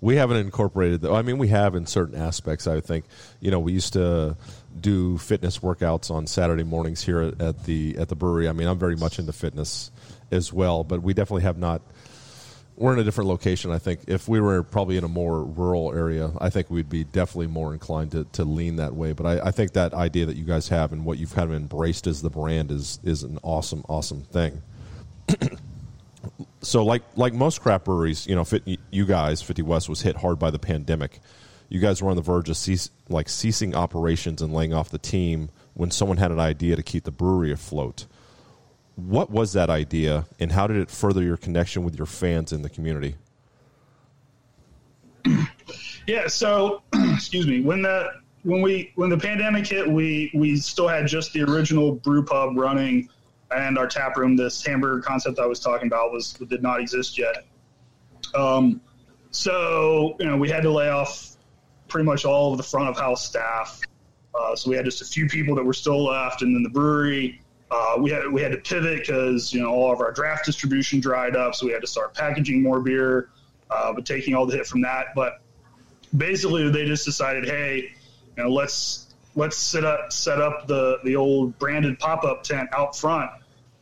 we 0.01 0.17
haven't 0.17 0.39
incorporated. 0.39 1.03
The, 1.03 1.13
I 1.13 1.23
mean, 1.23 1.39
we 1.39 1.49
have 1.49 1.75
in 1.75 1.87
certain 1.87 2.21
aspects. 2.21 2.67
I 2.67 2.81
think 2.81 3.05
you 3.41 3.51
know 3.51 3.61
we 3.61 3.73
used 3.73 3.95
to 3.95 4.37
do 4.79 5.19
fitness 5.19 5.59
workouts 5.59 6.11
on 6.11 6.27
Saturday 6.27 6.65
mornings 6.65 7.03
here 7.03 7.21
at, 7.21 7.41
at 7.41 7.65
the 7.65 7.97
at 7.99 8.09
the 8.09 8.17
brewery. 8.17 8.49
I 8.49 8.53
mean, 8.53 8.69
I'm 8.69 8.79
very 8.79 8.97
much 8.97 9.19
into 9.19 9.33
fitness 9.33 9.91
as 10.31 10.53
well, 10.53 10.85
but 10.85 11.03
we 11.03 11.15
definitely 11.15 11.43
have 11.43 11.59
not. 11.59 11.83
We're 12.77 12.93
in 12.93 12.99
a 12.99 13.05
different 13.05 13.31
location. 13.31 13.71
I 13.71 13.79
think 13.79 14.01
if 14.07 14.29
we 14.29 14.39
were 14.39 14.63
probably 14.63 14.99
in 14.99 15.05
a 15.05 15.09
more 15.09 15.43
rural 15.43 15.95
area, 15.95 16.31
I 16.39 16.51
think 16.51 16.69
we'd 16.69 16.91
be 16.91 17.05
definitely 17.05 17.47
more 17.47 17.73
inclined 17.73 18.13
to, 18.13 18.25
to 18.33 18.45
lean 18.45 18.77
that 18.77 18.95
way. 18.95 19.15
But 19.15 19.25
I, 19.25 19.47
I 19.47 19.51
think 19.51 19.73
that 19.73 19.95
idea 19.95 20.27
that 20.27 20.37
you 20.37 20.45
guys 20.45 20.69
have 20.69 20.93
and 20.93 21.07
what 21.07 21.17
you've 21.17 21.35
kind 21.35 21.51
of 21.51 21.57
embraced 21.57 22.07
as 22.07 22.21
the 22.21 22.29
brand 22.29 22.71
is 22.71 23.01
is 23.03 23.23
an 23.23 23.39
awesome, 23.43 23.83
awesome 23.89 24.25
thing 24.25 24.61
so 26.61 26.85
like 26.85 27.03
like 27.17 27.33
most 27.33 27.61
craft 27.61 27.85
breweries, 27.85 28.27
you 28.27 28.35
know, 28.35 28.45
you 28.91 29.07
guys, 29.07 29.43
Fifty 29.43 29.63
West 29.63 29.89
was 29.89 30.03
hit 30.03 30.17
hard 30.17 30.39
by 30.39 30.51
the 30.51 30.59
pandemic. 30.59 31.21
You 31.69 31.81
guys 31.81 32.01
were 32.03 32.11
on 32.11 32.17
the 32.17 32.23
verge 32.23 32.49
of 32.49 32.57
cease, 32.57 32.91
like 33.09 33.29
ceasing 33.29 33.75
operations 33.75 34.41
and 34.41 34.53
laying 34.53 34.73
off 34.73 34.91
the 34.91 34.99
team 34.99 35.51
when 35.75 35.91
someone 35.91 36.17
had 36.17 36.31
an 36.31 36.39
idea 36.39 36.77
to 36.77 36.83
keep 36.83 37.05
the 37.05 37.11
brewery 37.11 37.53
afloat. 37.53 38.07
What 38.95 39.31
was 39.31 39.53
that 39.53 39.69
idea, 39.69 40.27
and 40.39 40.53
how 40.53 40.67
did 40.67 40.77
it 40.79 40.91
further 40.91 41.23
your 41.23 41.37
connection 41.37 41.85
with 41.85 41.97
your 41.97 42.07
fans 42.07 42.53
in 42.53 42.63
the 42.63 42.71
community? 42.71 43.17
Yeah, 46.07 46.29
so 46.29 46.83
excuse 46.95 47.47
me. 47.47 47.61
When 47.61 47.83
the 47.83 48.13
when 48.45 48.63
we 48.63 48.93
when 48.95 49.11
the 49.11 49.19
pandemic 49.19 49.67
hit, 49.67 49.89
we 49.89 50.31
we 50.35 50.57
still 50.57 50.89
had 50.89 51.07
just 51.07 51.33
the 51.33 51.43
original 51.43 51.93
brew 51.93 52.25
pub 52.25 52.57
running, 52.57 53.09
and 53.57 53.79
our 53.79 53.87
tap 53.87 54.17
room. 54.17 54.37
This 54.37 54.65
hamburger 54.65 55.01
concept 55.01 55.39
I 55.39 55.47
was 55.47 55.61
talking 55.61 55.87
about 55.87 56.13
was 56.13 56.33
did 56.33 56.63
not 56.63 56.81
exist 56.81 57.19
yet. 57.19 57.47
Um, 58.35 58.81
so 59.31 60.17
you 60.19 60.27
know 60.27 60.37
we 60.37 60.49
had 60.49 60.63
to 60.63 60.71
lay 60.71 60.89
off 60.89 61.37
pretty 61.89 62.05
much 62.05 62.25
all 62.25 62.53
of 62.53 62.57
the 62.57 62.63
front 62.63 62.89
of 62.89 62.97
house 62.97 63.27
staff. 63.27 63.81
Uh, 64.35 64.55
so 64.55 64.71
we 64.71 64.77
had 64.77 64.85
just 64.85 65.01
a 65.01 65.05
few 65.05 65.27
people 65.27 65.55
that 65.55 65.65
were 65.65 65.73
still 65.73 66.05
left, 66.05 66.43
and 66.43 66.55
then 66.55 66.63
the 66.63 66.71
brewery. 66.71 67.41
Uh, 67.71 67.97
we 67.99 68.11
had 68.11 68.31
we 68.31 68.41
had 68.41 68.53
to 68.53 68.59
pivot 68.59 69.01
because 69.01 69.53
you 69.53 69.61
know 69.61 69.71
all 69.71 69.93
of 69.93 70.01
our 70.01 70.13
draft 70.13 70.45
distribution 70.45 71.01
dried 71.01 71.35
up, 71.35 71.55
so 71.55 71.67
we 71.67 71.73
had 71.73 71.81
to 71.81 71.87
start 71.87 72.15
packaging 72.15 72.63
more 72.63 72.81
beer, 72.81 73.31
uh, 73.71 73.93
but 73.93 74.07
taking 74.07 74.35
all 74.35 74.47
the 74.47 74.57
hit 74.57 74.67
from 74.67 74.81
that. 74.83 75.07
But 75.15 75.41
basically, 76.17 76.71
they 76.71 76.85
just 76.85 77.05
decided, 77.05 77.45
hey, 77.45 77.93
you 78.37 78.43
know, 78.43 78.51
let's 78.51 79.15
let's 79.35 79.57
set 79.57 79.85
up 79.85 80.13
set 80.13 80.41
up 80.41 80.67
the 80.67 80.99
the 81.05 81.17
old 81.17 81.59
branded 81.59 81.99
pop 81.99 82.25
up 82.25 82.43
tent 82.43 82.69
out 82.73 82.97
front 82.97 83.31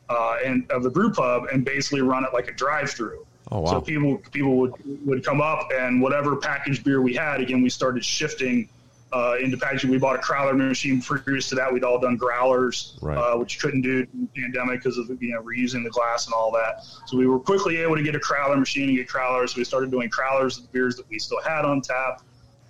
uh, 0.08 0.36
and 0.44 0.70
of 0.70 0.82
the 0.82 0.90
brew 0.90 1.10
pub, 1.12 1.44
and 1.52 1.64
basically 1.64 2.02
run 2.02 2.24
it 2.24 2.30
like 2.32 2.48
a 2.48 2.52
drive 2.52 2.90
through. 2.90 3.26
Oh 3.50 3.60
wow! 3.60 3.70
So 3.72 3.80
people 3.80 4.18
people 4.32 4.56
would 4.56 4.72
would 5.06 5.24
come 5.24 5.40
up 5.40 5.68
and 5.74 6.00
whatever 6.00 6.36
packaged 6.36 6.84
beer 6.84 7.00
we 7.02 7.14
had, 7.14 7.40
again, 7.40 7.62
we 7.62 7.68
started 7.68 8.04
shifting 8.04 8.68
uh, 9.12 9.36
into 9.40 9.56
packaging. 9.56 9.90
We 9.90 9.98
bought 9.98 10.16
a 10.16 10.18
crowler 10.18 10.56
machine. 10.56 11.00
Previous 11.02 11.48
to 11.50 11.54
that, 11.56 11.72
we'd 11.72 11.84
all 11.84 11.98
done 12.00 12.16
growlers, 12.16 12.98
Right. 13.02 13.16
uh, 13.16 13.36
which 13.36 13.60
couldn't 13.60 13.82
do 13.82 14.06
in 14.12 14.28
the 14.34 14.40
pandemic 14.42 14.80
because 14.82 14.98
of 14.98 15.08
you 15.22 15.32
know 15.34 15.42
reusing 15.42 15.84
the 15.84 15.90
glass 15.90 16.26
and 16.26 16.34
all 16.34 16.50
that. 16.52 16.84
So 17.06 17.16
we 17.16 17.26
were 17.26 17.38
quickly 17.38 17.76
able 17.78 17.96
to 17.96 18.02
get 18.02 18.14
a 18.14 18.18
crowler 18.18 18.58
machine 18.58 18.88
and 18.88 18.96
get 18.96 19.08
crowlers. 19.08 19.50
So 19.50 19.58
we 19.58 19.64
started 19.64 19.90
doing 19.90 20.08
crowlers 20.10 20.56
of 20.58 20.62
the 20.64 20.68
beers 20.72 20.96
that 20.96 21.08
we 21.08 21.18
still 21.18 21.40
had 21.42 21.64
on 21.64 21.80
tap, 21.82 22.22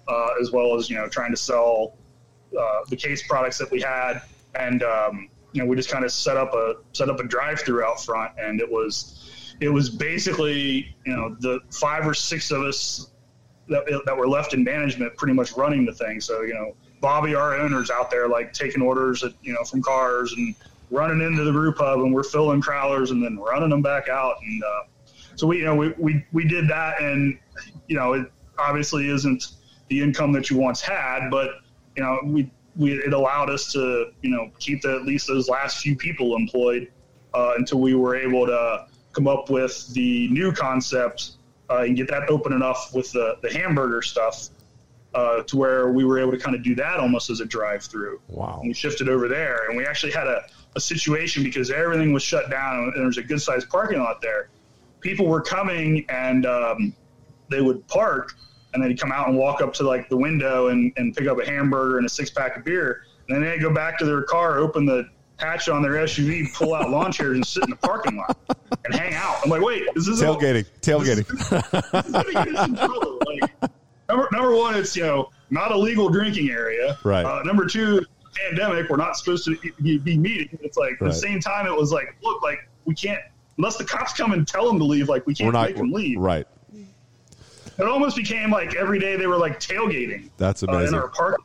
uh, 0.08 0.28
as 0.40 0.50
well 0.52 0.76
as 0.76 0.90
you 0.90 0.96
know 0.96 1.08
trying 1.08 1.30
to 1.30 1.36
sell 1.36 1.96
uh, 2.58 2.80
the 2.88 2.96
case 2.96 3.26
products 3.26 3.58
that 3.58 3.70
we 3.70 3.80
had. 3.80 4.22
And 4.56 4.82
um, 4.82 5.28
you 5.54 5.62
know 5.62 5.66
we 5.66 5.76
just 5.76 5.88
kind 5.88 6.04
of 6.04 6.12
set 6.12 6.36
up 6.36 6.52
a 6.52 6.74
set 6.92 7.08
up 7.08 7.18
a 7.20 7.24
drive 7.24 7.60
through 7.60 7.82
out 7.82 8.04
front, 8.04 8.32
and 8.38 8.60
it 8.60 8.70
was 8.70 9.56
it 9.60 9.70
was 9.70 9.88
basically 9.88 10.94
you 11.06 11.16
know 11.16 11.34
the 11.40 11.60
five 11.70 12.06
or 12.06 12.12
six 12.12 12.50
of 12.50 12.62
us 12.62 13.10
that, 13.68 13.84
that 14.06 14.16
were 14.16 14.28
left 14.28 14.54
in 14.54 14.62
management 14.62 15.16
pretty 15.16 15.34
much 15.34 15.52
running 15.56 15.84
the 15.84 15.92
thing. 15.92 16.20
So, 16.20 16.42
you 16.42 16.54
know, 16.54 16.74
Bobby, 17.00 17.34
our 17.34 17.54
owner's 17.58 17.90
out 17.90 18.10
there 18.10 18.28
like 18.28 18.52
taking 18.52 18.82
orders 18.82 19.22
at, 19.24 19.32
you 19.42 19.52
know, 19.52 19.64
from 19.64 19.82
cars 19.82 20.34
and 20.36 20.54
running 20.90 21.26
into 21.26 21.44
the 21.44 21.52
brew 21.52 21.72
pub 21.72 22.00
and 22.00 22.12
we're 22.12 22.24
filling 22.24 22.60
crowlers 22.60 23.10
and 23.10 23.22
then 23.22 23.38
running 23.38 23.70
them 23.70 23.82
back 23.82 24.08
out. 24.08 24.36
And, 24.42 24.62
uh, 24.62 24.82
so 25.36 25.46
we, 25.46 25.58
you 25.58 25.64
know, 25.64 25.74
we, 25.74 25.92
we, 25.98 26.24
we 26.32 26.46
did 26.46 26.68
that 26.68 27.00
and, 27.00 27.38
you 27.88 27.96
know, 27.96 28.12
it 28.12 28.30
obviously 28.58 29.08
isn't 29.08 29.46
the 29.88 30.00
income 30.00 30.32
that 30.32 30.50
you 30.50 30.56
once 30.56 30.80
had, 30.80 31.30
but, 31.30 31.50
you 31.96 32.02
know, 32.02 32.20
we, 32.24 32.50
we, 32.76 32.92
it 32.92 33.12
allowed 33.12 33.50
us 33.50 33.72
to, 33.72 34.12
you 34.22 34.30
know, 34.30 34.50
keep 34.58 34.82
the, 34.82 34.96
at 34.96 35.04
least 35.04 35.26
those 35.26 35.48
last 35.48 35.78
few 35.78 35.96
people 35.96 36.36
employed, 36.36 36.90
uh, 37.32 37.54
until 37.56 37.80
we 37.80 37.94
were 37.94 38.16
able 38.16 38.46
to 38.46 38.86
come 39.12 39.28
up 39.28 39.50
with 39.50 39.92
the 39.94 40.28
new 40.28 40.52
concept 40.52 41.32
uh, 41.70 41.78
and 41.78 41.96
get 41.96 42.08
that 42.08 42.28
open 42.28 42.52
enough 42.52 42.92
with 42.94 43.10
the, 43.12 43.36
the 43.42 43.52
hamburger 43.52 44.02
stuff 44.02 44.48
uh, 45.14 45.42
to 45.44 45.56
where 45.56 45.92
we 45.92 46.04
were 46.04 46.18
able 46.18 46.32
to 46.32 46.38
kind 46.38 46.56
of 46.56 46.62
do 46.62 46.74
that 46.74 46.98
almost 46.98 47.30
as 47.30 47.40
a 47.40 47.44
drive 47.44 47.82
through. 47.82 48.20
Wow. 48.28 48.58
And 48.60 48.68
we 48.68 48.74
shifted 48.74 49.08
over 49.08 49.28
there, 49.28 49.68
and 49.68 49.76
we 49.76 49.86
actually 49.86 50.12
had 50.12 50.26
a, 50.26 50.44
a 50.76 50.80
situation 50.80 51.44
because 51.44 51.70
everything 51.70 52.12
was 52.12 52.22
shut 52.22 52.50
down, 52.50 52.84
and 52.84 52.92
there 52.96 53.06
was 53.06 53.18
a 53.18 53.22
good 53.22 53.40
sized 53.40 53.68
parking 53.68 54.00
lot 54.00 54.20
there. 54.20 54.48
People 55.00 55.26
were 55.26 55.40
coming, 55.40 56.04
and 56.08 56.46
um, 56.46 56.94
they 57.50 57.60
would 57.60 57.86
park, 57.86 58.34
and 58.74 58.82
they'd 58.82 59.00
come 59.00 59.12
out 59.12 59.28
and 59.28 59.36
walk 59.38 59.62
up 59.62 59.72
to 59.74 59.84
like 59.84 60.08
the 60.08 60.16
window 60.16 60.68
and, 60.68 60.92
and 60.96 61.14
pick 61.16 61.26
up 61.28 61.38
a 61.40 61.46
hamburger 61.46 61.96
and 61.98 62.06
a 62.06 62.08
six 62.08 62.30
pack 62.30 62.56
of 62.56 62.64
beer, 62.64 63.02
and 63.28 63.36
then 63.36 63.44
they'd 63.48 63.60
go 63.62 63.72
back 63.72 63.98
to 63.98 64.04
their 64.04 64.22
car, 64.22 64.58
open 64.58 64.84
the 64.84 65.08
hatch 65.36 65.68
on 65.68 65.82
their 65.82 65.92
SUV, 65.92 66.52
pull 66.54 66.74
out 66.74 66.90
lawn 66.90 67.10
chairs, 67.10 67.34
and 67.36 67.46
sit 67.46 67.64
in 67.64 67.70
the 67.70 67.76
parking 67.76 68.16
lot 68.16 68.36
and 68.84 68.94
hang 68.94 69.14
out. 69.14 69.36
I'm 69.42 69.50
like, 69.50 69.62
wait, 69.62 69.82
is 69.96 70.06
this 70.06 70.20
Tailgating, 70.20 70.66
tailgating. 70.80 71.26
this 71.92 72.06
is 72.06 72.12
gonna 72.12 72.32
get 72.44 72.54
us 72.56 72.68
in 72.68 72.76
trouble. 72.76 73.18
Like, 73.26 73.70
number 74.08 74.28
number 74.32 74.54
one, 74.54 74.74
it's 74.76 74.96
you 74.96 75.02
know 75.04 75.30
not 75.50 75.72
a 75.72 75.76
legal 75.76 76.08
drinking 76.08 76.50
area. 76.50 76.98
Right. 77.04 77.24
Uh, 77.24 77.42
number 77.44 77.66
two, 77.66 78.04
pandemic. 78.50 78.88
We're 78.90 78.96
not 78.96 79.16
supposed 79.16 79.44
to 79.46 79.56
be 79.82 79.98
be 79.98 80.16
meeting. 80.18 80.56
It's 80.62 80.76
like 80.76 80.92
at 80.94 81.00
Right. 81.00 81.08
the 81.08 81.14
same 81.14 81.40
time, 81.40 81.66
it 81.66 81.74
was 81.76 81.92
like, 81.92 82.14
look, 82.22 82.42
like 82.42 82.68
we 82.84 82.94
can't 82.94 83.20
unless 83.56 83.76
the 83.76 83.84
cops 83.84 84.12
come 84.12 84.32
and 84.32 84.46
tell 84.48 84.66
them 84.66 84.78
to 84.78 84.84
leave. 84.84 85.08
Like 85.08 85.26
we 85.26 85.34
can't 85.34 85.52
not 85.52 85.66
make 85.68 85.76
them 85.76 85.92
leave. 85.92 86.18
right. 86.18 86.46
It 87.78 87.84
almost 87.84 88.16
became 88.16 88.50
like 88.50 88.74
every 88.76 88.98
day 88.98 89.16
they 89.16 89.26
were 89.26 89.36
like 89.36 89.58
tailgating. 89.58 90.30
That's 90.36 90.62
uh, 90.62 90.66
in 90.68 90.74
amazing. 90.74 90.94
our 90.94 91.08
park. 91.08 91.40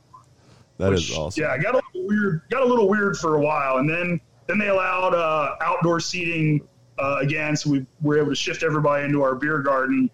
That 0.77 0.93
is 0.93 1.09
which, 1.09 1.17
awesome. 1.17 1.43
Yeah, 1.43 1.57
got 1.57 1.73
a 1.73 1.81
little 1.93 2.07
weird. 2.07 2.41
Got 2.49 2.63
a 2.63 2.65
little 2.65 2.87
weird 2.87 3.17
for 3.17 3.35
a 3.35 3.41
while, 3.41 3.77
and 3.77 3.89
then 3.89 4.21
then 4.47 4.57
they 4.57 4.69
allowed 4.69 5.13
uh, 5.13 5.55
outdoor 5.61 5.99
seating 5.99 6.67
uh, 6.99 7.17
again, 7.21 7.55
so 7.55 7.69
we 7.69 7.85
were 8.01 8.17
able 8.17 8.29
to 8.29 8.35
shift 8.35 8.63
everybody 8.63 9.05
into 9.05 9.21
our 9.21 9.35
beer 9.35 9.59
garden, 9.59 10.09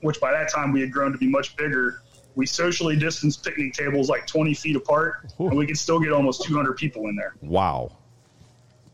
which 0.00 0.20
by 0.20 0.32
that 0.32 0.50
time 0.50 0.72
we 0.72 0.80
had 0.80 0.92
grown 0.92 1.12
to 1.12 1.18
be 1.18 1.28
much 1.28 1.56
bigger. 1.56 2.00
We 2.34 2.46
socially 2.46 2.96
distanced 2.96 3.44
picnic 3.44 3.74
tables 3.74 4.08
like 4.08 4.26
20 4.26 4.54
feet 4.54 4.74
apart, 4.74 5.32
Ooh. 5.40 5.48
and 5.48 5.56
we 5.56 5.66
could 5.66 5.78
still 5.78 6.00
get 6.00 6.12
almost 6.12 6.42
200 6.42 6.76
people 6.76 7.08
in 7.08 7.14
there. 7.14 7.34
Wow. 7.40 7.92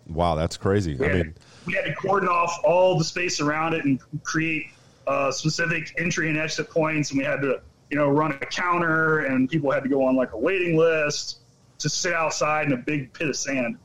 Wow, 0.06 0.34
that's 0.34 0.56
crazy. 0.56 0.96
We 0.96 1.06
I 1.06 1.12
mean, 1.12 1.34
we 1.66 1.74
had 1.74 1.84
to 1.84 1.94
cordon 1.94 2.28
off 2.28 2.60
all 2.64 2.98
the 2.98 3.04
space 3.04 3.40
around 3.40 3.74
it 3.74 3.84
and 3.84 4.00
create 4.22 4.66
uh, 5.10 5.32
specific 5.32 5.92
entry 5.98 6.28
and 6.28 6.38
exit 6.38 6.70
points, 6.70 7.10
and 7.10 7.18
we 7.18 7.24
had 7.24 7.40
to, 7.42 7.60
you 7.90 7.96
know, 7.96 8.08
run 8.08 8.30
a 8.30 8.46
counter, 8.46 9.20
and 9.20 9.50
people 9.50 9.70
had 9.72 9.82
to 9.82 9.88
go 9.88 10.04
on 10.04 10.14
like 10.14 10.32
a 10.32 10.38
waiting 10.38 10.76
list 10.76 11.40
to 11.80 11.88
sit 11.88 12.12
outside 12.12 12.66
in 12.66 12.72
a 12.72 12.76
big 12.76 13.12
pit 13.12 13.28
of 13.28 13.36
sand, 13.36 13.76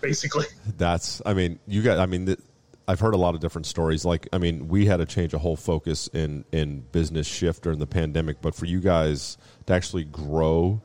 basically. 0.00 0.46
that's. 0.76 1.22
I 1.24 1.32
mean, 1.32 1.60
you 1.68 1.82
got. 1.82 1.98
I 1.98 2.06
mean, 2.06 2.26
th- 2.26 2.40
I've 2.88 2.98
heard 2.98 3.14
a 3.14 3.18
lot 3.18 3.36
of 3.36 3.40
different 3.40 3.66
stories. 3.66 4.04
Like, 4.04 4.28
I 4.32 4.38
mean, 4.38 4.66
we 4.66 4.86
had 4.86 4.96
to 4.96 5.06
change 5.06 5.32
a 5.32 5.38
whole 5.38 5.56
focus 5.56 6.08
in 6.08 6.44
in 6.50 6.80
business 6.90 7.28
shift 7.28 7.62
during 7.62 7.78
the 7.78 7.86
pandemic, 7.86 8.42
but 8.42 8.56
for 8.56 8.66
you 8.66 8.80
guys 8.80 9.38
to 9.66 9.74
actually 9.74 10.04
grow 10.04 10.82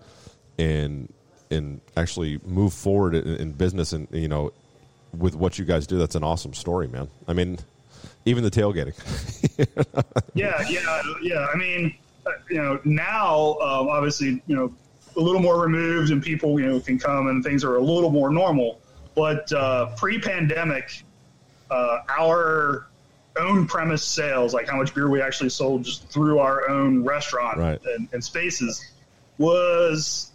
and 0.59 1.11
and 1.49 1.81
actually 1.97 2.39
move 2.45 2.73
forward 2.73 3.15
in, 3.15 3.27
in 3.37 3.51
business 3.53 3.91
and 3.91 4.07
you 4.11 4.27
know 4.27 4.53
with 5.17 5.35
what 5.35 5.57
you 5.57 5.65
guys 5.65 5.87
do, 5.87 5.97
that's 5.97 6.15
an 6.15 6.23
awesome 6.23 6.53
story, 6.53 6.87
man. 6.87 7.07
I 7.27 7.33
mean, 7.33 7.57
even 8.25 8.43
the 8.43 8.51
tailgating. 8.51 8.93
yeah, 10.33 10.63
yeah, 10.69 11.01
yeah. 11.21 11.47
I 11.53 11.57
mean, 11.57 11.95
uh, 12.25 12.31
you 12.49 12.61
know, 12.61 12.79
now 12.83 13.53
um, 13.59 13.87
obviously, 13.89 14.41
you 14.47 14.55
know, 14.55 14.73
a 15.15 15.19
little 15.19 15.41
more 15.41 15.61
removed 15.61 16.11
and 16.11 16.23
people, 16.23 16.59
you 16.59 16.65
know, 16.67 16.79
can 16.79 16.97
come 16.97 17.27
and 17.27 17.43
things 17.43 17.63
are 17.63 17.75
a 17.75 17.81
little 17.81 18.09
more 18.09 18.29
normal. 18.29 18.79
But 19.15 19.51
uh, 19.53 19.87
pre-pandemic, 19.95 21.03
uh, 21.69 21.99
our 22.09 22.87
own 23.37 23.67
premise 23.67 24.03
sales, 24.03 24.53
like 24.53 24.67
how 24.67 24.77
much 24.77 24.93
beer 24.95 25.09
we 25.09 25.21
actually 25.21 25.49
sold 25.49 25.83
just 25.83 26.07
through 26.09 26.39
our 26.39 26.69
own 26.69 27.03
restaurant 27.03 27.57
Right. 27.57 27.79
and, 27.95 28.07
and 28.13 28.23
spaces, 28.23 28.83
was 29.37 30.31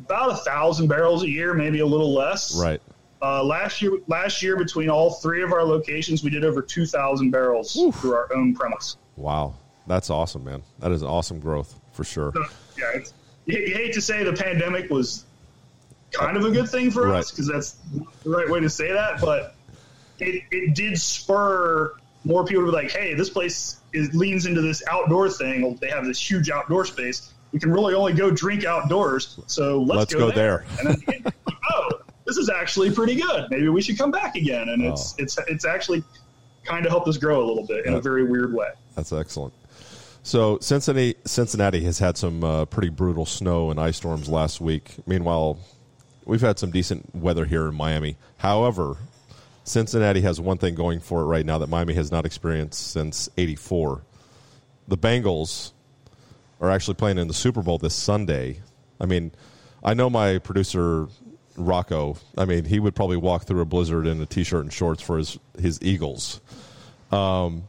about 0.00 0.30
a 0.30 0.36
thousand 0.36 0.88
barrels 0.88 1.22
a 1.22 1.28
year, 1.28 1.54
maybe 1.54 1.80
a 1.80 1.86
little 1.86 2.12
less. 2.14 2.58
right. 2.60 2.80
Uh, 3.20 3.42
last 3.42 3.82
year, 3.82 3.92
last 4.06 4.42
year 4.42 4.56
between 4.56 4.88
all 4.88 5.10
three 5.14 5.42
of 5.42 5.52
our 5.52 5.64
locations, 5.64 6.22
we 6.22 6.30
did 6.30 6.44
over 6.44 6.62
two 6.62 6.86
thousand 6.86 7.30
barrels 7.30 7.72
through 7.72 8.14
our 8.14 8.32
own 8.34 8.54
premise. 8.54 8.96
Wow. 9.16 9.54
That's 9.86 10.10
awesome, 10.10 10.44
man. 10.44 10.62
That 10.80 10.92
is 10.92 11.02
awesome 11.02 11.40
growth 11.40 11.80
for 11.92 12.04
sure. 12.04 12.30
So, 12.34 12.44
yeah, 12.78 12.84
it's, 12.94 13.14
you, 13.46 13.58
you 13.58 13.74
hate 13.74 13.94
to 13.94 14.02
say 14.02 14.22
the 14.22 14.34
pandemic 14.34 14.90
was 14.90 15.24
kind 16.12 16.36
of 16.36 16.44
a 16.44 16.50
good 16.50 16.68
thing 16.68 16.90
for 16.90 17.08
Right. 17.08 17.20
us 17.20 17.30
because 17.30 17.48
that's 17.48 17.72
the 18.22 18.30
right 18.30 18.48
way 18.48 18.60
to 18.60 18.68
say 18.68 18.92
that, 18.92 19.20
but 19.20 19.54
it, 20.20 20.44
it 20.50 20.74
did 20.74 21.00
spur 21.00 21.94
more 22.24 22.44
people 22.44 22.66
to 22.66 22.70
be 22.70 22.76
like, 22.76 22.90
hey, 22.90 23.14
this 23.14 23.30
place 23.30 23.80
is, 23.94 24.14
leans 24.14 24.44
into 24.44 24.60
this 24.60 24.82
outdoor 24.90 25.30
thing. 25.30 25.76
They 25.80 25.88
have 25.88 26.04
this 26.04 26.20
huge 26.30 26.50
outdoor 26.50 26.84
space. 26.84 27.32
We 27.52 27.58
can 27.58 27.72
really 27.72 27.94
only 27.94 28.12
go 28.12 28.30
drink 28.30 28.64
outdoors, 28.66 29.38
so 29.46 29.80
let's, 29.80 30.12
Let's 30.12 30.14
go 30.14 30.30
there. 30.30 30.66
And 30.80 30.88
then, 30.88 30.94
again, 31.16 31.32
oh, 31.46 31.47
this 32.28 32.36
is 32.36 32.50
actually 32.50 32.90
pretty 32.92 33.14
good. 33.16 33.46
Maybe 33.50 33.68
we 33.70 33.80
should 33.80 33.98
come 33.98 34.10
back 34.10 34.36
again. 34.36 34.68
And 34.68 34.82
it's 34.84 35.14
Oh. 35.18 35.22
it's 35.22 35.38
it's 35.48 35.64
actually 35.64 36.04
kind 36.64 36.84
of 36.84 36.90
helped 36.92 37.08
us 37.08 37.16
grow 37.16 37.42
a 37.42 37.46
little 37.46 37.66
bit 37.66 37.86
in 37.86 37.94
a 37.94 38.00
very 38.00 38.22
weird 38.24 38.52
way. 38.54 38.68
That's 38.94 39.12
excellent. 39.12 39.54
So 40.22 40.58
Cincinnati, 40.60 41.14
Cincinnati 41.24 41.82
has 41.84 41.98
had 41.98 42.18
some 42.18 42.44
uh, 42.44 42.66
pretty 42.66 42.90
brutal 42.90 43.24
snow 43.24 43.70
and 43.70 43.80
ice 43.80 43.96
storms 43.96 44.28
last 44.28 44.60
week. 44.60 44.96
Meanwhile, 45.06 45.58
we've 46.26 46.42
had 46.42 46.58
some 46.58 46.70
decent 46.70 47.14
weather 47.14 47.46
here 47.46 47.66
in 47.66 47.74
Miami. 47.74 48.18
However, 48.36 48.96
Cincinnati 49.64 50.20
has 50.20 50.38
one 50.38 50.58
thing 50.58 50.74
going 50.74 51.00
for 51.00 51.22
it 51.22 51.24
right 51.24 51.46
now 51.46 51.56
that 51.58 51.70
Miami 51.70 51.94
has 51.94 52.10
not 52.12 52.26
experienced 52.26 52.90
since 52.90 53.30
'84. 53.38 54.02
The 54.86 54.98
Bengals 54.98 55.72
are 56.60 56.70
actually 56.70 56.94
playing 56.94 57.16
in 57.16 57.28
the 57.28 57.34
Super 57.34 57.62
Bowl 57.62 57.78
this 57.78 57.94
Sunday. 57.94 58.60
I 59.00 59.06
mean, 59.06 59.30
I 59.82 59.94
know 59.94 60.10
my 60.10 60.38
producer 60.38 61.06
Rocco, 61.58 62.16
I 62.36 62.44
mean, 62.44 62.64
he 62.64 62.80
would 62.80 62.94
probably 62.94 63.16
walk 63.16 63.44
through 63.44 63.60
a 63.60 63.64
blizzard 63.64 64.06
in 64.06 64.20
a 64.20 64.26
t-shirt 64.26 64.62
and 64.62 64.72
shorts 64.72 65.02
for 65.02 65.18
his 65.18 65.38
his 65.58 65.78
Eagles. 65.82 66.40
Um, 67.10 67.64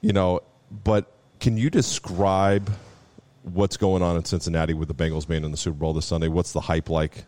you 0.00 0.12
know, 0.12 0.40
but 0.70 1.10
can 1.40 1.56
you 1.56 1.70
describe 1.70 2.70
what's 3.42 3.76
going 3.76 4.02
on 4.02 4.16
in 4.16 4.24
Cincinnati 4.24 4.74
with 4.74 4.88
the 4.88 4.94
Bengals 4.94 5.28
being 5.28 5.44
in 5.44 5.50
the 5.50 5.56
Super 5.56 5.76
Bowl 5.76 5.92
this 5.92 6.06
Sunday? 6.06 6.28
What's 6.28 6.52
the 6.52 6.60
hype 6.60 6.88
like? 6.88 7.24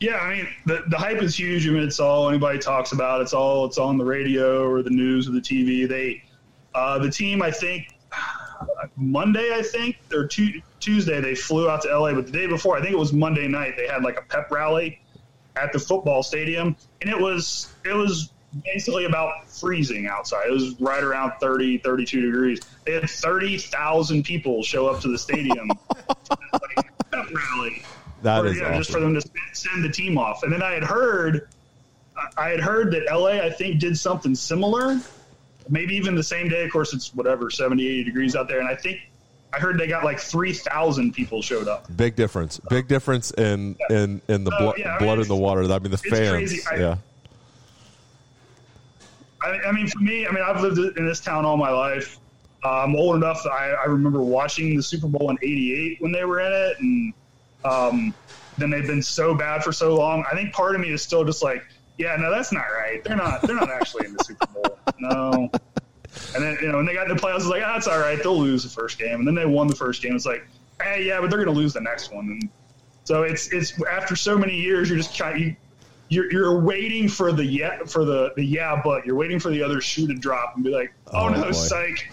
Yeah, 0.00 0.16
I 0.16 0.36
mean 0.36 0.48
the, 0.66 0.84
the 0.88 0.96
hype 0.96 1.22
is 1.22 1.38
huge. 1.38 1.66
I 1.66 1.70
mean 1.70 1.82
it's 1.82 1.98
all 1.98 2.28
anybody 2.28 2.58
talks 2.58 2.92
about. 2.92 3.20
It's 3.20 3.32
all 3.32 3.64
it's 3.64 3.78
on 3.78 3.98
the 3.98 4.04
radio 4.04 4.68
or 4.68 4.82
the 4.82 4.90
news 4.90 5.28
or 5.28 5.32
the 5.32 5.40
TV. 5.40 5.88
They 5.88 6.22
uh, 6.74 6.98
the 6.98 7.10
team 7.10 7.42
I 7.42 7.50
think 7.50 7.97
Monday 8.96 9.54
I 9.54 9.62
think 9.62 9.96
or 10.12 10.26
tu- 10.26 10.62
Tuesday 10.80 11.20
they 11.20 11.34
flew 11.34 11.68
out 11.68 11.82
to 11.82 11.98
LA, 11.98 12.14
but 12.14 12.26
the 12.26 12.32
day 12.32 12.46
before 12.46 12.76
I 12.76 12.80
think 12.80 12.92
it 12.92 12.98
was 12.98 13.12
Monday 13.12 13.48
night 13.48 13.74
they 13.76 13.86
had 13.86 14.02
like 14.02 14.18
a 14.18 14.22
pep 14.22 14.50
rally 14.50 15.00
at 15.56 15.72
the 15.72 15.78
football 15.78 16.22
stadium, 16.22 16.76
and 17.00 17.10
it 17.10 17.18
was 17.18 17.72
it 17.84 17.94
was 17.94 18.30
basically 18.64 19.04
about 19.04 19.46
freezing 19.48 20.06
outside. 20.06 20.46
It 20.46 20.52
was 20.52 20.80
right 20.80 21.02
around 21.02 21.32
30, 21.40 21.78
32 21.78 22.20
degrees. 22.22 22.60
They 22.84 22.92
had 22.92 23.08
30,000 23.08 24.22
people 24.22 24.62
show 24.62 24.86
up 24.86 25.00
to 25.02 25.08
the 25.08 25.18
stadium 25.18 25.68
like, 26.52 26.90
pep 27.10 27.26
rally. 27.30 27.82
That 28.22 28.44
or, 28.44 28.48
is 28.48 28.56
yeah, 28.56 28.64
awesome. 28.64 28.78
just 28.78 28.90
for 28.90 29.00
them 29.00 29.14
to 29.14 29.28
send 29.52 29.84
the 29.84 29.90
team 29.90 30.18
off. 30.18 30.42
And 30.42 30.52
then 30.52 30.62
I 30.62 30.72
had 30.72 30.84
heard, 30.84 31.48
I 32.36 32.48
had 32.48 32.60
heard 32.60 32.90
that 32.92 33.04
LA, 33.12 33.40
I 33.44 33.50
think, 33.50 33.80
did 33.80 33.98
something 33.98 34.34
similar. 34.34 35.00
Maybe 35.68 35.94
even 35.94 36.14
the 36.14 36.22
same 36.22 36.48
day. 36.48 36.64
Of 36.64 36.72
course, 36.72 36.94
it's 36.94 37.14
whatever, 37.14 37.50
70, 37.50 37.86
80 37.86 38.04
degrees 38.04 38.36
out 38.36 38.48
there. 38.48 38.60
And 38.60 38.68
I 38.68 38.74
think 38.74 39.00
I 39.52 39.58
heard 39.58 39.78
they 39.78 39.86
got 39.86 40.04
like 40.04 40.18
3,000 40.20 41.12
people 41.12 41.42
showed 41.42 41.68
up. 41.68 41.86
Big 41.96 42.16
difference. 42.16 42.60
Big 42.68 42.88
difference 42.88 43.30
in 43.32 43.76
in 43.90 44.20
in 44.28 44.44
the 44.44 44.52
Oh, 44.54 44.58
blo- 44.58 44.74
yeah, 44.76 44.88
I 44.88 44.98
mean, 44.98 45.06
blood 45.06 45.18
in 45.20 45.28
the 45.28 45.36
water. 45.36 45.62
I 45.64 45.78
mean, 45.78 45.90
the 45.90 45.98
fans. 45.98 46.66
I- 46.70 46.76
yeah. 46.76 46.96
I, 49.42 49.58
I 49.68 49.72
mean, 49.72 49.86
for 49.86 50.00
me, 50.00 50.26
I 50.26 50.30
mean, 50.32 50.42
I've 50.44 50.60
lived 50.60 50.78
in 50.98 51.06
this 51.06 51.20
town 51.20 51.44
all 51.44 51.56
my 51.56 51.70
life. 51.70 52.18
Uh, 52.64 52.82
I'm 52.82 52.96
old 52.96 53.14
enough 53.16 53.42
that 53.44 53.50
I, 53.52 53.70
I 53.70 53.84
remember 53.84 54.20
watching 54.20 54.76
the 54.76 54.82
Super 54.82 55.06
Bowl 55.06 55.30
in 55.30 55.38
'88 55.42 56.00
when 56.00 56.10
they 56.12 56.24
were 56.24 56.40
in 56.40 56.52
it, 56.52 56.78
and 56.80 57.12
um, 57.64 58.14
then 58.58 58.68
they've 58.70 58.86
been 58.86 59.02
so 59.02 59.34
bad 59.34 59.62
for 59.62 59.72
so 59.72 59.94
long. 59.94 60.24
I 60.30 60.34
think 60.34 60.52
part 60.52 60.74
of 60.74 60.80
me 60.80 60.90
is 60.90 61.02
still 61.02 61.24
just 61.24 61.40
like, 61.42 61.64
yeah, 61.98 62.16
no, 62.16 62.30
that's 62.30 62.52
not 62.52 62.64
right. 62.76 63.02
They're 63.04 63.16
not. 63.16 63.42
They're 63.42 63.56
not 63.56 63.70
actually 63.70 64.06
in 64.06 64.14
the 64.14 64.24
Super 64.24 64.46
Bowl. 64.46 64.78
No. 64.98 65.50
And 66.34 66.42
then 66.42 66.56
you 66.62 66.68
know, 66.68 66.76
when 66.78 66.86
they 66.86 66.94
got 66.94 67.08
in 67.10 67.16
the 67.16 67.20
playoffs, 67.22 67.36
it's 67.38 67.46
like, 67.46 67.62
ah, 67.64 67.76
it's 67.76 67.86
all 67.86 67.98
right. 67.98 68.20
They'll 68.22 68.38
lose 68.38 68.62
the 68.62 68.70
first 68.70 68.98
game, 68.98 69.18
and 69.20 69.26
then 69.26 69.34
they 69.34 69.46
won 69.46 69.66
the 69.66 69.76
first 69.76 70.02
game. 70.02 70.16
It's 70.16 70.26
like, 70.26 70.46
hey, 70.82 71.04
yeah, 71.04 71.20
but 71.20 71.28
they're 71.30 71.42
going 71.44 71.54
to 71.54 71.60
lose 71.60 71.72
the 71.74 71.80
next 71.80 72.12
one. 72.12 72.26
And 72.26 72.48
so 73.04 73.22
it's 73.24 73.52
it's 73.52 73.80
after 73.84 74.16
so 74.16 74.36
many 74.38 74.56
years, 74.56 74.88
you're 74.88 74.98
just 74.98 75.16
kind 75.18 75.38
you, 75.38 75.56
you're 76.08 76.32
you're 76.32 76.60
waiting 76.60 77.08
for 77.08 77.30
the 77.32 77.44
yeah 77.44 77.84
for 77.84 78.04
the 78.04 78.32
the 78.36 78.44
yeah, 78.44 78.80
but 78.82 79.04
you're 79.04 79.16
waiting 79.16 79.38
for 79.38 79.50
the 79.50 79.62
other 79.62 79.80
shoe 79.80 80.06
to 80.06 80.14
drop 80.14 80.54
and 80.56 80.64
be 80.64 80.70
like, 80.70 80.92
oh, 81.08 81.26
Oh, 81.26 81.28
no, 81.28 81.42
boy. 81.44 81.52
psych. 81.52 82.10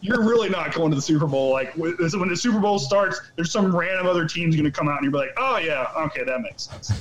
you're 0.00 0.22
really 0.22 0.48
not 0.48 0.72
going 0.72 0.90
to 0.90 0.96
the 0.96 1.02
Super 1.02 1.26
Bowl. 1.26 1.50
Like 1.50 1.74
when 1.74 1.96
when 1.98 2.28
the 2.28 2.36
Super 2.36 2.60
Bowl 2.60 2.78
starts, 2.78 3.20
there's 3.36 3.50
some 3.50 3.74
random 3.74 4.06
other 4.06 4.26
team's 4.26 4.54
going 4.54 4.64
to 4.64 4.70
come 4.70 4.88
out 4.88 5.02
and 5.02 5.10
you're 5.12 5.20
like, 5.20 5.34
oh 5.36 5.58
yeah, 5.58 5.88
okay, 5.96 6.24
that 6.24 6.40
makes 6.40 6.68
sense. 6.70 6.92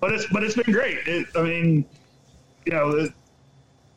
But 0.00 0.12
it's 0.12 0.26
but 0.32 0.42
it's 0.42 0.54
been 0.54 0.72
great. 0.72 0.98
It, 1.06 1.26
I 1.34 1.42
mean, 1.42 1.84
you 2.64 2.72
know. 2.72 2.90
It, 2.90 3.12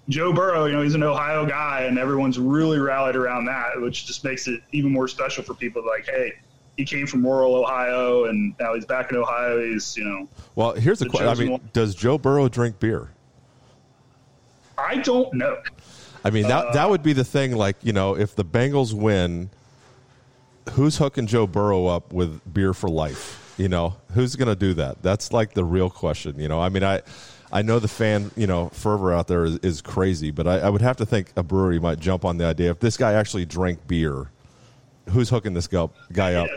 Joe 0.07 0.33
Burrow, 0.33 0.65
you 0.65 0.73
know, 0.73 0.81
he's 0.81 0.95
an 0.95 1.03
Ohio 1.03 1.45
guy, 1.45 1.81
and 1.83 1.99
everyone's 1.99 2.39
really 2.39 2.79
rallied 2.79 3.15
around 3.15 3.45
that, 3.45 3.79
which 3.79 4.07
just 4.07 4.23
makes 4.23 4.47
it 4.47 4.63
even 4.71 4.91
more 4.91 5.07
special 5.07 5.43
for 5.43 5.53
people. 5.53 5.85
Like, 5.85 6.07
hey, 6.07 6.33
he 6.77 6.83
came 6.83 7.05
from 7.05 7.23
rural 7.23 7.53
Ohio, 7.53 8.25
and 8.25 8.55
now 8.59 8.73
he's 8.73 8.85
back 8.85 9.11
in 9.11 9.17
Ohio. 9.17 9.61
He's, 9.61 9.95
you 9.95 10.05
know, 10.05 10.27
Well, 10.55 10.73
here's 10.73 10.97
the 10.97 11.07
question. 11.07 11.27
I 11.27 11.35
mean, 11.35 11.51
one. 11.51 11.69
does 11.73 11.93
Joe 11.93 12.17
Burrow 12.17 12.49
drink 12.49 12.79
beer? 12.79 13.11
I 14.79 14.95
don't 14.95 15.31
know. 15.33 15.61
I 16.23 16.31
mean, 16.31 16.47
that 16.47 16.65
Uh, 16.67 16.71
that 16.71 16.89
would 16.89 17.03
be 17.03 17.13
the 17.13 17.23
thing. 17.23 17.55
Like, 17.55 17.75
you 17.83 17.93
know, 17.93 18.17
if 18.17 18.35
the 18.35 18.45
Bengals 18.45 18.93
win, 18.93 19.51
who's 20.71 20.97
hooking 20.97 21.27
Joe 21.27 21.45
Burrow 21.45 21.85
up 21.85 22.11
with 22.13 22.41
beer 22.51 22.73
for 22.73 22.89
life? 22.89 23.48
You 23.59 23.67
know, 23.67 23.97
who's 24.13 24.37
going 24.37 24.47
to 24.47 24.55
do 24.55 24.73
that? 24.75 25.03
That's 25.03 25.33
like 25.33 25.53
the 25.53 25.65
real 25.65 25.89
question. 25.89 26.39
You 26.39 26.47
know, 26.47 26.61
I 26.61 26.69
mean, 26.69 26.83
I 26.83 27.01
I 27.51 27.61
know 27.61 27.79
the 27.79 27.89
fan, 27.89 28.31
you 28.37 28.47
know, 28.47 28.69
fervor 28.69 29.11
out 29.11 29.27
there 29.27 29.43
is, 29.43 29.57
is 29.57 29.81
crazy, 29.81 30.31
but 30.31 30.47
I, 30.47 30.59
I 30.59 30.69
would 30.69 30.81
have 30.81 30.95
to 30.97 31.05
think 31.05 31.33
a 31.35 31.43
brewery 31.43 31.77
might 31.77 31.99
jump 31.99 32.23
on 32.23 32.37
the 32.37 32.45
idea 32.45 32.71
if 32.71 32.79
this 32.79 32.95
guy 32.95 33.13
actually 33.13 33.45
drank 33.45 33.85
beer. 33.85 34.31
Who's 35.09 35.29
hooking 35.29 35.53
this 35.53 35.67
guy, 35.67 35.87
guy 36.13 36.35
up? 36.35 36.49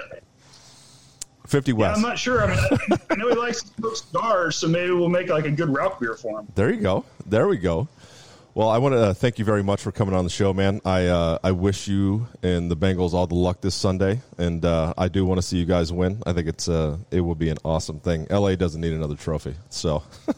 Fifty 1.47 1.73
Yeah, 1.73 1.79
West. 1.79 1.97
I'm 1.97 2.03
not 2.03 2.19
sure. 2.21 2.45
I 2.45 2.47
mean, 2.49 2.59
I, 2.93 2.99
I 3.11 3.15
know 3.17 3.29
he 3.31 3.35
likes 3.35 3.63
to 3.63 3.69
smoke 3.75 3.97
cigars, 3.97 4.57
so 4.57 4.69
maybe 4.69 4.93
we'll 4.93 5.09
make 5.09 5.29
like 5.29 5.47
a 5.47 5.51
good 5.51 5.75
root 5.75 5.99
beer 5.99 6.15
for 6.15 6.39
him. 6.39 6.47
There 6.55 6.73
you 6.73 6.81
go. 6.81 7.05
There 7.27 7.49
we 7.49 7.57
go. 7.57 7.89
Well, 8.55 8.69
I 8.69 8.77
want 8.77 8.93
to 8.93 9.01
uh, 9.01 9.15
thank 9.15 9.39
you 9.39 9.47
very 9.47 9.63
much 9.63 9.81
for 9.81 9.93
coming 9.93 10.15
on 10.15 10.25
the 10.25 10.31
show, 10.31 10.53
man. 10.53 10.83
I 10.85 11.07
uh, 11.07 11.39
I 11.43 11.53
wish 11.53 11.89
you 11.89 12.27
and 12.43 12.71
the 12.71 12.77
Bengals 12.77 13.15
all 13.15 13.27
the 13.27 13.35
luck 13.35 13.63
this 13.63 13.75
Sunday, 13.75 14.21
and 14.37 14.63
uh, 14.63 14.93
I 14.99 15.09
do 15.09 15.25
want 15.25 15.39
to 15.39 15.43
see 15.43 15.57
you 15.57 15.65
guys 15.65 15.91
win. 15.91 16.23
I 16.27 16.35
think 16.35 16.49
it's 16.49 16.69
uh, 16.69 16.99
it 17.11 17.23
will 17.23 17.35
be 17.35 17.49
an 17.49 17.57
awesome 17.65 17.99
thing. 18.01 18.27
LA 18.29 18.57
doesn't 18.57 18.83
need 18.83 18.93
another 18.93 19.17
trophy, 19.17 19.55
so. 19.71 20.03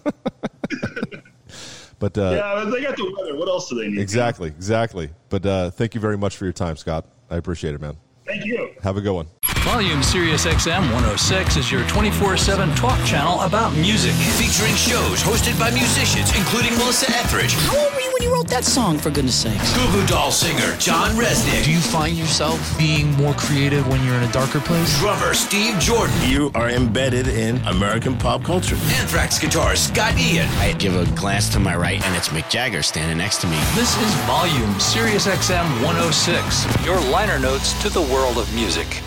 but 1.98 2.16
uh, 2.16 2.30
Yeah, 2.30 2.64
they 2.70 2.82
got 2.82 2.96
the 2.96 3.12
weather. 3.18 3.36
What 3.36 3.48
else 3.48 3.68
do 3.68 3.74
they 3.74 3.88
need? 3.88 3.98
exactly, 3.98 4.46
exactly. 4.46 5.10
But 5.28 5.44
uh, 5.44 5.70
thank 5.70 5.96
you 5.96 6.00
very 6.00 6.16
much 6.16 6.36
for 6.36 6.44
your 6.44 6.52
time, 6.52 6.76
Scott. 6.76 7.06
I 7.28 7.36
appreciate 7.36 7.74
it, 7.74 7.80
man. 7.80 7.96
Thank 8.26 8.44
you. 8.44 8.70
Have 8.82 8.96
a 8.96 9.00
good 9.00 9.12
one. 9.12 9.26
Volume 9.64 10.02
Sirius 10.02 10.44
XM 10.44 10.80
106 10.92 11.56
is 11.56 11.72
your 11.72 11.86
24 11.88 12.36
7 12.36 12.68
talk 12.74 13.02
channel 13.06 13.40
about 13.40 13.72
music. 13.74 14.12
Featuring 14.36 14.74
shows 14.74 15.22
hosted 15.22 15.58
by 15.58 15.70
musicians, 15.70 16.36
including 16.36 16.72
Melissa 16.76 17.10
Etheridge, 17.10 17.54
How 17.54 17.78
old 17.82 17.92
were 17.94 18.00
you 18.00 18.12
when 18.12 18.22
you 18.22 18.32
wrote 18.32 18.48
that 18.48 18.64
song, 18.64 18.98
for 18.98 19.10
goodness 19.10 19.34
sakes? 19.34 19.74
Goo 19.74 19.90
Goo 19.92 20.06
Doll 20.06 20.30
singer 20.30 20.76
John 20.78 21.12
Rzeznik, 21.16 21.64
Do 21.64 21.72
you 21.72 21.80
find 21.80 22.14
yourself 22.16 22.60
being 22.76 23.10
more 23.12 23.32
creative 23.34 23.88
when 23.88 24.04
you're 24.04 24.14
in 24.16 24.22
a 24.24 24.32
darker 24.32 24.60
place? 24.60 24.98
drummer 24.98 25.32
Steve 25.32 25.78
Jordan, 25.78 26.14
You 26.28 26.50
are 26.54 26.68
embedded 26.68 27.26
in 27.28 27.56
American 27.66 28.18
pop 28.18 28.44
culture. 28.44 28.76
Anthrax 29.00 29.38
guitarist 29.38 29.92
Scott 29.94 30.18
Ian, 30.18 30.46
I 30.58 30.72
give 30.74 30.94
a 30.94 31.06
glance 31.16 31.48
to 31.54 31.58
my 31.58 31.74
right, 31.74 32.04
and 32.04 32.14
it's 32.14 32.28
Mick 32.28 32.50
Jagger 32.50 32.82
standing 32.82 33.16
next 33.16 33.40
to 33.40 33.46
me. 33.46 33.56
This 33.74 33.96
is 33.96 34.14
Volume 34.26 34.78
Sirius 34.78 35.26
XM 35.26 35.64
106, 35.82 36.84
your 36.84 37.00
liner 37.10 37.38
notes 37.38 37.72
to 37.82 37.88
the 37.88 38.02
world 38.14 38.38
of 38.38 38.54
music. 38.54 39.02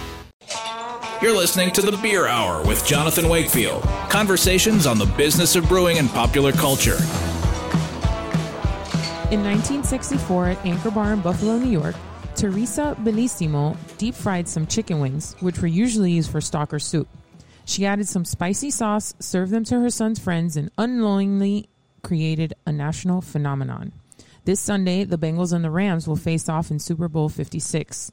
You're 1.22 1.36
listening 1.36 1.72
to 1.72 1.82
The 1.82 1.98
Beer 2.02 2.28
Hour 2.28 2.67
with 2.67 2.86
Jonathan 2.86 3.30
Wakefield. 3.30 3.82
Conversations 4.10 4.86
on 4.86 4.98
the 5.00 5.06
business 5.06 5.56
of 5.56 5.65
brewing 5.70 5.98
and 5.98 6.10
popular 6.10 6.52
culture. 6.52 6.98
In 9.32 9.46
1964, 9.46 10.48
at 10.48 10.65
Anchor 10.65 10.91
Bar 10.91 11.13
in 11.13 11.22
Buffalo, 11.22 11.58
New 11.58 11.72
York, 11.72 11.96
Teresa 12.36 12.98
Bellissimo 13.00 13.78
deep 13.98 14.13
fried 14.13 14.46
some 14.46 14.67
chicken 14.67 15.00
wings, 15.00 15.38
which 15.39 15.62
were 15.62 15.70
usually 15.70 16.12
used 16.12 16.30
for 16.30 16.41
stock 16.41 16.74
or 16.74 16.80
soup. 16.80 17.08
She 17.63 17.86
added 17.86 18.10
some 18.10 18.26
spicy 18.26 18.72
sauce, 18.72 19.15
served 19.22 19.54
them 19.54 19.63
to 19.65 19.80
her 19.80 19.89
son's 19.89 20.20
friends, 20.20 20.58
and 20.58 20.70
unknowingly 20.78 21.70
created 22.04 22.56
a 22.65 22.74
national 22.74 23.22
phenomenon. 23.22 23.93
This 24.43 24.60
Sunday, 24.60 25.06
the 25.06 25.17
Bengals 25.17 25.54
and 25.54 25.63
the 25.63 25.72
Rams 25.72 26.10
will 26.10 26.17
face 26.17 26.50
off 26.50 26.72
in 26.72 26.80
Super 26.80 27.08
Bowl 27.08 27.30
56. 27.30 28.12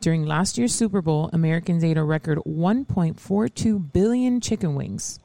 During 0.00 0.26
last 0.26 0.56
year's 0.56 0.72
Super 0.72 1.02
Bowl, 1.02 1.28
Americans 1.32 1.82
ate 1.82 1.96
a 1.96 2.04
record 2.04 2.38
1.42 2.46 3.92
billion 3.92 4.40
chicken 4.40 4.76
wings. 4.76 5.18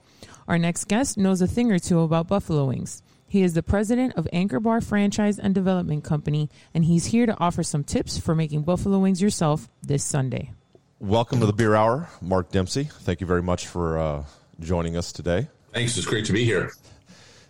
Our 0.47 0.57
next 0.57 0.85
guest 0.85 1.15
knows 1.15 1.43
a 1.43 1.47
thing 1.47 1.71
or 1.71 1.77
two 1.77 1.99
about 1.99 2.27
buffalo 2.27 2.65
wings. 2.65 3.03
He 3.27 3.43
is 3.43 3.53
the 3.53 3.61
president 3.61 4.13
of 4.15 4.27
Anchor 4.33 4.59
Bar 4.59 4.81
Franchise 4.81 5.37
and 5.37 5.53
Development 5.53 6.03
Company, 6.03 6.49
and 6.73 6.85
he's 6.85 7.05
here 7.05 7.27
to 7.27 7.39
offer 7.39 7.61
some 7.61 7.83
tips 7.83 8.17
for 8.17 8.33
making 8.33 8.63
buffalo 8.63 8.97
wings 8.97 9.21
yourself 9.21 9.69
this 9.83 10.03
Sunday. 10.03 10.53
Welcome 10.99 11.39
to 11.41 11.45
the 11.45 11.53
Beer 11.53 11.75
Hour, 11.75 12.09
Mark 12.19 12.51
Dempsey. 12.51 12.85
Thank 12.85 13.21
you 13.21 13.27
very 13.27 13.43
much 13.43 13.67
for 13.67 13.99
uh, 13.99 14.23
joining 14.59 14.97
us 14.97 15.11
today. 15.11 15.49
Thanks. 15.71 15.95
It's 15.97 16.07
great 16.07 16.25
to 16.25 16.33
be 16.33 16.45
here. 16.45 16.71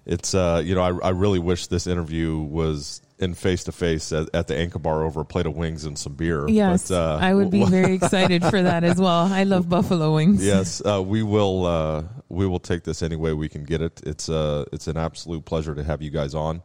It's 0.05 0.36
uh, 0.36 0.62
you 0.63 0.75
know, 0.75 0.81
I, 0.81 1.07
I 1.07 1.09
really 1.12 1.39
wish 1.39 1.67
this 1.67 1.88
interview 1.88 2.38
was 2.38 3.01
in 3.19 3.34
face 3.34 3.63
to 3.65 3.71
face 3.71 4.12
at 4.12 4.47
the 4.47 4.58
Anchor 4.58 4.80
Bar 4.80 5.04
over 5.04 5.21
a 5.21 5.26
plate 5.26 5.45
of 5.45 5.56
wings 5.56 5.86
and 5.86 5.97
some 5.97 6.13
beer. 6.15 6.47
Yes, 6.49 6.89
But, 6.89 6.95
uh, 6.95 7.17
I 7.21 7.34
would 7.34 7.52
be 7.52 7.63
very 7.65 7.93
excited 8.02 8.43
for 8.43 8.62
that 8.62 8.84
as 8.84 8.97
well. 8.97 9.32
I 9.32 9.43
love 9.43 9.69
buffalo 9.69 10.15
wings. 10.15 10.43
yes, 10.45 10.82
uh, 10.86 11.02
we 11.02 11.23
will. 11.23 11.65
Uh, 11.65 12.04
we 12.30 12.47
will 12.47 12.60
take 12.60 12.84
this 12.84 13.04
any 13.04 13.15
way 13.15 13.34
we 13.34 13.47
can 13.49 13.63
get 13.63 13.82
it. 13.82 14.02
It's 14.06 14.30
uh, 14.30 14.65
it's 14.73 14.88
an 14.88 14.97
absolute 14.97 15.45
pleasure 15.45 15.76
to 15.76 15.84
have 15.84 16.02
you 16.02 16.10
guys 16.10 16.34
on. 16.34 16.62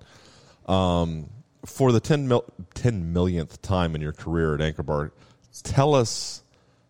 Um, 0.67 1.31
for 1.67 1.93
the 1.93 2.01
10, 2.01 2.29
mil- 2.29 2.45
10 2.75 3.13
millionth 3.13 3.61
time 3.63 3.95
in 3.95 4.01
your 4.01 4.13
career 4.13 4.55
at 4.55 4.61
Anchor 4.61 4.83
Bar, 4.83 5.13
tell 5.63 5.95
us 5.95 6.43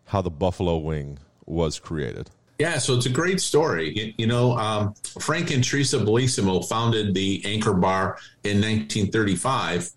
how 0.04 0.20
the 0.22 0.30
buffalo 0.30 0.76
wing 0.78 1.18
was 1.46 1.78
created. 1.78 2.30
Yeah, 2.58 2.78
so 2.78 2.94
it's 2.94 3.06
a 3.06 3.10
great 3.10 3.40
story. 3.40 4.14
You, 4.18 4.26
know, 4.26 4.58
um, 4.58 4.94
Frank 5.20 5.52
and 5.52 5.62
Teresa 5.62 5.98
Bellissimo 5.98 6.68
founded 6.68 7.14
the 7.14 7.40
Anchor 7.44 7.72
Bar 7.72 8.18
in 8.42 8.56
1935. 8.60 9.92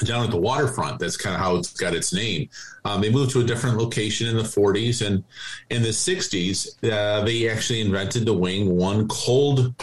down 0.00 0.24
at 0.24 0.30
the 0.30 0.36
waterfront. 0.36 0.98
That's 0.98 1.16
kind 1.16 1.34
of 1.34 1.40
how 1.40 1.56
it's 1.56 1.72
got 1.72 1.94
its 1.94 2.12
name. 2.12 2.50
Um, 2.84 3.00
they 3.00 3.08
moved 3.10 3.30
to 3.32 3.40
a 3.40 3.44
different 3.44 3.78
location 3.78 4.26
in 4.28 4.36
the 4.36 4.42
40s, 4.42 5.06
and 5.06 5.24
in 5.70 5.82
the 5.82 5.88
60s, 5.88 6.68
uh, 6.92 7.24
they 7.24 7.48
actually 7.48 7.80
invented 7.80 8.26
the 8.26 8.34
wing 8.34 8.76
one 8.76 9.08
cold 9.08 9.74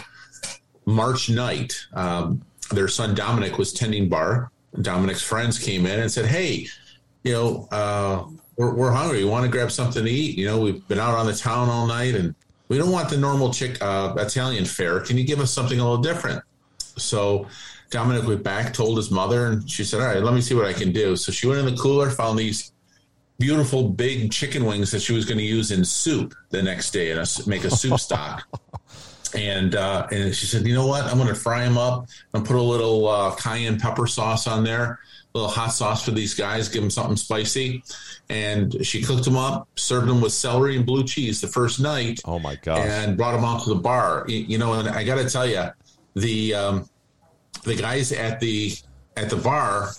March 0.85 1.29
night. 1.29 1.73
Um, 1.93 2.43
their 2.71 2.87
son 2.89 3.15
Dominic 3.15 3.57
was 3.57 3.73
tending 3.73 4.09
bar. 4.09 4.51
Dominic's 4.81 5.21
friends 5.21 5.57
came 5.57 5.85
in 5.85 5.99
and 5.99 6.11
said, 6.11 6.25
"Hey, 6.25 6.67
you 7.23 7.33
know, 7.33 7.67
uh, 7.71 8.25
we're, 8.57 8.73
we're 8.73 8.91
hungry. 8.91 9.23
We 9.23 9.29
want 9.29 9.45
to 9.45 9.51
grab 9.51 9.71
something 9.71 10.03
to 10.03 10.09
eat? 10.09 10.37
You 10.37 10.45
know, 10.45 10.59
we've 10.59 10.87
been 10.87 10.99
out 10.99 11.15
on 11.15 11.25
the 11.25 11.35
town 11.35 11.69
all 11.69 11.87
night, 11.87 12.15
and 12.15 12.35
we 12.67 12.77
don't 12.77 12.91
want 12.91 13.09
the 13.09 13.17
normal 13.17 13.53
chick 13.53 13.81
uh, 13.81 14.13
Italian 14.17 14.65
fare. 14.65 14.99
Can 14.99 15.17
you 15.17 15.23
give 15.23 15.39
us 15.39 15.51
something 15.51 15.79
a 15.79 15.83
little 15.83 16.01
different?" 16.01 16.43
So 16.79 17.47
Dominic 17.89 18.27
went 18.27 18.43
back, 18.43 18.73
told 18.73 18.97
his 18.97 19.11
mother, 19.11 19.47
and 19.47 19.69
she 19.69 19.83
said, 19.83 20.01
"All 20.01 20.07
right, 20.07 20.23
let 20.23 20.33
me 20.33 20.41
see 20.41 20.55
what 20.55 20.65
I 20.65 20.73
can 20.73 20.91
do." 20.91 21.15
So 21.15 21.31
she 21.31 21.47
went 21.47 21.59
in 21.59 21.65
the 21.65 21.79
cooler, 21.79 22.09
found 22.09 22.37
these 22.37 22.71
beautiful 23.39 23.89
big 23.89 24.31
chicken 24.31 24.65
wings 24.65 24.91
that 24.91 25.01
she 25.01 25.13
was 25.13 25.25
going 25.25 25.37
to 25.37 25.43
use 25.43 25.71
in 25.71 25.83
soup 25.83 26.33
the 26.51 26.61
next 26.61 26.91
day 26.91 27.11
and 27.11 27.47
make 27.47 27.63
a 27.63 27.71
soup 27.71 27.99
stock. 27.99 28.43
And 29.35 29.75
uh, 29.75 30.07
and 30.11 30.33
she 30.35 30.45
said, 30.45 30.67
"You 30.67 30.75
know 30.75 30.85
what? 30.85 31.05
I'm 31.05 31.17
going 31.17 31.27
to 31.27 31.35
fry 31.35 31.63
them 31.63 31.77
up 31.77 32.07
and 32.33 32.45
put 32.45 32.55
a 32.55 32.61
little 32.61 33.07
uh, 33.07 33.35
cayenne 33.35 33.79
pepper 33.79 34.07
sauce 34.07 34.47
on 34.47 34.63
there." 34.63 34.99
A 35.33 35.37
little 35.37 35.51
hot 35.51 35.69
sauce 35.69 36.05
for 36.05 36.11
these 36.11 36.33
guys, 36.33 36.69
give 36.69 36.83
them 36.83 36.91
something 36.91 37.15
spicy. 37.15 37.83
And 38.29 38.85
she 38.85 39.01
cooked 39.01 39.25
them 39.25 39.35
up, 39.35 39.67
served 39.75 40.07
them 40.07 40.21
with 40.21 40.31
celery 40.31 40.77
and 40.77 40.85
blue 40.85 41.03
cheese 41.03 41.41
the 41.41 41.47
first 41.47 41.79
night. 41.79 42.21
Oh 42.25 42.39
my 42.39 42.55
god! 42.55 42.79
And 42.79 43.17
brought 43.17 43.33
them 43.33 43.43
out 43.43 43.63
to 43.63 43.69
the 43.69 43.81
bar. 43.81 44.25
You, 44.27 44.37
you 44.37 44.57
know, 44.57 44.73
and 44.73 44.87
I 44.87 45.03
got 45.03 45.15
to 45.15 45.29
tell 45.29 45.47
you, 45.47 45.65
the 46.15 46.53
um, 46.53 46.89
the 47.63 47.75
guys 47.75 48.11
at 48.11 48.39
the 48.39 48.73
at 49.17 49.29
the 49.29 49.35
bar 49.37 49.91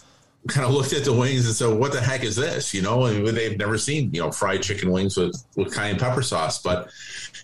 kind 0.49 0.66
of 0.66 0.75
looked 0.75 0.92
at 0.92 1.05
the 1.05 1.12
wings 1.12 1.47
and 1.47 1.55
said, 1.55 1.79
"What 1.79 1.92
the 1.92 2.01
heck 2.01 2.23
is 2.23 2.37
this?" 2.37 2.75
You 2.75 2.83
know, 2.83 3.07
and 3.07 3.27
they've 3.27 3.59
never 3.59 3.79
seen 3.79 4.12
you 4.12 4.20
know 4.20 4.31
fried 4.31 4.62
chicken 4.62 4.90
wings 4.90 5.16
with 5.16 5.42
with 5.57 5.75
cayenne 5.75 5.99
pepper 5.99 6.23
sauce. 6.23 6.61
But 6.61 6.90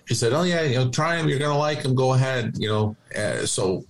she 0.07 0.15
said, 0.15 0.33
"Oh 0.33 0.43
yeah, 0.43 0.63
you 0.63 0.77
know, 0.77 0.91
try 0.91 1.17
them. 1.17 1.29
You're 1.29 1.39
gonna 1.39 1.59
like 1.59 1.83
them. 1.83 1.95
Go 1.95 2.15
ahead." 2.15 2.57
You 2.59 2.69
know, 2.69 2.97
uh, 3.17 3.47
so 3.47 3.85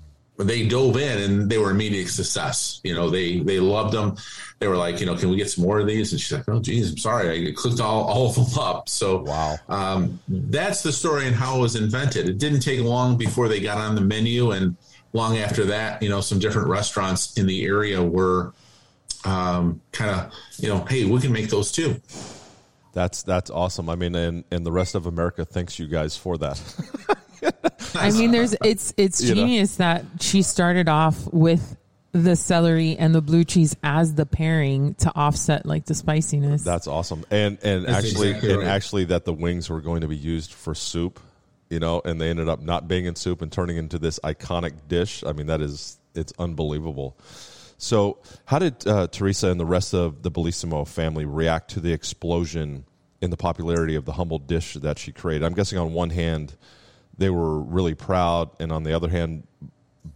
they 0.45 0.67
dove 0.67 0.97
in 0.97 1.19
and 1.23 1.51
they 1.51 1.59
were 1.59 1.71
immediate 1.71 2.09
success. 2.09 2.81
You 2.85 2.95
know, 2.95 3.11
they 3.11 3.41
they 3.41 3.61
loved 3.61 3.93
them. 3.93 4.17
They 4.59 4.69
were 4.69 4.77
like, 4.77 5.01
you 5.01 5.07
know, 5.07 5.17
can 5.17 5.31
we 5.31 5.37
get 5.37 5.51
some 5.51 5.65
more 5.65 5.81
of 5.81 5.87
these? 5.87 6.13
And 6.13 6.21
she's 6.21 6.33
like, 6.33 6.49
oh, 6.49 6.61
geez, 6.61 6.91
I'm 6.91 6.99
sorry, 6.99 7.49
I 7.49 7.53
clicked 7.53 7.81
all, 7.81 8.05
all 8.05 8.29
of 8.29 8.35
them 8.35 8.59
up. 8.59 8.89
So 8.89 9.23
wow, 9.23 9.57
um, 9.69 10.21
that's 10.29 10.83
the 10.83 10.93
story 10.93 11.27
and 11.27 11.35
how 11.35 11.57
it 11.57 11.61
was 11.61 11.77
invented. 11.77 12.29
It 12.29 12.39
didn't 12.39 12.61
take 12.61 12.81
long 12.81 13.17
before 13.17 13.49
they 13.49 13.61
got 13.61 13.79
on 13.79 13.95
the 13.95 14.01
menu, 14.01 14.51
and 14.51 14.77
long 15.13 15.39
after 15.39 15.65
that, 15.67 16.03
you 16.03 16.09
know, 16.09 16.21
some 16.21 16.39
different 16.39 16.69
restaurants 16.69 17.37
in 17.37 17.47
the 17.47 17.65
area 17.65 18.03
were 18.03 18.53
um, 19.25 19.81
kind 19.93 20.11
of, 20.11 20.33
you 20.59 20.69
know, 20.69 20.85
hey, 20.85 21.05
we 21.05 21.21
can 21.21 21.33
make 21.33 21.51
those 21.51 21.73
too. 21.73 22.01
That's 22.93 23.23
that's 23.23 23.51
awesome. 23.51 23.89
I 23.89 23.95
mean, 23.95 24.15
and 24.15 24.45
and 24.51 24.67
the 24.67 24.73
rest 24.73 24.95
of 24.95 25.07
America 25.07 25.45
thanks 25.45 25.79
you 25.79 25.87
guys 25.87 26.17
for 26.17 26.37
that. 26.39 26.61
I 27.95 28.11
mean, 28.11 28.31
there's 28.31 28.55
it's 28.65 28.93
it's 28.97 29.23
You 29.23 29.35
know? 29.35 29.43
genius 29.43 29.77
that 29.77 30.05
she 30.21 30.43
started 30.43 30.89
off 30.89 31.27
with 31.33 31.77
the 32.13 32.35
celery 32.35 32.97
and 32.97 33.15
the 33.15 33.23
blue 33.23 33.45
cheese 33.45 33.77
as 33.83 34.15
the 34.15 34.27
pairing 34.27 34.95
to 34.95 35.13
offset 35.15 35.65
like 35.65 35.85
the 35.85 35.95
spiciness. 35.95 36.63
That's 36.63 36.87
awesome. 36.87 37.25
And 37.31 37.59
and 37.63 37.85
That's 37.85 38.07
actually 38.07 38.31
exactly 38.31 38.53
and 38.53 38.59
right. 38.61 38.69
actually 38.69 39.05
that 39.07 39.25
the 39.25 39.33
wings 39.33 39.71
were 39.71 39.81
going 39.81 40.01
to 40.01 40.09
be 40.09 40.17
used 40.17 40.53
for 40.53 40.75
soup, 40.75 41.21
you 41.69 41.79
know, 41.79 42.03
and 42.05 42.21
they 42.21 42.31
ended 42.31 42.49
up 42.49 42.61
not 42.61 42.89
being 42.89 43.05
in 43.05 43.15
soup 43.15 43.43
and 43.43 43.53
turning 43.53 43.77
into 43.77 43.99
this 43.99 44.19
iconic 44.25 44.89
dish. 44.89 45.23
I 45.25 45.33
mean, 45.33 45.47
that 45.47 45.61
is 45.61 45.99
it's 46.15 46.33
unbelievable. 46.39 47.17
So, 47.79 48.19
how 48.45 48.59
did 48.59 48.87
uh, 48.87 49.07
Teresa 49.07 49.49
and 49.49 49.59
the 49.59 49.65
rest 49.65 49.95
of 49.95 50.23
the 50.23 50.31
Bellissimo 50.31 50.87
family 50.87 51.25
react 51.25 51.71
to 51.71 51.81
the 51.81 51.95
explosion 51.95 52.85
in 53.23 53.31
the 53.31 53.39
popularity 53.39 53.95
of 53.95 54.05
the 54.05 54.13
humble 54.13 54.39
dish 54.39 54.75
that 54.75 54.99
she 54.99 55.13
created? 55.13 55.47
I'm 55.47 55.55
guessing 55.55 55.79
on 55.79 55.95
one 55.95 56.11
hand 56.11 56.57
they 57.21 57.31
were 57.31 57.61
really 57.61 57.95
proud, 57.95 58.51
and 58.59 58.73
on 58.73 58.83
the 58.83 58.95
other 58.95 59.09
hand, 59.09 59.47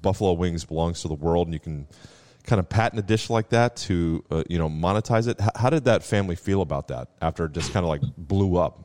buffalo 0.01 0.33
wings 0.33 0.64
belongs 0.64 1.03
to 1.03 1.09
the 1.09 1.14
world, 1.14 1.47
and 1.47 1.55
you 1.55 1.61
can 1.61 1.87
kind 2.45 2.59
of 2.59 2.69
patent 2.69 2.99
a 2.99 3.03
dish 3.03 3.31
like 3.31 3.51
that 3.51 3.77
to 3.77 4.25
uh, 4.31 4.43
you 4.49 4.59
know 4.59 4.69
monetize 4.69 5.29
it. 5.29 5.37
H- 5.40 5.51
how 5.55 5.71
did 5.71 5.85
that 5.85 6.03
family 6.03 6.35
feel 6.35 6.62
about 6.62 6.88
that 6.88 7.09
after 7.21 7.45
it 7.45 7.53
just 7.53 7.73
kind 7.73 7.85
of 7.85 7.90
like 7.90 8.01
blew 8.17 8.57
up? 8.57 8.81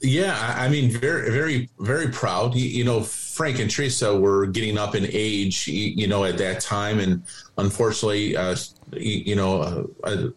Yeah, 0.00 0.54
I 0.58 0.68
mean, 0.68 0.90
very, 0.90 1.30
very, 1.30 1.70
very 1.78 2.08
proud. 2.08 2.54
You, 2.54 2.84
know, 2.84 3.02
Frank 3.02 3.58
and 3.58 3.70
Teresa 3.70 4.14
were 4.14 4.44
getting 4.44 4.76
up 4.76 4.94
in 4.94 5.06
age, 5.10 5.66
you, 5.66 6.06
know, 6.06 6.24
at 6.24 6.36
that 6.38 6.60
time, 6.60 6.98
and 6.98 7.22
unfortunately, 7.56 8.36
uh, 8.36 8.54
you, 8.92 9.34
know, 9.34 9.62
a, 10.04 10.10
a 10.10 10.32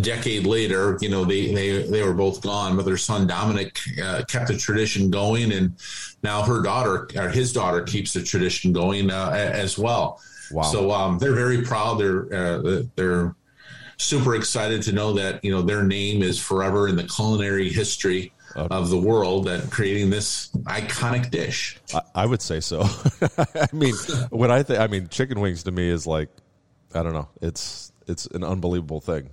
decade 0.00 0.46
later, 0.46 0.98
you 1.00 1.08
know, 1.08 1.24
they 1.24 1.52
they 1.52 1.82
they 1.82 2.02
were 2.02 2.14
both 2.14 2.42
gone. 2.42 2.76
But 2.76 2.84
their 2.84 2.96
son 2.96 3.26
Dominic 3.26 3.78
uh, 4.02 4.22
kept 4.28 4.48
the 4.48 4.56
tradition 4.56 5.10
going, 5.10 5.52
and 5.52 5.76
now 6.22 6.42
her 6.42 6.62
daughter 6.62 7.08
or 7.16 7.28
his 7.28 7.52
daughter 7.52 7.82
keeps 7.82 8.12
the 8.12 8.22
tradition 8.22 8.72
going 8.72 9.10
uh, 9.10 9.30
as 9.32 9.78
well. 9.78 10.20
Wow. 10.50 10.62
So 10.62 10.90
um, 10.90 11.18
they're 11.18 11.34
very 11.34 11.62
proud. 11.62 11.94
They're 12.00 12.32
uh, 12.34 12.82
they're 12.96 13.34
super 13.96 14.34
excited 14.34 14.82
to 14.82 14.92
know 14.92 15.12
that 15.12 15.44
you 15.44 15.50
know 15.50 15.62
their 15.62 15.82
name 15.82 16.22
is 16.22 16.38
forever 16.38 16.88
in 16.88 16.96
the 16.96 17.04
culinary 17.04 17.68
history 17.68 18.32
of 18.56 18.90
the 18.90 18.98
world 18.98 19.44
that 19.46 19.70
creating 19.70 20.10
this 20.10 20.48
iconic 20.64 21.30
dish. 21.30 21.78
I, 21.94 22.00
I 22.16 22.26
would 22.26 22.42
say 22.42 22.60
so. 22.60 22.82
I 23.38 23.66
mean, 23.72 23.94
when 24.30 24.50
I 24.50 24.64
think, 24.64 24.80
I 24.80 24.88
mean, 24.88 25.08
chicken 25.08 25.40
wings 25.40 25.62
to 25.64 25.70
me 25.70 25.88
is 25.88 26.04
like, 26.06 26.28
I 26.94 27.02
don't 27.02 27.12
know, 27.12 27.28
it's 27.40 27.92
it's 28.06 28.26
an 28.26 28.42
unbelievable 28.42 29.00
thing. 29.00 29.30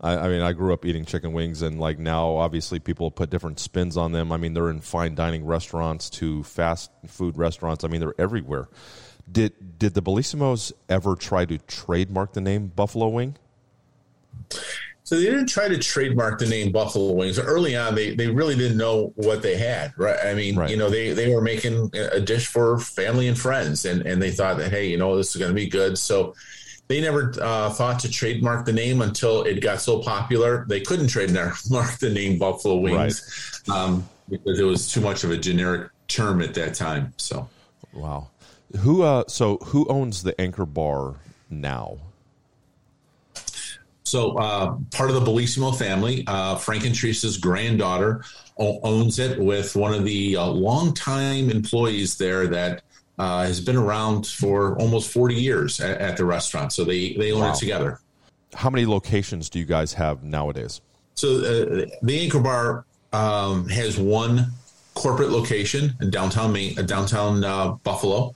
I, 0.00 0.16
I 0.16 0.28
mean, 0.28 0.40
I 0.42 0.52
grew 0.52 0.72
up 0.72 0.84
eating 0.84 1.04
chicken 1.04 1.32
wings, 1.32 1.62
and 1.62 1.80
like 1.80 1.98
now, 1.98 2.36
obviously, 2.36 2.78
people 2.78 3.10
put 3.10 3.30
different 3.30 3.58
spins 3.58 3.96
on 3.96 4.12
them. 4.12 4.30
I 4.30 4.36
mean, 4.36 4.54
they're 4.54 4.70
in 4.70 4.80
fine 4.80 5.14
dining 5.14 5.44
restaurants 5.44 6.08
to 6.10 6.42
fast 6.44 6.90
food 7.06 7.36
restaurants. 7.36 7.84
I 7.84 7.88
mean, 7.88 8.00
they're 8.00 8.14
everywhere. 8.18 8.68
Did 9.30 9.78
did 9.78 9.94
the 9.94 10.02
Bellissimos 10.02 10.72
ever 10.88 11.14
try 11.16 11.44
to 11.44 11.58
trademark 11.58 12.32
the 12.32 12.40
name 12.40 12.68
Buffalo 12.68 13.08
Wing? 13.08 13.36
So 15.04 15.16
they 15.16 15.22
didn't 15.24 15.46
try 15.46 15.68
to 15.68 15.78
trademark 15.78 16.38
the 16.38 16.46
name 16.46 16.70
Buffalo 16.70 17.12
Wings. 17.14 17.38
Early 17.38 17.74
on, 17.74 17.94
they, 17.94 18.14
they 18.14 18.28
really 18.28 18.54
didn't 18.54 18.76
know 18.76 19.12
what 19.16 19.40
they 19.40 19.56
had, 19.56 19.94
right? 19.96 20.18
I 20.22 20.34
mean, 20.34 20.54
Right. 20.54 20.68
you 20.70 20.76
know, 20.76 20.90
they, 20.90 21.14
they 21.14 21.34
were 21.34 21.40
making 21.40 21.90
a 21.94 22.20
dish 22.20 22.46
for 22.46 22.78
family 22.78 23.26
and 23.26 23.38
friends, 23.38 23.86
and, 23.86 24.02
and 24.06 24.20
they 24.20 24.30
thought 24.30 24.58
that, 24.58 24.70
hey, 24.70 24.86
you 24.88 24.98
know, 24.98 25.16
this 25.16 25.34
is 25.34 25.36
going 25.36 25.50
to 25.50 25.54
be 25.54 25.66
good. 25.66 25.96
So 25.96 26.34
they 26.88 27.00
never 27.00 27.34
uh, 27.40 27.70
thought 27.70 28.00
to 28.00 28.10
trademark 28.10 28.64
the 28.64 28.72
name 28.72 29.02
until 29.02 29.42
it 29.42 29.60
got 29.60 29.80
so 29.80 30.02
popular. 30.02 30.64
They 30.68 30.80
couldn't 30.80 31.08
trademark 31.08 31.58
the 32.00 32.10
name 32.12 32.38
Buffalo 32.38 32.76
Wings 32.76 33.62
um, 33.70 34.08
because 34.28 34.58
it 34.58 34.64
was 34.64 34.90
too 34.90 35.00
much 35.00 35.22
of 35.22 35.30
a 35.30 35.36
generic 35.36 35.90
term 36.08 36.40
at 36.40 36.54
that 36.54 36.74
time. 36.74 37.12
So. 37.18 37.48
Wow. 37.92 38.28
Who 38.80 39.02
uh 39.02 39.24
so 39.28 39.56
who 39.58 39.86
owns 39.88 40.22
the 40.22 40.38
Anchor 40.38 40.66
Bar 40.66 41.14
now? 41.48 41.96
So, 44.08 44.38
uh, 44.38 44.78
part 44.90 45.10
of 45.10 45.16
the 45.16 45.20
Bellissimo 45.20 45.76
family, 45.76 46.24
uh, 46.26 46.56
Frank 46.56 46.86
and 46.86 46.94
Teresa's 46.94 47.36
granddaughter 47.36 48.24
owns 48.56 49.18
it 49.18 49.38
with 49.38 49.76
one 49.76 49.92
of 49.92 50.04
the 50.04 50.34
uh, 50.34 50.46
longtime 50.46 51.50
employees 51.50 52.16
there 52.16 52.46
that 52.46 52.82
uh, 53.18 53.44
has 53.44 53.60
been 53.60 53.76
around 53.76 54.26
for 54.26 54.78
almost 54.78 55.10
40 55.12 55.34
years 55.34 55.80
at, 55.80 56.00
at 56.00 56.16
the 56.16 56.24
restaurant. 56.24 56.72
So, 56.72 56.84
they, 56.84 57.14
they 57.14 57.32
own 57.32 57.40
Wow. 57.40 57.52
it 57.52 57.56
together. 57.56 58.00
How 58.54 58.70
many 58.70 58.86
locations 58.86 59.48
do 59.50 59.58
you 59.58 59.64
guys 59.64 59.92
have 59.94 60.22
nowadays? 60.22 60.80
So, 61.14 61.36
uh, 61.38 61.86
the 62.02 62.20
Anchor 62.20 62.40
Bar 62.40 62.84
um, 63.12 63.68
has 63.68 63.98
one 63.98 64.52
corporate 64.94 65.30
location 65.30 65.94
in 66.00 66.10
downtown, 66.10 66.52
Main, 66.52 66.78
uh, 66.78 66.82
downtown 66.82 67.44
uh, 67.44 67.72
Buffalo. 67.84 68.34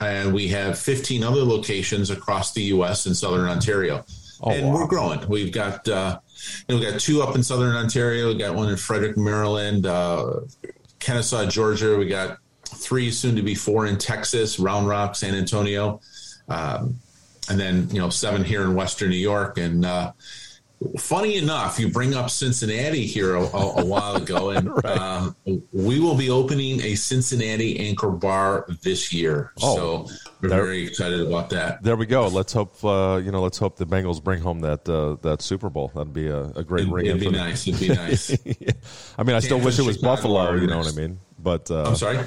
And 0.00 0.34
we 0.34 0.48
have 0.48 0.78
15 0.78 1.22
other 1.22 1.42
locations 1.44 2.10
across 2.10 2.52
the 2.52 2.62
U.S. 2.62 3.06
and 3.06 3.16
Southern 3.16 3.48
Ontario. 3.48 4.04
Oh, 4.42 4.50
and 4.50 4.66
wow. 4.66 4.74
we're 4.74 4.86
growing. 4.88 5.28
We've 5.28 5.52
got 5.52 5.88
uh, 5.88 6.18
you 6.68 6.74
know, 6.74 6.80
we 6.80 6.90
got 6.90 7.00
two 7.00 7.22
up 7.22 7.34
in 7.36 7.42
Southern 7.42 7.74
Ontario. 7.76 8.28
We 8.28 8.34
got 8.36 8.54
one 8.54 8.68
in 8.68 8.76
Frederick, 8.76 9.16
Maryland, 9.16 9.86
uh, 9.86 10.40
Kennesaw, 10.98 11.46
Georgia. 11.46 11.96
We 11.96 12.06
got 12.06 12.38
three, 12.74 13.10
soon 13.10 13.36
to 13.36 13.42
be 13.42 13.54
four 13.54 13.86
in 13.86 13.98
Texas, 13.98 14.58
Round 14.58 14.88
Rock, 14.88 15.14
San 15.16 15.34
Antonio, 15.34 16.00
um, 16.48 16.98
and 17.50 17.58
then 17.58 17.88
you 17.90 17.98
know 18.00 18.10
seven 18.10 18.44
here 18.44 18.62
in 18.62 18.74
Western 18.74 19.10
New 19.10 19.16
York. 19.16 19.58
And 19.58 19.84
uh, 19.84 20.12
funny 20.98 21.36
enough, 21.36 21.78
you 21.78 21.88
bring 21.88 22.14
up 22.14 22.30
Cincinnati 22.30 23.06
here 23.06 23.34
a, 23.34 23.42
a, 23.42 23.84
while 23.84 24.16
ago, 24.16 24.50
and 24.56 24.70
uh, 24.84 25.30
we 25.72 26.00
will 26.00 26.16
be 26.16 26.30
opening 26.30 26.80
a 26.82 26.94
Cincinnati 26.94 27.78
Anchor 27.80 28.10
Bar 28.10 28.66
this 28.82 29.12
year. 29.12 29.52
Oh, 29.62 29.76
so 30.06 30.14
we're 30.40 30.48
there- 30.48 30.64
very 30.64 30.86
excited 30.86 31.20
about 31.20 31.50
that. 31.50 31.82
There 31.82 31.96
we 31.96 32.06
go. 32.06 32.28
Let's 32.28 32.52
hope 32.52 32.82
uh, 32.84 33.20
you 33.24 33.30
know. 33.32 33.42
Let's 33.42 33.58
hope 33.58 33.76
the 33.76 33.86
Bengals 33.86 34.22
bring 34.22 34.40
home 34.40 34.60
that 34.60 34.88
uh, 34.88 35.16
that 35.22 35.42
Super 35.42 35.70
Bowl. 35.70 35.90
That'd 35.94 36.12
be 36.12 36.28
a, 36.28 36.44
a 36.50 36.64
great 36.64 36.82
It'd- 36.82 36.92
ring. 36.92 37.06
it'd 37.06 37.20
be 37.20 37.30
nice. 37.30 37.66
It'd 37.66 37.80
be 37.80 37.88
nice. 37.88 38.30
I 39.18 39.22
mean, 39.24 39.36
I 39.36 39.40
still 39.40 39.60
wish 39.60 39.78
it 39.78 39.82
was 39.82 39.96
Chicago 39.96 40.16
Buffalo. 40.16 40.52
You 40.54 40.66
know 40.66 40.78
what 40.78 40.92
I 40.92 40.96
mean? 40.96 41.18
But 41.38 41.70
uh, 41.70 41.84
I'm 41.84 41.96
sorry. 41.96 42.18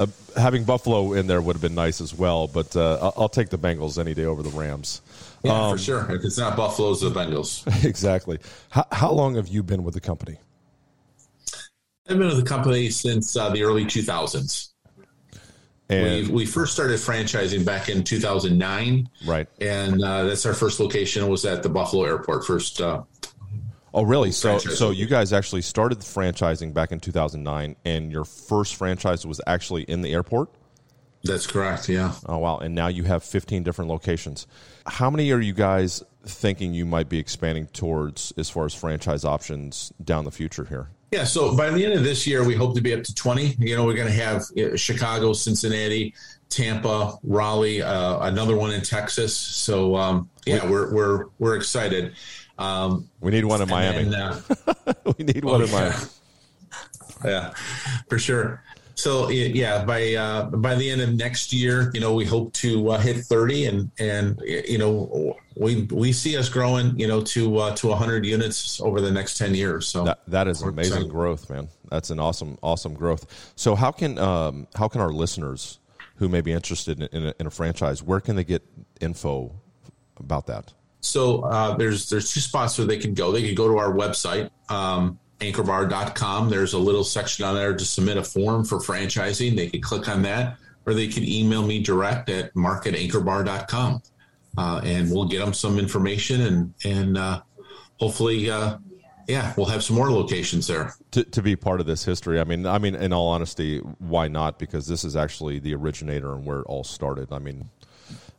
Uh, 0.00 0.06
having 0.34 0.64
Buffalo 0.64 1.12
in 1.12 1.26
there 1.26 1.42
would 1.42 1.54
have 1.54 1.60
been 1.60 1.74
nice 1.74 2.00
as 2.00 2.14
well, 2.14 2.46
but 2.46 2.74
uh, 2.74 3.12
I'll, 3.18 3.28
take 3.28 3.50
the 3.50 3.58
Bengals 3.58 3.98
any 3.98 4.14
day 4.14 4.24
over 4.24 4.42
the 4.42 4.48
Rams. 4.48 5.02
Yeah, 5.42 5.66
um, 5.66 5.76
for 5.76 5.78
sure. 5.78 6.10
If 6.10 6.24
it's 6.24 6.38
not 6.38 6.56
Buffalo's, 6.56 7.02
the 7.02 7.10
Bengals. 7.10 7.66
exactly. 7.84 8.38
How, 8.70 8.86
how, 8.90 9.12
long 9.12 9.34
have 9.34 9.48
you 9.48 9.62
been 9.62 9.84
with 9.84 9.92
the 9.92 10.00
company? 10.00 10.38
I've 12.08 12.16
been 12.16 12.28
with 12.28 12.38
the 12.38 12.48
company 12.48 12.88
since 12.88 13.36
uh, 13.36 13.50
the 13.50 13.62
early 13.62 13.84
2000s. 13.84 14.70
And 15.90 16.28
we, 16.28 16.32
we 16.32 16.46
first 16.46 16.72
started 16.72 16.98
franchising 16.98 17.66
back 17.66 17.90
in 17.90 18.02
2009. 18.02 19.06
Right. 19.26 19.48
And 19.60 20.02
uh, 20.02 20.24
that's 20.24 20.46
our 20.46 20.54
first 20.54 20.80
location 20.80 21.28
was 21.28 21.44
at 21.44 21.62
the 21.62 21.68
Buffalo 21.68 22.04
airport. 22.04 22.46
First. 22.46 22.80
Oh, 23.92 24.02
really? 24.02 24.30
So, 24.32 24.58
so 24.58 24.90
you 24.90 25.06
guys 25.06 25.32
actually 25.32 25.62
started 25.62 25.98
franchising 25.98 26.72
back 26.72 26.92
in 26.92 27.00
2009 27.00 27.76
and 27.84 28.12
your 28.12 28.24
first 28.24 28.76
franchise 28.76 29.26
was 29.26 29.40
actually 29.46 29.82
in 29.82 30.02
the 30.02 30.12
airport? 30.12 30.48
That's 31.24 31.46
correct. 31.46 31.88
Yeah. 31.88 32.14
Oh, 32.26 32.38
wow. 32.38 32.58
And 32.58 32.74
now 32.74 32.88
you 32.88 33.04
have 33.04 33.22
15 33.22 33.62
different 33.62 33.90
locations. 33.90 34.46
How 34.86 35.10
many 35.10 35.30
are 35.32 35.40
you 35.40 35.52
guys 35.52 36.02
thinking 36.24 36.72
you 36.72 36.86
might 36.86 37.08
be 37.08 37.18
expanding 37.18 37.66
towards 37.66 38.32
as 38.36 38.48
far 38.48 38.64
as 38.64 38.74
franchise 38.74 39.24
options 39.24 39.92
down 40.02 40.24
the 40.24 40.30
future 40.30 40.64
here? 40.64 40.88
Yeah, 41.10 41.24
so 41.24 41.56
by 41.56 41.70
the 41.70 41.84
end 41.84 41.94
of 41.94 42.04
this 42.04 42.24
year, 42.26 42.44
we 42.44 42.54
hope 42.54 42.76
to 42.76 42.80
be 42.80 42.94
up 42.94 43.02
to 43.02 43.14
20. 43.14 43.56
You 43.58 43.76
know, 43.76 43.84
we're 43.84 43.96
going 43.96 44.06
to 44.06 44.12
have 44.12 44.44
Chicago, 44.78 45.32
Cincinnati, 45.32 46.14
Tampa, 46.50 47.18
Raleigh, 47.24 47.82
uh, 47.82 48.20
another 48.20 48.56
one 48.56 48.70
in 48.70 48.82
Texas. 48.82 49.36
So 49.36 49.96
um, 49.96 50.30
yeah, 50.46 50.68
we're 50.68 50.92
we're 50.92 51.24
we're 51.38 51.56
excited. 51.56 52.14
Um, 52.60 53.08
we 53.20 53.30
need 53.30 53.44
one 53.44 53.62
in 53.62 53.68
Miami. 53.68 54.04
Then, 54.04 54.14
uh, 54.14 54.40
we 55.18 55.24
need 55.24 55.44
one 55.44 55.62
oh, 55.62 55.64
in 55.64 55.70
Miami. 55.70 55.96
Yeah. 57.24 57.30
yeah, 57.30 57.54
for 58.08 58.18
sure. 58.18 58.62
So 58.94 59.30
yeah, 59.30 59.82
by 59.84 60.14
uh, 60.14 60.50
by 60.50 60.74
the 60.74 60.90
end 60.90 61.00
of 61.00 61.14
next 61.14 61.54
year, 61.54 61.90
you 61.94 62.00
know, 62.00 62.12
we 62.12 62.26
hope 62.26 62.52
to 62.54 62.90
uh, 62.90 62.98
hit 62.98 63.16
30, 63.16 63.64
and 63.64 63.90
and 63.98 64.42
you 64.44 64.76
know, 64.76 65.38
we 65.56 65.84
we 65.90 66.12
see 66.12 66.36
us 66.36 66.50
growing, 66.50 66.98
you 66.98 67.08
know, 67.08 67.22
to 67.22 67.56
uh, 67.56 67.74
to 67.76 67.86
100 67.88 68.26
units 68.26 68.78
over 68.82 69.00
the 69.00 69.10
next 69.10 69.38
10 69.38 69.54
years. 69.54 69.88
So 69.88 70.04
that, 70.04 70.20
that 70.28 70.48
is 70.48 70.60
amazing 70.60 70.92
excited. 70.92 71.10
growth, 71.10 71.48
man. 71.48 71.68
That's 71.88 72.10
an 72.10 72.20
awesome 72.20 72.58
awesome 72.62 72.92
growth. 72.92 73.52
So 73.56 73.74
how 73.74 73.90
can 73.90 74.18
um, 74.18 74.66
how 74.74 74.86
can 74.86 75.00
our 75.00 75.12
listeners 75.12 75.78
who 76.20 76.28
may 76.28 76.42
be 76.42 76.52
interested 76.52 77.00
in, 77.00 77.08
in, 77.18 77.28
a, 77.28 77.34
in 77.40 77.46
a 77.46 77.50
franchise, 77.50 78.02
where 78.02 78.20
can 78.20 78.36
they 78.36 78.44
get 78.44 78.62
info 79.00 79.50
about 80.18 80.46
that? 80.46 80.74
So 81.00 81.42
uh, 81.42 81.76
there's 81.76 82.08
there's 82.10 82.32
two 82.32 82.40
spots 82.40 82.78
where 82.78 82.86
they 82.86 82.98
can 82.98 83.14
go. 83.14 83.32
They 83.32 83.42
can 83.42 83.54
go 83.54 83.68
to 83.68 83.78
our 83.78 83.92
website. 83.92 84.50
Um, 84.68 85.18
anchorbar.com. 85.40 86.50
There's 86.50 86.74
a 86.74 86.78
little 86.78 87.04
section 87.04 87.44
on 87.44 87.54
there 87.54 87.74
to 87.74 87.84
submit 87.84 88.16
a 88.16 88.22
form 88.22 88.64
for 88.64 88.78
franchising. 88.78 89.56
They 89.56 89.68
can 89.68 89.80
click 89.80 90.08
on 90.08 90.22
that, 90.22 90.58
or 90.86 90.94
they 90.94 91.08
can 91.08 91.24
email 91.24 91.66
me 91.66 91.82
direct 91.82 92.28
at 92.28 92.54
mark 92.54 92.86
at 92.86 92.94
anchorbar.com. 92.94 94.02
Uh, 94.58 94.80
and 94.84 95.10
we'll 95.10 95.26
get 95.26 95.38
them 95.38 95.54
some 95.54 95.78
information 95.78 96.40
and, 96.42 96.74
and 96.84 97.16
uh, 97.16 97.40
hopefully, 97.98 98.50
uh, 98.50 98.76
yeah, 99.28 99.54
we'll 99.56 99.66
have 99.66 99.84
some 99.84 99.94
more 99.94 100.10
locations 100.10 100.66
there. 100.66 100.92
To, 101.12 101.22
to 101.22 101.40
be 101.40 101.54
part 101.54 101.80
of 101.80 101.86
this 101.86 102.04
history, 102.04 102.40
I 102.40 102.44
mean, 102.44 102.66
I 102.66 102.78
mean, 102.78 102.96
in 102.96 103.12
all 103.12 103.28
honesty, 103.28 103.78
why 103.78 104.26
not? 104.26 104.58
Because 104.58 104.88
this 104.88 105.04
is 105.04 105.14
actually 105.14 105.60
the 105.60 105.74
originator 105.74 106.32
and 106.32 106.44
where 106.44 106.58
it 106.58 106.66
all 106.66 106.82
started. 106.82 107.32
I 107.32 107.38
mean, 107.38 107.70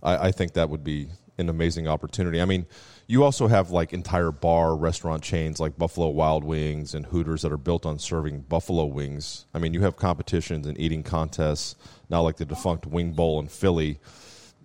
I, 0.04 0.28
I 0.28 0.32
think 0.32 0.54
that 0.54 0.70
would 0.70 0.84
be 0.84 1.08
an 1.42 1.50
amazing 1.50 1.88
opportunity. 1.88 2.42
I 2.42 2.46
mean, 2.46 2.66
you 3.08 3.24
also 3.24 3.48
have 3.48 3.72
like 3.72 3.92
entire 3.92 4.32
bar 4.32 4.76
restaurant 4.76 5.22
chains 5.24 5.60
like 5.60 5.78
Buffalo 5.78 6.08
Wild 6.10 6.44
Wings 6.44 6.94
and 6.94 7.06
Hooters 7.06 7.42
that 7.42 7.52
are 7.52 7.58
built 7.58 7.86
on 7.86 8.00
serving 8.00 8.42
buffalo 8.42 8.86
wings. 8.86 9.46
I 9.54 9.60
mean, 9.60 9.74
you 9.74 9.82
have 9.82 9.98
competitions 9.98 10.66
and 10.66 10.80
eating 10.80 11.04
contests 11.04 11.76
now, 12.10 12.22
like 12.22 12.38
the 12.38 12.46
defunct 12.46 12.86
Wing 12.86 13.12
Bowl 13.12 13.40
in 13.40 13.48
Philly. 13.48 14.00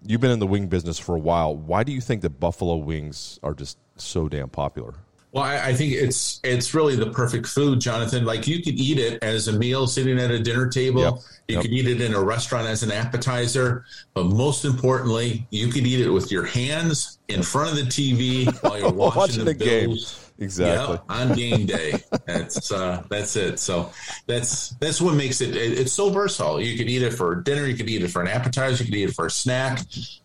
You've 0.05 0.21
been 0.21 0.31
in 0.31 0.39
the 0.39 0.47
wing 0.47 0.69
business 0.69 0.99
for 0.99 1.17
a 1.17 1.19
while. 1.19 1.57
Why 1.57 1.83
do 1.83 1.91
you 1.91 2.01
think 2.01 2.23
that 2.23 2.39
buffalo 2.39 2.77
wings 2.77 3.41
are 3.43 3.55
just 3.55 3.79
so 3.97 4.29
damn 4.29 4.49
popular? 4.49 4.95
Well, 5.37 5.45
I, 5.45 5.67
I, 5.67 5.75
think 5.75 5.93
it's 5.93 6.41
it's 6.45 6.73
really 6.73 6.97
the 6.97 7.11
perfect 7.11 7.47
food, 7.47 7.79
Jonathan. 7.79 8.25
Like 8.25 8.47
you 8.47 8.63
could 8.63 8.81
eat 8.81 8.99
it 8.99 9.23
as 9.23 9.49
a 9.49 9.53
meal 9.53 9.87
sitting 9.87 10.19
at 10.19 10.31
a 10.31 10.39
dinner 10.39 10.67
table. 10.67 11.03
Yep. 11.03 11.15
You 11.47 11.55
yep. 11.57 11.63
could 11.63 11.73
eat 11.75 11.87
it 11.89 12.01
in 12.01 12.15
a 12.15 12.23
restaurant 12.23 12.67
as 12.67 12.83
an 12.83 12.91
appetizer, 12.91 13.85
but 14.15 14.25
most 14.25 14.65
importantly, 14.65 15.47
you 15.51 15.69
could 15.69 15.87
eat 15.87 16.01
it 16.01 16.09
with 16.09 16.33
your 16.33 16.47
hands 16.47 17.19
in 17.29 17.43
front 17.43 17.69
of 17.69 17.77
the 17.77 17.83
TV 17.83 18.47
while 18.63 18.79
you're 18.79 18.91
watching, 18.95 19.21
watching 19.21 19.45
the, 19.45 19.53
the 19.53 19.55
game. 19.63 19.97
Exactly 20.39 20.95
yep, 20.95 21.05
on 21.11 21.35
game 21.35 21.67
day. 21.67 22.03
that's 22.25 22.73
uh, 22.73 23.03
that's 23.11 23.37
it. 23.37 23.59
So 23.59 23.93
that's 24.27 24.71
that's 24.81 25.03
what 25.03 25.17
makes 25.17 25.43
it, 25.43 25.55
it, 25.55 25.79
It's 25.79 25.93
so 25.93 26.09
versatile. 26.09 26.63
You 26.63 26.79
could 26.79 26.89
eat 26.89 27.03
it 27.03 27.13
for 27.13 27.35
dinner. 27.35 27.67
You 27.67 27.77
could 27.77 27.91
eat 27.91 28.03
it 28.03 28.09
for 28.09 28.23
an 28.23 28.29
appetizer. 28.29 28.85
You 28.85 28.91
could 28.91 28.99
eat 28.99 29.11
it 29.11 29.15
for 29.15 29.27
a 29.27 29.31
snack. 29.31 29.81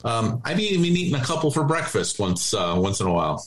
Um, 0.05 0.41
I've 0.45 0.57
even 0.57 0.85
eating 0.85 1.19
a 1.19 1.23
couple 1.23 1.51
for 1.51 1.65
breakfast 1.65 2.17
once 2.17 2.53
uh, 2.53 2.75
once 2.77 3.01
in 3.01 3.07
a 3.07 3.13
while. 3.13 3.45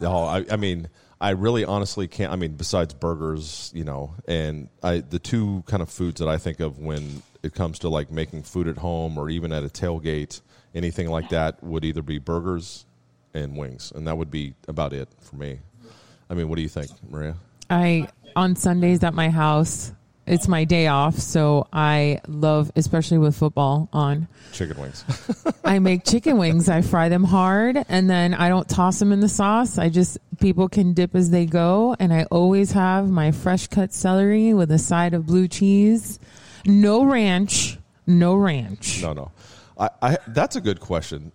No, 0.00 0.24
I, 0.24 0.44
I 0.50 0.56
mean, 0.56 0.88
I 1.20 1.30
really 1.30 1.64
honestly 1.64 2.08
can't. 2.08 2.32
I 2.32 2.36
mean, 2.36 2.54
besides 2.56 2.94
burgers, 2.94 3.70
you 3.74 3.84
know, 3.84 4.14
and 4.26 4.68
I 4.82 4.98
the 4.98 5.18
two 5.18 5.62
kind 5.66 5.82
of 5.82 5.90
foods 5.90 6.20
that 6.20 6.28
I 6.28 6.38
think 6.38 6.60
of 6.60 6.78
when 6.78 7.22
it 7.42 7.54
comes 7.54 7.78
to 7.80 7.88
like 7.88 8.10
making 8.10 8.42
food 8.44 8.66
at 8.68 8.78
home 8.78 9.18
or 9.18 9.28
even 9.28 9.52
at 9.52 9.62
a 9.62 9.68
tailgate, 9.68 10.40
anything 10.74 11.08
like 11.10 11.28
that 11.28 11.62
would 11.62 11.84
either 11.84 12.02
be 12.02 12.18
burgers 12.18 12.86
and 13.34 13.56
wings, 13.56 13.92
and 13.94 14.06
that 14.06 14.16
would 14.16 14.30
be 14.30 14.54
about 14.66 14.92
it 14.92 15.08
for 15.20 15.36
me. 15.36 15.60
I 16.30 16.34
mean, 16.34 16.48
what 16.48 16.56
do 16.56 16.62
you 16.62 16.68
think, 16.68 16.90
Maria? 17.08 17.36
I 17.68 18.08
on 18.34 18.56
Sundays 18.56 19.04
at 19.04 19.12
my 19.12 19.28
house, 19.28 19.92
it's 20.30 20.46
my 20.46 20.62
day 20.64 20.86
off, 20.86 21.18
so 21.18 21.66
I 21.72 22.20
love, 22.28 22.70
especially 22.76 23.18
with 23.18 23.36
football 23.36 23.88
on. 23.92 24.28
Chicken 24.52 24.80
wings. 24.80 25.04
I 25.64 25.80
make 25.80 26.04
chicken 26.04 26.38
wings. 26.38 26.68
I 26.68 26.82
fry 26.82 27.08
them 27.08 27.24
hard, 27.24 27.84
and 27.88 28.08
then 28.08 28.34
I 28.34 28.48
don't 28.48 28.68
toss 28.68 29.00
them 29.00 29.10
in 29.10 29.18
the 29.18 29.28
sauce. 29.28 29.76
I 29.76 29.88
just 29.88 30.18
people 30.38 30.68
can 30.68 30.94
dip 30.94 31.16
as 31.16 31.30
they 31.30 31.46
go, 31.46 31.96
and 31.98 32.12
I 32.12 32.24
always 32.30 32.70
have 32.72 33.10
my 33.10 33.32
fresh 33.32 33.66
cut 33.66 33.92
celery 33.92 34.54
with 34.54 34.70
a 34.70 34.78
side 34.78 35.14
of 35.14 35.26
blue 35.26 35.48
cheese. 35.48 36.20
No 36.64 37.02
ranch. 37.02 37.78
No 38.06 38.36
ranch. 38.36 39.02
No, 39.02 39.12
no. 39.12 39.32
I, 39.76 39.90
I 40.00 40.18
that's 40.28 40.54
a 40.54 40.60
good 40.60 40.78
question, 40.78 41.32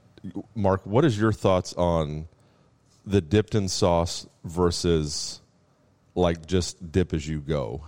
Mark. 0.56 0.86
What 0.86 1.04
is 1.04 1.20
your 1.20 1.34
thoughts 1.34 1.74
on 1.74 2.30
the 3.06 3.20
dipped 3.20 3.56
in 3.56 3.68
sauce 3.68 4.26
versus 4.46 5.42
like 6.16 6.46
just 6.46 6.94
dip 6.94 7.14
as 7.14 7.28
you 7.28 7.42
go? 7.42 7.84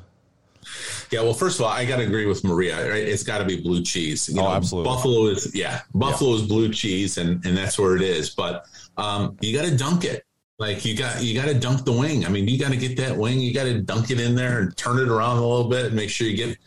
Yeah, 1.11 1.22
well, 1.22 1.34
first 1.34 1.59
of 1.59 1.65
all, 1.65 1.72
I 1.72 1.86
got 1.86 1.97
to 1.97 2.03
agree 2.03 2.26
with 2.26 2.43
Maria. 2.43 2.89
Right? 2.89 3.03
It's 3.03 3.24
got 3.24 3.39
to 3.39 3.45
be 3.45 3.61
blue 3.61 3.82
cheese. 3.84 4.30
You 4.30 4.39
oh, 4.39 4.43
know, 4.43 4.51
absolutely. 4.51 4.89
Buffalo 4.89 5.26
is 5.28 5.55
yeah, 5.55 5.82
Buffalo 5.93 6.32
yeah. 6.32 6.41
is 6.41 6.47
blue 6.47 6.74
cheese, 6.74 7.18
and 7.18 7.45
and 7.45 7.57
that's 7.57 7.80
where 7.80 7.95
it 7.95 8.01
is. 8.01 8.30
But 8.30 8.65
um, 8.97 9.38
you 9.41 9.57
got 9.57 9.65
to 9.65 9.76
dunk 9.76 10.03
it. 10.03 10.26
Like 10.59 10.86
you 10.86 10.97
got 10.97 11.22
you 11.22 11.39
got 11.39 11.47
to 11.47 11.53
dunk 11.53 11.86
the 11.86 11.91
wing. 11.91 12.26
I 12.26 12.30
mean, 12.30 12.47
you 12.47 12.57
got 12.57 12.72
to 12.72 12.78
get 12.78 12.97
that 12.97 13.15
wing. 13.15 13.39
You 13.39 13.53
got 13.53 13.65
to 13.65 13.80
dunk 13.80 14.09
it 14.09 14.20
in 14.20 14.36
there 14.36 14.59
and 14.59 14.76
turn 14.76 14.97
it 14.97 15.07
around 15.07 15.38
a 15.38 15.45
little 15.45 15.70
bit 15.70 15.86
and 15.86 15.95
make 15.95 16.09
sure 16.09 16.28
you 16.28 16.36
get 16.36 16.57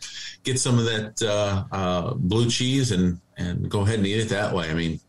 get 0.43 0.59
some 0.59 0.79
of 0.79 0.85
that 0.85 1.21
uh, 1.21 1.65
uh, 1.75 2.13
blue 2.13 2.49
cheese 2.49 2.91
and 2.91 3.19
and 3.37 3.69
go 3.69 3.81
ahead 3.81 3.95
and 3.95 4.07
eat 4.07 4.21
it 4.21 4.29
that 4.29 4.53
way. 4.55 4.69
I 4.69 4.73
mean, 4.73 5.01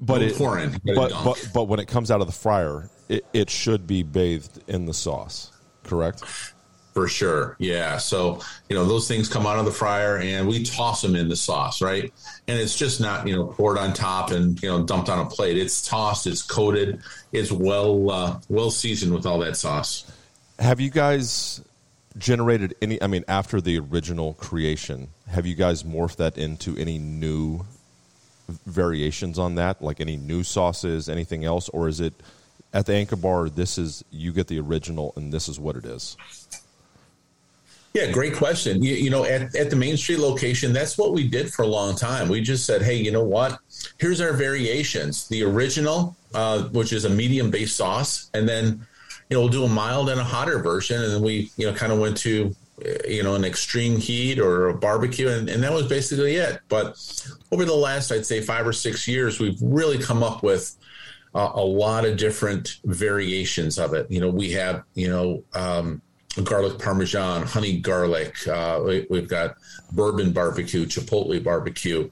but 0.00 0.22
it, 0.22 0.38
but, 0.38 1.12
but 1.24 1.50
but 1.52 1.64
when 1.64 1.80
it 1.80 1.88
comes 1.88 2.12
out 2.12 2.20
of 2.20 2.28
the 2.28 2.32
fryer, 2.32 2.88
it, 3.08 3.24
it 3.32 3.50
should 3.50 3.88
be 3.88 4.04
bathed 4.04 4.62
in 4.68 4.86
the 4.86 4.94
sauce. 4.94 5.50
Correct. 5.82 6.22
For 7.00 7.08
sure. 7.08 7.56
Yeah. 7.58 7.96
So, 7.96 8.42
you 8.68 8.76
know, 8.76 8.84
those 8.84 9.08
things 9.08 9.26
come 9.26 9.46
out 9.46 9.58
of 9.58 9.64
the 9.64 9.70
fryer 9.70 10.18
and 10.18 10.46
we 10.46 10.62
toss 10.62 11.00
them 11.00 11.16
in 11.16 11.30
the 11.30 11.34
sauce, 11.34 11.80
right? 11.80 12.12
And 12.46 12.58
it's 12.58 12.76
just 12.76 13.00
not, 13.00 13.26
you 13.26 13.34
know, 13.34 13.46
poured 13.46 13.78
on 13.78 13.94
top 13.94 14.32
and, 14.32 14.62
you 14.62 14.68
know, 14.68 14.82
dumped 14.84 15.08
on 15.08 15.18
a 15.18 15.24
plate. 15.24 15.56
It's 15.56 15.80
tossed, 15.88 16.26
it's 16.26 16.42
coated, 16.42 17.00
it's 17.32 17.50
well 17.50 18.10
uh, 18.10 18.38
well 18.50 18.70
seasoned 18.70 19.14
with 19.14 19.24
all 19.24 19.38
that 19.38 19.56
sauce. 19.56 20.12
Have 20.58 20.78
you 20.78 20.90
guys 20.90 21.62
generated 22.18 22.74
any 22.82 23.00
I 23.00 23.06
mean 23.06 23.24
after 23.26 23.62
the 23.62 23.78
original 23.78 24.34
creation, 24.34 25.08
have 25.26 25.46
you 25.46 25.54
guys 25.54 25.84
morphed 25.84 26.16
that 26.16 26.36
into 26.36 26.76
any 26.76 26.98
new 26.98 27.64
variations 28.66 29.38
on 29.38 29.54
that, 29.54 29.80
like 29.80 30.02
any 30.02 30.18
new 30.18 30.42
sauces, 30.42 31.08
anything 31.08 31.46
else 31.46 31.70
or 31.70 31.88
is 31.88 31.98
it 31.98 32.12
at 32.74 32.84
the 32.84 32.92
Anchor 32.92 33.16
Bar 33.16 33.48
this 33.48 33.78
is 33.78 34.04
you 34.10 34.34
get 34.34 34.48
the 34.48 34.60
original 34.60 35.14
and 35.16 35.32
this 35.32 35.48
is 35.48 35.58
what 35.58 35.76
it 35.76 35.86
is? 35.86 36.18
Yeah, 37.92 38.10
great 38.12 38.34
question. 38.34 38.82
You, 38.82 38.94
you, 38.94 39.10
know, 39.10 39.24
at, 39.24 39.54
at 39.56 39.68
the 39.68 39.76
Main 39.76 39.96
Street 39.96 40.20
location, 40.20 40.72
that's 40.72 40.96
what 40.96 41.12
we 41.12 41.26
did 41.26 41.52
for 41.52 41.62
a 41.62 41.66
long 41.66 41.96
time. 41.96 42.28
We 42.28 42.40
just 42.40 42.64
said, 42.64 42.82
hey, 42.82 42.94
you 42.94 43.10
know 43.10 43.24
what? 43.24 43.58
Here's 43.98 44.20
our 44.20 44.32
variations. 44.32 45.26
The 45.26 45.42
original, 45.42 46.16
uh, 46.32 46.64
which 46.68 46.92
is 46.92 47.04
a 47.04 47.10
medium 47.10 47.50
base 47.50 47.74
sauce, 47.74 48.30
and 48.32 48.48
then 48.48 48.86
you 49.28 49.36
know 49.36 49.40
we'll 49.40 49.48
do 49.48 49.64
a 49.64 49.68
mild 49.68 50.08
and 50.08 50.20
a 50.20 50.24
hotter 50.24 50.60
version, 50.60 51.02
and 51.02 51.12
then 51.12 51.22
we 51.22 51.50
you 51.56 51.66
know 51.66 51.72
kind 51.72 51.92
of 51.92 51.98
went 51.98 52.16
to 52.18 52.54
uh, 52.84 52.90
you 53.08 53.24
know 53.24 53.34
an 53.34 53.44
extreme 53.44 53.96
heat 53.96 54.38
or 54.38 54.68
a 54.68 54.74
barbecue, 54.74 55.28
and, 55.28 55.48
and 55.48 55.62
that 55.62 55.72
was 55.72 55.88
basically 55.88 56.36
it. 56.36 56.60
But 56.68 56.96
over 57.50 57.64
the 57.64 57.74
last, 57.74 58.12
I'd 58.12 58.26
say 58.26 58.40
five 58.40 58.66
or 58.66 58.72
six 58.72 59.08
years, 59.08 59.40
we've 59.40 59.60
really 59.60 59.98
come 59.98 60.22
up 60.22 60.44
with 60.44 60.76
uh, 61.34 61.50
a 61.54 61.64
lot 61.64 62.04
of 62.04 62.16
different 62.16 62.78
variations 62.84 63.78
of 63.78 63.94
it. 63.94 64.08
You 64.10 64.20
know, 64.20 64.30
we 64.30 64.52
have 64.52 64.84
you 64.94 65.08
know. 65.08 65.42
Um, 65.54 66.02
garlic 66.44 66.78
parmesan, 66.78 67.42
honey 67.46 67.78
garlic. 67.78 68.46
Uh, 68.46 68.82
we, 68.84 69.06
we've 69.10 69.28
got 69.28 69.56
bourbon 69.92 70.32
barbecue, 70.32 70.86
chipotle 70.86 71.42
barbecue. 71.42 72.10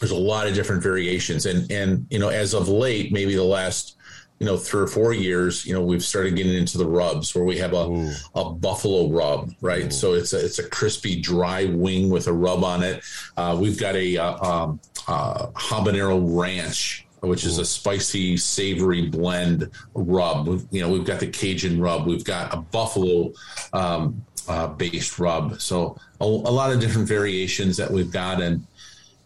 There's 0.00 0.10
a 0.12 0.16
lot 0.16 0.46
of 0.46 0.54
different 0.54 0.82
variations, 0.82 1.46
and 1.46 1.70
and 1.70 2.06
you 2.10 2.18
know, 2.18 2.28
as 2.28 2.54
of 2.54 2.68
late, 2.68 3.12
maybe 3.12 3.34
the 3.34 3.44
last 3.44 3.96
you 4.38 4.46
know 4.46 4.56
three 4.56 4.82
or 4.82 4.86
four 4.86 5.12
years, 5.12 5.66
you 5.66 5.74
know, 5.74 5.82
we've 5.82 6.04
started 6.04 6.36
getting 6.36 6.54
into 6.54 6.78
the 6.78 6.86
rubs 6.86 7.34
where 7.34 7.44
we 7.44 7.58
have 7.58 7.72
a 7.72 7.88
Ooh. 7.88 8.12
a 8.34 8.50
buffalo 8.50 9.08
rub, 9.10 9.52
right? 9.60 9.86
Ooh. 9.86 9.90
So 9.90 10.14
it's 10.14 10.32
a 10.32 10.44
it's 10.44 10.60
a 10.60 10.68
crispy 10.68 11.20
dry 11.20 11.64
wing 11.64 12.10
with 12.10 12.28
a 12.28 12.32
rub 12.32 12.62
on 12.62 12.82
it. 12.84 13.02
Uh, 13.36 13.56
we've 13.60 13.78
got 13.78 13.96
a 13.96 14.16
uh, 14.16 14.44
um, 14.44 14.80
uh, 15.08 15.48
habanero 15.48 16.20
ranch 16.38 17.07
which 17.20 17.44
is 17.44 17.58
a 17.58 17.64
spicy, 17.64 18.36
savory 18.36 19.06
blend 19.06 19.70
rub. 19.94 20.46
You 20.70 20.82
know, 20.82 20.90
we've 20.90 21.04
got 21.04 21.20
the 21.20 21.26
Cajun 21.26 21.80
rub. 21.80 22.06
We've 22.06 22.24
got 22.24 22.54
a 22.54 22.58
buffalo 22.58 23.32
um, 23.72 24.24
uh, 24.48 24.68
based 24.68 25.18
rub. 25.18 25.60
So 25.60 25.98
a, 26.20 26.24
a, 26.24 26.26
lot 26.26 26.72
of 26.72 26.80
different 26.80 27.08
variations 27.08 27.76
that 27.76 27.90
we've 27.90 28.10
got, 28.10 28.40
and 28.40 28.66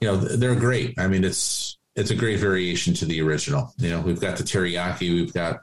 you 0.01 0.09
know, 0.09 0.17
they're 0.17 0.55
great. 0.55 0.99
I 0.99 1.07
mean, 1.07 1.25
it's 1.25 1.77
it's 1.95 2.11
a 2.11 2.15
great 2.15 2.41
variation 2.41 2.95
to 2.95 3.05
the 3.05 3.21
original. 3.21 3.73
You 3.79 3.91
know, 3.91 4.01
we've 4.01 4.21
got 4.21 4.37
the 4.37 4.45
teriyaki. 4.45 5.13
We've 5.13 5.33
got, 5.33 5.61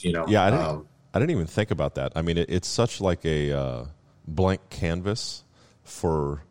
you 0.00 0.12
know, 0.12 0.26
yeah. 0.28 0.44
I 0.44 0.50
didn't, 0.50 0.64
um, 0.64 0.86
I 1.14 1.18
didn't 1.18 1.30
even 1.30 1.46
think 1.46 1.70
about 1.70 1.94
that. 1.94 2.12
I 2.16 2.22
mean, 2.22 2.38
it, 2.38 2.50
it's 2.50 2.68
such 2.68 3.00
like 3.00 3.24
a 3.24 3.52
uh, 3.52 3.84
blank 4.26 4.60
canvas 4.70 5.44
for 5.82 6.42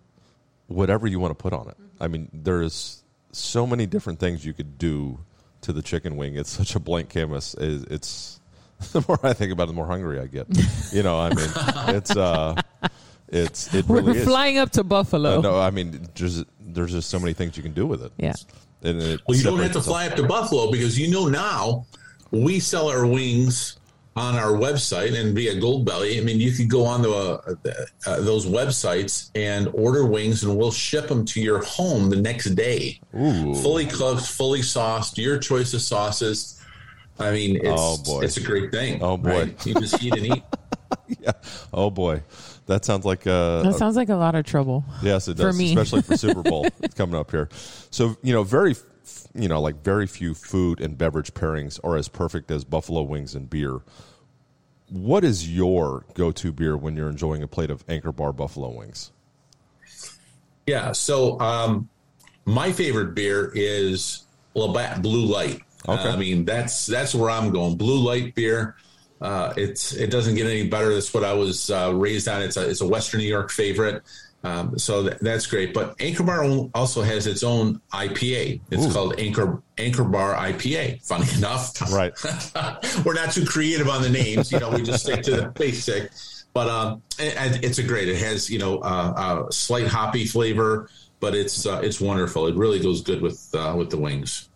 whatever 0.67 1.07
you 1.07 1.19
want 1.19 1.31
to 1.31 1.41
put 1.41 1.53
on 1.53 1.69
it. 1.69 1.77
I 1.99 2.07
mean, 2.07 2.29
there's 2.33 3.03
so 3.31 3.67
many 3.67 3.85
different 3.85 4.19
things 4.19 4.45
you 4.45 4.53
could 4.53 4.77
do 4.77 5.19
to 5.61 5.73
the 5.73 5.81
chicken 5.81 6.15
wing. 6.17 6.35
It's 6.35 6.49
such 6.49 6.75
a 6.75 6.79
blank 6.79 7.09
canvas. 7.09 7.55
It's 7.59 8.39
the 8.93 9.03
more 9.07 9.19
I 9.23 9.33
think 9.33 9.51
about 9.51 9.63
it, 9.63 9.67
the 9.67 9.73
more 9.73 9.87
hungry 9.87 10.19
I 10.19 10.27
get. 10.27 10.47
You 10.91 11.03
know, 11.03 11.19
I 11.19 11.33
mean, 11.33 11.49
it's 11.95 12.15
uh, 12.15 12.55
it's 13.27 13.73
it 13.73 13.85
really 13.89 14.13
We're 14.13 14.19
is. 14.19 14.23
flying 14.23 14.57
up 14.57 14.71
to 14.71 14.83
Buffalo. 14.85 15.39
Uh, 15.39 15.41
no, 15.41 15.59
I 15.59 15.69
mean, 15.69 16.07
there's 16.15 16.45
there's 16.61 16.91
just 16.93 17.09
so 17.09 17.19
many 17.19 17.33
things 17.33 17.57
you 17.57 17.63
can 17.63 17.73
do 17.73 17.85
with 17.85 18.01
it. 18.03 18.11
Yeah. 18.17 18.33
And 18.83 19.01
it 19.01 19.21
Well, 19.27 19.37
you 19.37 19.43
don't 19.43 19.57
have 19.59 19.73
to 19.73 19.79
itself. 19.79 19.85
fly 19.85 20.07
up 20.07 20.15
to 20.15 20.23
Buffalo 20.27 20.71
because 20.71 20.97
you 20.97 21.09
know 21.11 21.27
now 21.27 21.85
we 22.31 22.59
sell 22.59 22.87
our 22.89 23.05
wings 23.05 23.76
on 24.17 24.35
our 24.35 24.51
website 24.51 25.19
and 25.19 25.35
via 25.35 25.55
Goldbelly. 25.55 26.17
I 26.19 26.23
mean, 26.23 26.39
you 26.39 26.51
could 26.51 26.69
go 26.69 26.85
on 26.85 27.01
the, 27.01 27.09
uh, 27.11 27.55
uh, 28.09 28.21
those 28.21 28.45
websites 28.45 29.29
and 29.35 29.67
order 29.73 30.05
wings, 30.05 30.43
and 30.43 30.57
we'll 30.57 30.71
ship 30.71 31.07
them 31.07 31.23
to 31.25 31.41
your 31.41 31.61
home 31.63 32.09
the 32.09 32.15
next 32.21 32.45
day, 32.55 32.99
Ooh. 33.15 33.53
fully 33.55 33.85
cooked, 33.85 34.25
fully 34.25 34.61
sauced, 34.61 35.17
your 35.17 35.37
choice 35.37 35.73
of 35.73 35.81
sauces. 35.81 36.59
I 37.19 37.31
mean, 37.31 37.57
it's 37.57 37.67
Oh, 37.81 37.97
boy. 38.03 38.21
it's 38.21 38.37
a 38.37 38.41
great 38.41 38.71
thing. 38.71 39.01
Oh, 39.01 39.17
boy. 39.17 39.29
right? 39.29 39.65
you 39.65 39.73
just 39.75 40.01
eat 40.03 40.13
and 40.15 40.25
eat. 40.27 40.43
yeah. 41.19 41.31
Oh 41.73 41.89
boy, 41.89 42.21
that 42.67 42.85
sounds 42.85 43.05
like 43.05 43.25
uh, 43.27 43.61
That 43.63 43.75
sounds 43.75 43.95
like 43.95 44.09
a 44.09 44.15
lot 44.15 44.35
of 44.35 44.45
trouble. 44.45 44.85
Yes, 45.01 45.27
it 45.27 45.35
does. 45.37 45.45
For 45.55 45.57
me. 45.57 45.69
especially 45.75 46.01
for 46.03 46.15
Super 46.17 46.43
Bowl 46.49 46.67
coming 46.95 47.15
up 47.19 47.31
here. 47.31 47.49
So 47.91 48.15
you 48.23 48.33
know, 48.33 48.43
very, 48.43 48.71
f- 48.71 48.83
you 49.37 49.47
know, 49.47 49.61
like 49.61 49.83
very 49.83 50.07
few 50.07 50.33
food 50.33 50.81
and 50.81 50.97
beverage 50.97 51.33
pairings 51.33 51.79
are 51.83 51.95
as 51.95 52.07
perfect 52.07 52.51
as 52.51 52.63
buffalo 52.63 53.03
wings 53.03 53.35
and 53.35 53.49
beer. 53.49 53.81
What 54.89 55.23
is 55.23 55.53
your 55.53 56.05
go-to 56.13 56.51
beer 56.51 56.77
when 56.77 56.95
you're 56.95 57.09
enjoying 57.09 57.43
a 57.43 57.47
plate 57.47 57.69
of 57.69 57.83
Anchor 57.87 58.11
Bar 58.11 58.33
buffalo 58.33 58.69
wings? 58.69 59.11
Yeah. 60.65 60.91
So 60.93 61.39
um, 61.39 61.89
my 62.45 62.71
favorite 62.71 63.13
beer 63.13 63.51
is 63.53 64.25
Labatt 64.53 65.01
Blue 65.01 65.25
Light. 65.25 65.61
Okay. 65.87 66.09
Uh, 66.09 66.13
I 66.13 66.15
mean, 66.17 66.45
that's 66.45 66.85
that's 66.85 67.13
where 67.13 67.29
I'm 67.29 67.51
going. 67.51 67.77
Blue 67.77 67.99
Light 67.99 68.35
beer. 68.35 68.75
Uh, 69.19 69.53
it's 69.57 69.93
it 69.93 70.11
doesn't 70.11 70.35
get 70.35 70.45
any 70.45 70.67
better. 70.67 70.93
That's 70.93 71.13
what 71.13 71.23
I 71.23 71.33
was 71.33 71.69
uh, 71.69 71.93
raised 71.93 72.27
on. 72.27 72.41
It's 72.41 72.57
a 72.57 72.69
it's 72.69 72.81
a 72.81 72.87
Western 72.87 73.21
New 73.21 73.27
York 73.27 73.51
favorite. 73.51 74.03
Um, 74.43 74.77
so 74.77 75.03
that, 75.03 75.19
that's 75.19 75.45
great. 75.47 75.73
But 75.73 75.95
Anchor 75.99 76.23
Bar 76.23 76.43
also 76.73 77.01
has 77.01 77.27
its 77.27 77.43
own 77.43 77.81
IPA. 77.91 78.61
It's 78.71 78.85
Ooh. 78.85 78.93
called 78.93 79.19
Anchor 79.19 79.61
Anchor 79.77 80.03
Bar 80.03 80.35
IPA. 80.35 81.03
Funny 81.05 81.27
enough, 81.35 81.81
Right. 81.91 82.13
we're 83.05 83.15
not 83.15 83.31
too 83.31 83.45
creative 83.45 83.89
on 83.89 84.01
the 84.01 84.09
names. 84.09 84.51
You 84.51 84.59
know, 84.59 84.69
we 84.69 84.83
just 84.83 85.03
stick 85.03 85.23
to 85.23 85.31
the 85.31 85.47
basic. 85.55 86.11
But 86.53 86.69
um, 86.69 87.01
and 87.19 87.63
it's 87.63 87.77
a 87.77 87.83
great. 87.83 88.09
It 88.09 88.17
has 88.17 88.49
you 88.49 88.59
know 88.59 88.79
uh, 88.79 89.45
a 89.47 89.51
slight 89.51 89.87
hoppy 89.87 90.25
flavor, 90.25 90.89
but 91.19 91.35
it's 91.35 91.65
uh, 91.65 91.81
it's 91.83 91.99
wonderful. 91.99 92.47
It 92.47 92.55
really 92.55 92.79
goes 92.79 93.01
good 93.01 93.21
with 93.21 93.53
uh, 93.53 93.75
with 93.77 93.89
the 93.89 93.97
wings. 93.97 94.49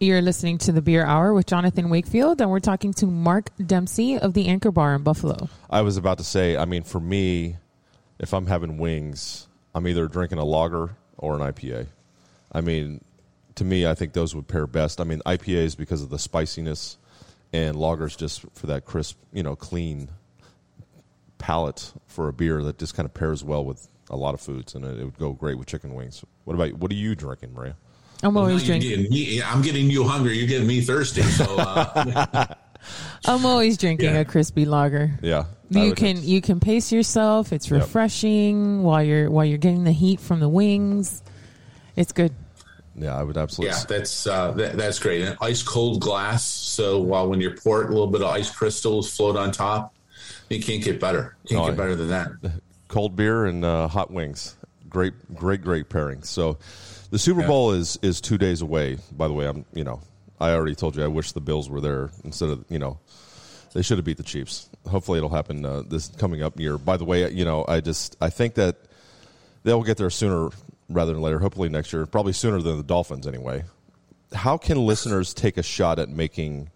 You're 0.00 0.20
listening 0.22 0.58
to 0.58 0.72
the 0.72 0.82
Beer 0.82 1.04
Hour 1.06 1.32
with 1.32 1.46
Jonathan 1.46 1.88
Wakefield, 1.88 2.40
and 2.40 2.50
we're 2.50 2.58
talking 2.58 2.92
to 2.94 3.06
Mark 3.06 3.50
Dempsey 3.64 4.18
of 4.18 4.34
the 4.34 4.48
Anchor 4.48 4.72
Bar 4.72 4.96
in 4.96 5.04
Buffalo. 5.04 5.48
I 5.70 5.82
was 5.82 5.96
about 5.96 6.18
to 6.18 6.24
say, 6.24 6.56
I 6.56 6.64
mean, 6.64 6.82
for 6.82 6.98
me, 6.98 7.56
if 8.22 8.32
I'm 8.32 8.46
having 8.46 8.78
wings, 8.78 9.46
I'm 9.74 9.86
either 9.86 10.08
drinking 10.08 10.38
a 10.38 10.44
lager 10.44 10.96
or 11.18 11.34
an 11.34 11.40
IPA. 11.40 11.88
I 12.52 12.60
mean, 12.62 13.02
to 13.56 13.64
me, 13.64 13.86
I 13.86 13.94
think 13.94 14.14
those 14.14 14.34
would 14.34 14.48
pair 14.48 14.66
best. 14.66 15.00
I 15.00 15.04
mean, 15.04 15.20
IPAs 15.26 15.76
because 15.76 16.00
of 16.02 16.08
the 16.10 16.18
spiciness, 16.18 16.96
and 17.52 17.76
lagers 17.76 18.16
just 18.16 18.44
for 18.54 18.68
that 18.68 18.86
crisp, 18.86 19.18
you 19.32 19.42
know, 19.42 19.54
clean 19.56 20.08
palate 21.38 21.92
for 22.06 22.28
a 22.28 22.32
beer 22.32 22.62
that 22.62 22.78
just 22.78 22.94
kind 22.94 23.04
of 23.06 23.12
pairs 23.14 23.42
well 23.44 23.64
with 23.64 23.88
a 24.10 24.16
lot 24.16 24.34
of 24.34 24.40
foods, 24.40 24.74
and 24.74 24.84
it, 24.84 24.98
it 25.00 25.04
would 25.04 25.18
go 25.18 25.32
great 25.32 25.58
with 25.58 25.66
chicken 25.66 25.94
wings. 25.94 26.24
What 26.44 26.54
about 26.54 26.72
what 26.74 26.90
are 26.90 26.94
you 26.94 27.14
drinking, 27.14 27.52
Maria? 27.54 27.76
I'm 28.22 28.36
always 28.36 28.66
Now 28.68 28.74
you're 28.74 28.80
drinking. 28.80 29.10
getting 29.10 29.12
me- 29.12 29.42
I'm 29.42 29.62
getting 29.62 29.90
you 29.90 30.04
hungry. 30.04 30.38
You're 30.38 30.46
getting 30.46 30.66
me 30.68 30.80
thirsty. 30.80 31.22
So 31.22 31.44
uh, 31.58 32.46
I'm 33.26 33.44
always 33.44 33.76
drinking 33.76 34.14
Yeah. 34.14 34.20
a 34.20 34.24
crispy 34.24 34.64
lager. 34.64 35.10
Yeah, 35.22 35.40
I 35.40 35.44
You 35.74 35.94
can 35.94 36.22
you 36.22 36.40
can 36.40 36.60
pace 36.60 36.92
yourself. 36.92 37.52
It's 37.52 37.70
Yep. 37.70 37.80
refreshing 37.82 38.82
while 38.82 39.02
you're 39.02 39.30
while 39.30 39.44
you're 39.44 39.58
getting 39.58 39.84
the 39.84 39.92
heat 39.92 40.20
from 40.20 40.40
the 40.40 40.48
wings. 40.48 41.22
It's 41.96 42.12
good. 42.12 42.32
Yeah, 42.94 43.16
I 43.16 43.22
would 43.22 43.36
absolutely. 43.38 43.74
yeah, 43.76 43.84
that's 43.88 44.26
uh, 44.26 44.50
that, 44.52 44.76
that's 44.76 44.98
great. 44.98 45.22
An 45.22 45.36
ice 45.40 45.62
cold 45.62 46.00
glass. 46.00 46.44
So 46.44 47.00
while 47.00 47.28
when 47.28 47.40
you 47.40 47.50
pour 47.52 47.82
it, 47.82 47.86
a 47.86 47.88
little 47.88 48.06
bit 48.06 48.20
of 48.22 48.28
ice 48.28 48.50
crystals 48.50 49.14
float 49.14 49.36
on 49.36 49.50
top. 49.52 49.94
You 50.50 50.62
can't 50.62 50.82
get 50.84 51.00
better. 51.00 51.36
Can't 51.48 51.62
No, 51.62 51.68
get 51.68 51.76
better 51.78 51.94
than 51.96 52.08
that. 52.08 52.28
cold 52.88 53.16
beer 53.16 53.46
and 53.46 53.64
uh, 53.64 53.88
hot 53.88 54.10
wings. 54.10 54.56
Great, 54.90 55.14
great, 55.34 55.62
great 55.62 55.88
pairing. 55.88 56.22
So, 56.22 56.58
the 57.10 57.18
Super 57.18 57.46
Bowl 57.46 57.72
is 57.72 57.98
is 58.02 58.20
two 58.20 58.36
days 58.36 58.60
away. 58.60 58.98
By 59.12 59.26
the 59.28 59.32
way, 59.34 59.46
I'm 59.46 59.64
you 59.72 59.84
know 59.84 60.00
I 60.38 60.50
already 60.52 60.74
told 60.74 60.94
you 60.96 61.02
I 61.02 61.08
wish 61.08 61.32
the 61.32 61.40
Bills 61.40 61.70
were 61.70 61.80
there 61.80 62.10
instead 62.24 62.50
of 62.50 62.62
you 62.68 62.78
know 62.78 62.98
they 63.72 63.82
should 63.82 63.98
have 63.98 64.04
beat 64.04 64.16
the 64.16 64.22
Chiefs. 64.22 64.68
Hopefully, 64.88 65.18
it'll 65.18 65.30
happen 65.30 65.64
uh, 65.64 65.82
this 65.86 66.08
coming 66.08 66.42
up 66.42 66.58
year. 66.58 66.78
By 66.78 66.96
the 66.96 67.04
way, 67.04 67.30
you 67.30 67.44
know 67.44 67.64
I 67.66 67.80
just 67.80 68.16
I 68.20 68.30
think 68.30 68.54
that 68.54 68.76
they'll 69.62 69.82
get 69.82 69.96
there 69.96 70.10
sooner 70.10 70.50
rather 70.88 71.12
than 71.12 71.22
later. 71.22 71.38
Hopefully 71.38 71.68
next 71.68 71.92
year, 71.92 72.06
probably 72.06 72.32
sooner 72.32 72.60
than 72.60 72.76
the 72.76 72.82
Dolphins 72.82 73.26
anyway. 73.26 73.64
How 74.32 74.56
can 74.56 74.86
listeners 74.86 75.34
take 75.34 75.56
a 75.56 75.62
shot 75.62 75.98
at 75.98 76.08
making 76.08 76.70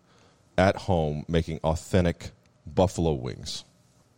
at 0.59 0.77
home 0.77 1.25
making 1.29 1.61
authentic 1.65 2.31
buffalo 2.67 3.13
wings? 3.13 3.65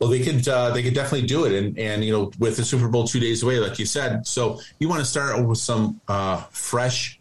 Well, 0.01 0.11
they 0.11 0.21
could 0.21 0.47
uh, 0.47 0.71
they 0.71 0.83
could 0.83 0.95
definitely 0.95 1.27
do 1.27 1.45
it, 1.45 1.53
and 1.53 1.79
and 1.79 2.05
you 2.05 2.13
know 2.13 2.31
with 2.39 2.57
the 2.57 2.65
Super 2.65 2.89
Bowl 2.89 3.07
two 3.07 3.21
days 3.21 3.43
away, 3.43 3.59
like 3.59 3.79
you 3.79 3.87
said, 3.87 4.27
so 4.27 4.61
you 4.79 4.89
want 4.89 5.01
to 5.01 5.05
start 5.05 5.45
with 5.45 5.59
some 5.59 6.01
uh, 6.07 6.45
fresh 6.51 7.18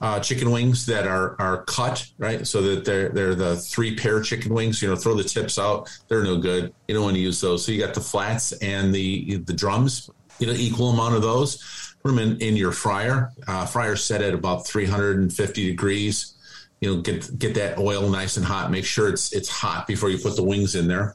uh, 0.00 0.18
chicken 0.18 0.50
wings 0.50 0.86
that 0.86 1.06
are 1.06 1.36
are 1.38 1.64
cut 1.64 2.06
right, 2.18 2.46
so 2.46 2.62
that 2.62 2.84
they're 2.84 3.10
they're 3.10 3.34
the 3.34 3.56
three 3.56 3.94
pair 3.94 4.20
chicken 4.22 4.54
wings. 4.54 4.80
You 4.80 4.88
know, 4.88 4.96
throw 4.96 5.14
the 5.14 5.24
tips 5.24 5.58
out; 5.58 5.90
they're 6.08 6.24
no 6.24 6.38
good. 6.38 6.72
You 6.88 6.94
don't 6.94 7.04
want 7.04 7.16
to 7.16 7.20
use 7.20 7.40
those. 7.40 7.64
So 7.64 7.72
you 7.72 7.80
got 7.80 7.94
the 7.94 8.00
flats 8.00 8.52
and 8.52 8.94
the 8.94 9.36
the 9.36 9.52
drums. 9.52 10.10
You 10.38 10.46
know, 10.46 10.54
equal 10.54 10.90
amount 10.90 11.16
of 11.16 11.22
those. 11.22 11.94
Put 12.02 12.08
them 12.14 12.18
in, 12.18 12.38
in 12.38 12.56
your 12.56 12.72
fryer. 12.72 13.30
Uh, 13.46 13.66
fryer 13.66 13.94
set 13.94 14.22
at 14.22 14.32
about 14.32 14.66
350 14.66 15.66
degrees. 15.66 16.34
You 16.80 16.94
know, 16.94 17.02
get 17.02 17.38
get 17.38 17.54
that 17.56 17.76
oil 17.76 18.08
nice 18.08 18.38
and 18.38 18.46
hot. 18.46 18.70
Make 18.70 18.86
sure 18.86 19.10
it's 19.10 19.34
it's 19.34 19.50
hot 19.50 19.86
before 19.86 20.08
you 20.08 20.16
put 20.16 20.36
the 20.36 20.42
wings 20.42 20.74
in 20.74 20.88
there. 20.88 21.14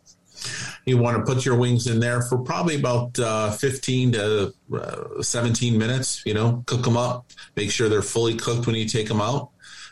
You 0.85 0.97
want 0.97 1.17
to 1.17 1.23
put 1.23 1.45
your 1.45 1.55
wings 1.55 1.87
in 1.87 1.99
there 1.99 2.21
for 2.21 2.37
probably 2.37 2.75
about 2.75 3.17
uh, 3.19 3.51
15 3.51 4.11
to 4.13 4.53
uh, 4.73 5.21
17 5.21 5.77
minutes. 5.77 6.23
You 6.25 6.33
know, 6.33 6.63
cook 6.65 6.83
them 6.83 6.97
up. 6.97 7.31
Make 7.55 7.71
sure 7.71 7.89
they're 7.89 8.01
fully 8.01 8.35
cooked 8.35 8.67
when 8.67 8.75
you 8.75 8.87
take 8.87 9.07
them 9.07 9.21
out. 9.21 9.49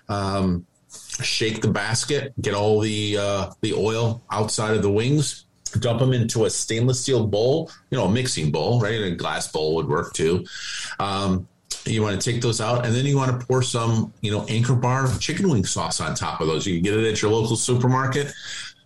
Um, 0.07 0.65
shake 1.21 1.61
the 1.61 1.69
basket. 1.69 2.33
Get 2.41 2.53
all 2.53 2.79
the 2.79 3.17
uh, 3.17 3.51
the 3.61 3.73
oil 3.73 4.23
outside 4.31 4.75
of 4.75 4.81
the 4.81 4.91
wings. 4.91 5.45
Dump 5.79 5.99
them 5.99 6.13
into 6.13 6.45
a 6.45 6.49
stainless 6.49 7.01
steel 7.01 7.25
bowl. 7.25 7.71
You 7.89 7.97
know, 7.97 8.05
a 8.05 8.11
mixing 8.11 8.51
bowl, 8.51 8.79
right? 8.79 9.01
A 9.01 9.11
glass 9.11 9.51
bowl 9.51 9.75
would 9.75 9.87
work 9.87 10.13
too. 10.13 10.45
Um, 10.99 11.47
you 11.85 12.01
want 12.01 12.19
to 12.19 12.31
take 12.31 12.41
those 12.41 12.61
out, 12.61 12.85
and 12.85 12.95
then 12.95 13.05
you 13.05 13.17
want 13.17 13.39
to 13.39 13.45
pour 13.45 13.61
some, 13.61 14.13
you 14.21 14.31
know, 14.31 14.45
Anchor 14.47 14.75
Bar 14.75 15.09
chicken 15.19 15.49
wing 15.49 15.65
sauce 15.65 15.99
on 15.99 16.15
top 16.15 16.39
of 16.39 16.47
those. 16.47 16.65
You 16.65 16.75
can 16.75 16.83
get 16.83 16.97
it 16.97 17.11
at 17.11 17.21
your 17.21 17.31
local 17.31 17.55
supermarket 17.55 18.31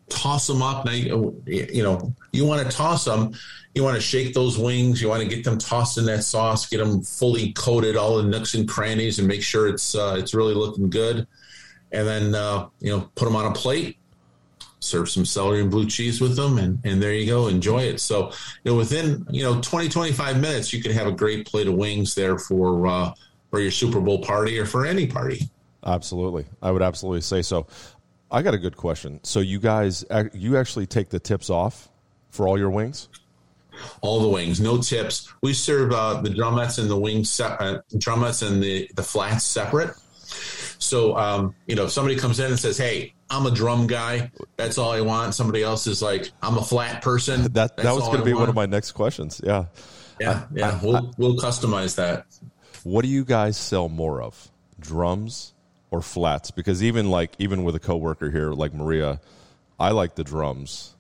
toss 0.10 0.48
them 0.48 0.62
up. 0.62 0.86
Now, 0.86 0.92
you, 0.92 1.42
you 1.46 1.84
know, 1.84 2.14
you 2.32 2.46
want 2.46 2.70
to 2.70 2.76
toss 2.76 3.06
them. 3.06 3.34
You 3.74 3.84
want 3.84 3.96
to 3.96 4.02
shake 4.02 4.34
those 4.34 4.58
wings. 4.58 5.02
You 5.02 5.10
want 5.10 5.22
to 5.22 5.28
get 5.30 5.44
them 5.44 5.58
tossed 5.58 5.98
in 5.98 6.06
that 6.06 6.24
sauce, 6.24 6.68
get 6.68 6.78
them 6.78 7.02
fully 7.02 7.54
coated, 7.54 7.96
all 7.96 8.18
the 8.18 8.24
nooks 8.24 8.56
and 8.56 8.68
crannies, 8.68 9.20
and 9.20 9.28
make 9.28 9.44
sure 9.44 9.68
it's 9.68 9.96
uh, 9.96 10.16
it's 10.18 10.34
really 10.34 10.54
looking 10.54 10.90
good. 10.90 11.28
And 11.92 12.08
then 12.08 12.36
uh, 12.36 12.70
you 12.80 12.92
know, 12.92 13.10
put 13.16 13.26
them 13.26 13.36
on 13.36 13.46
a 13.46 13.54
plate. 13.54 13.98
serve 14.80 15.10
some 15.10 15.26
celery 15.26 15.62
and 15.62 15.70
blue 15.70 15.88
cheese 15.88 16.20
with 16.22 16.36
them, 16.36 16.58
and, 16.58 16.80
and 16.84 17.02
there 17.02 17.14
you 17.14 17.26
go, 17.26 17.48
enjoy 17.48 17.84
it. 17.84 18.00
So, 18.00 18.32
you 18.64 18.72
know, 18.72 18.78
within 18.78 19.26
you 19.30 19.44
know 19.44 19.62
20, 19.62 19.90
25 19.90 20.40
minutes, 20.40 20.74
you 20.74 20.82
could 20.82 20.92
have 20.92 21.08
a 21.08 21.12
great 21.12 21.46
plate 21.46 21.68
of 21.68 21.76
wings 21.76 22.16
there 22.16 22.38
for 22.40 22.88
uh, 22.88 23.14
for 23.52 23.60
your 23.60 23.72
Super 23.72 24.02
Bowl 24.02 24.20
party 24.20 24.58
or 24.58 24.66
for 24.66 24.86
any 24.86 25.06
party. 25.06 25.50
Absolutely, 25.86 26.46
I 26.62 26.72
would 26.72 26.82
absolutely 26.82 27.22
say 27.22 27.42
so. 27.42 27.68
I 28.32 28.42
got 28.42 28.54
a 28.54 28.58
good 28.58 28.76
question. 28.76 29.20
So 29.24 29.40
you 29.40 29.60
guys, 29.60 30.04
you 30.34 30.58
actually 30.58 30.88
take 30.88 31.10
the 31.10 31.20
tips 31.20 31.50
off 31.50 31.90
for 32.30 32.48
all 32.48 32.58
your 32.58 32.70
wings? 32.70 33.10
All 34.02 34.22
the 34.22 34.28
wings, 34.28 34.60
no 34.60 34.82
tips. 34.82 35.32
We 35.42 35.54
serve 35.54 35.92
uh, 35.92 36.22
the 36.22 36.30
drumettes 36.30 36.80
and 36.80 36.90
the 36.90 36.98
wings, 36.98 37.30
se- 37.30 37.56
uh, 37.60 37.80
drumettes 37.94 38.46
and 38.46 38.62
the 38.62 38.90
the 38.96 39.04
flats 39.04 39.46
separate. 39.46 39.96
So, 40.80 41.16
um, 41.16 41.56
you 41.68 41.76
know, 41.76 41.86
if 41.86 41.92
somebody 41.92 42.16
comes 42.16 42.40
in 42.40 42.48
and 42.48 42.60
says, 42.60 42.78
"Hey, 42.78 43.14
I'm 43.30 43.46
a 43.46 43.52
drum 43.52 43.86
guy. 43.86 44.32
That's 44.56 44.80
all 44.80 44.92
I 44.92 45.02
want." 45.02 45.36
Somebody 45.36 45.62
else 45.62 45.86
is 45.86 46.02
like, 46.02 46.32
"I'm 46.42 46.58
a 46.58 46.64
flat 46.64 47.04
person." 47.04 47.42
That 47.54 47.78
that 47.78 47.94
was 47.94 48.04
going 48.06 48.18
to 48.18 48.26
be 48.26 48.34
want. 48.34 48.42
one 48.42 48.50
of 48.50 48.56
my 48.56 48.66
next 48.66 48.94
questions. 48.94 49.42
Yeah, 49.44 49.66
yeah, 50.20 50.46
yeah. 50.54 50.72
I, 50.72 50.84
we'll 50.84 51.14
we'll 51.18 51.36
customize 51.36 51.96
that. 51.98 52.26
What 52.84 53.04
do 53.04 53.10
you 53.10 53.26
guys 53.26 53.58
sell 53.58 53.90
more 53.90 54.24
of, 54.24 54.50
drums 54.80 55.54
or 55.92 56.02
flats? 56.02 56.52
Because 56.52 56.84
even 56.84 57.10
like 57.10 57.34
even 57.40 57.64
with 57.64 57.76
a 57.76 57.80
coworker 57.80 58.30
here, 58.30 58.52
like 58.52 58.74
Maria, 58.74 59.20
I 59.80 59.92
like 59.92 60.16
the 60.16 60.24
drums. 60.24 60.96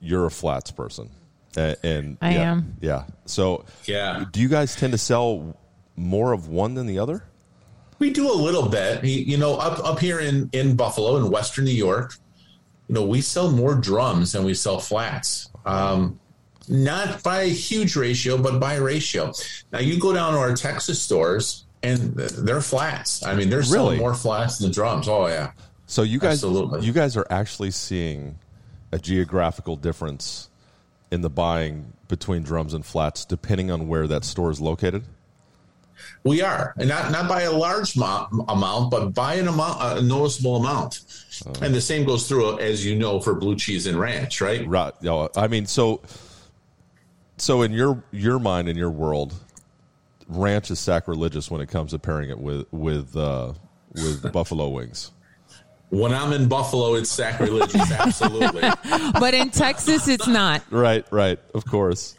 You're 0.00 0.26
a 0.26 0.30
flats 0.30 0.70
person. 0.70 1.10
And, 1.56 1.76
and 1.82 2.18
I 2.20 2.32
yeah, 2.32 2.52
am. 2.52 2.76
Yeah. 2.80 3.04
So, 3.26 3.64
yeah. 3.84 4.24
Do 4.32 4.40
you 4.40 4.48
guys 4.48 4.74
tend 4.74 4.92
to 4.92 4.98
sell 4.98 5.56
more 5.96 6.32
of 6.32 6.48
one 6.48 6.74
than 6.74 6.86
the 6.86 6.98
other? 6.98 7.24
We 7.98 8.10
do 8.10 8.30
a 8.30 8.34
little 8.34 8.68
bit. 8.68 9.04
You 9.04 9.36
know, 9.36 9.54
up 9.56 9.78
up 9.84 10.00
here 10.00 10.18
in 10.18 10.50
in 10.52 10.74
Buffalo 10.74 11.16
in 11.18 11.30
Western 11.30 11.64
New 11.64 11.70
York, 11.70 12.14
you 12.88 12.94
know, 12.94 13.04
we 13.04 13.20
sell 13.20 13.50
more 13.50 13.74
drums 13.74 14.32
than 14.32 14.44
we 14.44 14.54
sell 14.54 14.80
flats. 14.80 15.50
Um, 15.64 16.18
not 16.68 17.22
by 17.22 17.42
a 17.42 17.48
huge 17.48 17.94
ratio, 17.94 18.38
but 18.38 18.58
by 18.58 18.76
ratio. 18.76 19.32
Now 19.72 19.80
you 19.80 20.00
go 20.00 20.12
down 20.12 20.32
to 20.32 20.38
our 20.38 20.54
Texas 20.54 21.00
stores 21.00 21.64
and 21.82 22.14
they're 22.16 22.60
flats. 22.60 23.24
I 23.24 23.34
mean, 23.34 23.50
they're 23.50 23.62
really? 23.70 23.98
more 23.98 24.14
flats 24.14 24.58
than 24.58 24.70
drums. 24.72 25.08
Oh 25.08 25.26
yeah. 25.26 25.52
So 25.86 26.02
you 26.02 26.18
guys, 26.18 26.44
Absolutely. 26.44 26.86
you 26.86 26.92
guys 26.92 27.16
are 27.16 27.26
actually 27.28 27.70
seeing 27.70 28.38
a 28.92 28.98
geographical 28.98 29.76
difference 29.76 30.48
in 31.10 31.20
the 31.20 31.30
buying 31.30 31.92
between 32.08 32.42
drums 32.42 32.72
and 32.74 32.84
flats, 32.84 33.24
depending 33.24 33.70
on 33.70 33.88
where 33.88 34.06
that 34.06 34.24
store 34.24 34.50
is 34.50 34.60
located. 34.60 35.04
We 36.24 36.42
are, 36.42 36.74
and 36.78 36.88
not 36.88 37.12
not 37.12 37.28
by 37.28 37.42
a 37.42 37.52
large 37.52 37.96
amount, 37.96 38.90
but 38.90 39.10
by 39.10 39.34
an 39.34 39.48
amount, 39.48 39.98
a 39.98 40.02
noticeable 40.02 40.56
amount. 40.56 41.00
Uh, 41.46 41.52
and 41.62 41.74
the 41.74 41.80
same 41.80 42.04
goes 42.04 42.28
through, 42.28 42.58
as 42.58 42.84
you 42.84 42.96
know, 42.96 43.20
for 43.20 43.34
blue 43.34 43.56
cheese 43.56 43.86
and 43.86 43.98
ranch, 43.98 44.40
right? 44.40 44.66
Right. 44.66 44.92
I 45.36 45.46
mean, 45.48 45.66
so 45.66 46.00
so 47.36 47.62
in 47.62 47.72
your 47.72 48.02
your 48.12 48.38
mind, 48.38 48.68
in 48.68 48.76
your 48.76 48.90
world, 48.90 49.34
ranch 50.36 50.70
is 50.70 50.78
sacrilegious 50.78 51.50
when 51.50 51.60
it 51.60 51.68
comes 51.68 51.92
to 51.92 51.98
pairing 51.98 52.30
it 52.30 52.38
with 52.38 52.66
with 52.72 53.16
uh, 53.16 53.52
with 53.94 54.32
buffalo 54.32 54.68
wings. 54.68 55.10
When 55.90 56.14
I'm 56.14 56.32
in 56.32 56.48
Buffalo, 56.48 56.94
it's 56.94 57.10
sacrilegious, 57.10 57.90
absolutely. 57.92 58.62
but 59.20 59.34
in 59.34 59.50
Texas, 59.50 60.08
it's 60.08 60.26
not. 60.26 60.62
Right, 60.70 61.04
right, 61.10 61.38
of 61.54 61.66
course. 61.66 62.16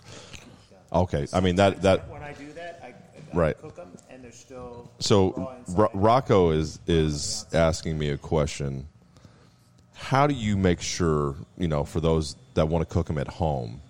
Okay, 0.92 1.26
I 1.34 1.40
mean 1.40 1.56
that 1.56 1.82
that. 1.82 2.08
When 2.08 2.22
I 2.22 2.34
do 2.34 2.54
that, 2.54 2.80
I, 2.84 2.88
I 2.88 2.94
right. 3.34 3.58
cook 3.58 3.76
them, 3.76 3.92
and 4.12 4.24
they're 4.24 4.32
still. 4.32 4.92
So 5.00 5.56
Ro- 5.70 5.90
Rocco 5.96 6.52
is 6.52 6.80
is 6.86 7.48
asking 7.52 7.98
me 7.98 8.10
a 8.10 8.18
question. 8.18 8.88
How 9.96 10.28
do 10.28 10.36
you 10.36 10.56
make 10.56 10.82
sure 10.82 11.36
you 11.58 11.68
know 11.68 11.84
for 11.84 12.00
those 12.00 12.36
that 12.54 12.68
want 12.68 12.88
to 12.88 12.94
cook 12.94 13.08
them 13.08 13.18
at 13.18 13.28
home? 13.28 13.82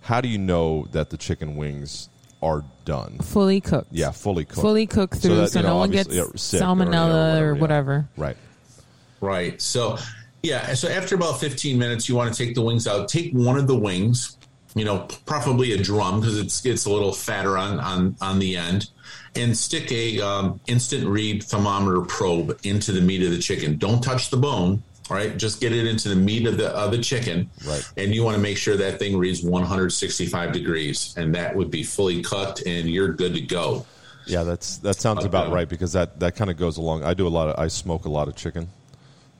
How 0.00 0.22
do 0.22 0.28
you 0.28 0.38
know 0.38 0.86
that 0.92 1.10
the 1.10 1.18
chicken 1.18 1.56
wings 1.56 2.08
are 2.42 2.64
done? 2.84 3.18
Fully 3.18 3.60
cooked. 3.60 3.88
Yeah, 3.92 4.10
fully 4.10 4.44
cooked. 4.44 4.60
Fully 4.60 4.86
cooked 4.86 5.16
through, 5.16 5.30
so, 5.30 5.40
that, 5.42 5.50
so 5.50 5.60
know, 5.62 5.68
no 5.68 5.76
one 5.76 5.90
gets 5.90 6.14
yeah, 6.14 6.22
salmonella 6.34 7.40
or, 7.40 7.50
or 7.50 7.54
whatever. 7.54 7.92
Or 7.92 8.06
whatever. 8.06 8.08
Yeah. 8.16 8.24
Right. 8.24 8.36
Right. 9.20 9.62
So, 9.62 9.98
yeah. 10.42 10.74
So 10.74 10.88
after 10.88 11.14
about 11.14 11.40
15 11.40 11.78
minutes, 11.78 12.08
you 12.08 12.14
want 12.14 12.32
to 12.32 12.44
take 12.44 12.54
the 12.54 12.62
wings 12.62 12.86
out. 12.86 13.08
Take 13.08 13.32
one 13.32 13.58
of 13.58 13.66
the 13.66 13.76
wings, 13.76 14.36
you 14.74 14.84
know, 14.84 15.08
probably 15.26 15.72
a 15.72 15.82
drum 15.82 16.20
because 16.20 16.38
it's 16.38 16.64
it's 16.64 16.84
a 16.84 16.90
little 16.90 17.12
fatter 17.12 17.58
on 17.58 17.80
on 17.80 18.16
on 18.20 18.38
the 18.38 18.56
end, 18.56 18.90
and 19.34 19.56
stick 19.56 19.90
a 19.90 20.20
um, 20.20 20.60
instant 20.68 21.06
read 21.08 21.42
thermometer 21.42 22.02
probe 22.02 22.58
into 22.62 22.92
the 22.92 23.00
meat 23.00 23.22
of 23.22 23.30
the 23.30 23.38
chicken. 23.38 23.76
Don't 23.76 24.02
touch 24.02 24.30
the 24.30 24.36
bone 24.36 24.82
right? 25.10 25.36
Just 25.36 25.60
get 25.60 25.72
it 25.72 25.86
into 25.86 26.08
the 26.08 26.16
meat 26.16 26.46
of 26.46 26.56
the 26.56 26.68
of 26.70 26.90
the 26.90 26.98
chicken, 26.98 27.50
right? 27.66 27.86
And 27.96 28.14
you 28.14 28.24
want 28.24 28.36
to 28.36 28.42
make 28.42 28.56
sure 28.56 28.76
that 28.76 28.98
thing 28.98 29.16
reads 29.16 29.42
165 29.42 30.52
degrees, 30.52 31.14
and 31.16 31.34
that 31.34 31.54
would 31.54 31.70
be 31.70 31.82
fully 31.82 32.22
cooked, 32.22 32.62
and 32.66 32.88
you're 32.88 33.12
good 33.12 33.34
to 33.34 33.40
go. 33.40 33.86
Yeah, 34.26 34.42
that's 34.42 34.78
that 34.78 34.96
sounds 34.96 35.24
about 35.24 35.52
right 35.52 35.68
because 35.68 35.92
that 35.94 36.20
that 36.20 36.36
kind 36.36 36.50
of 36.50 36.56
goes 36.56 36.76
along. 36.76 37.02
I 37.02 37.14
do 37.14 37.26
a 37.26 37.28
lot 37.28 37.48
of 37.48 37.58
I 37.58 37.68
smoke 37.68 38.04
a 38.04 38.10
lot 38.10 38.28
of 38.28 38.36
chicken, 38.36 38.68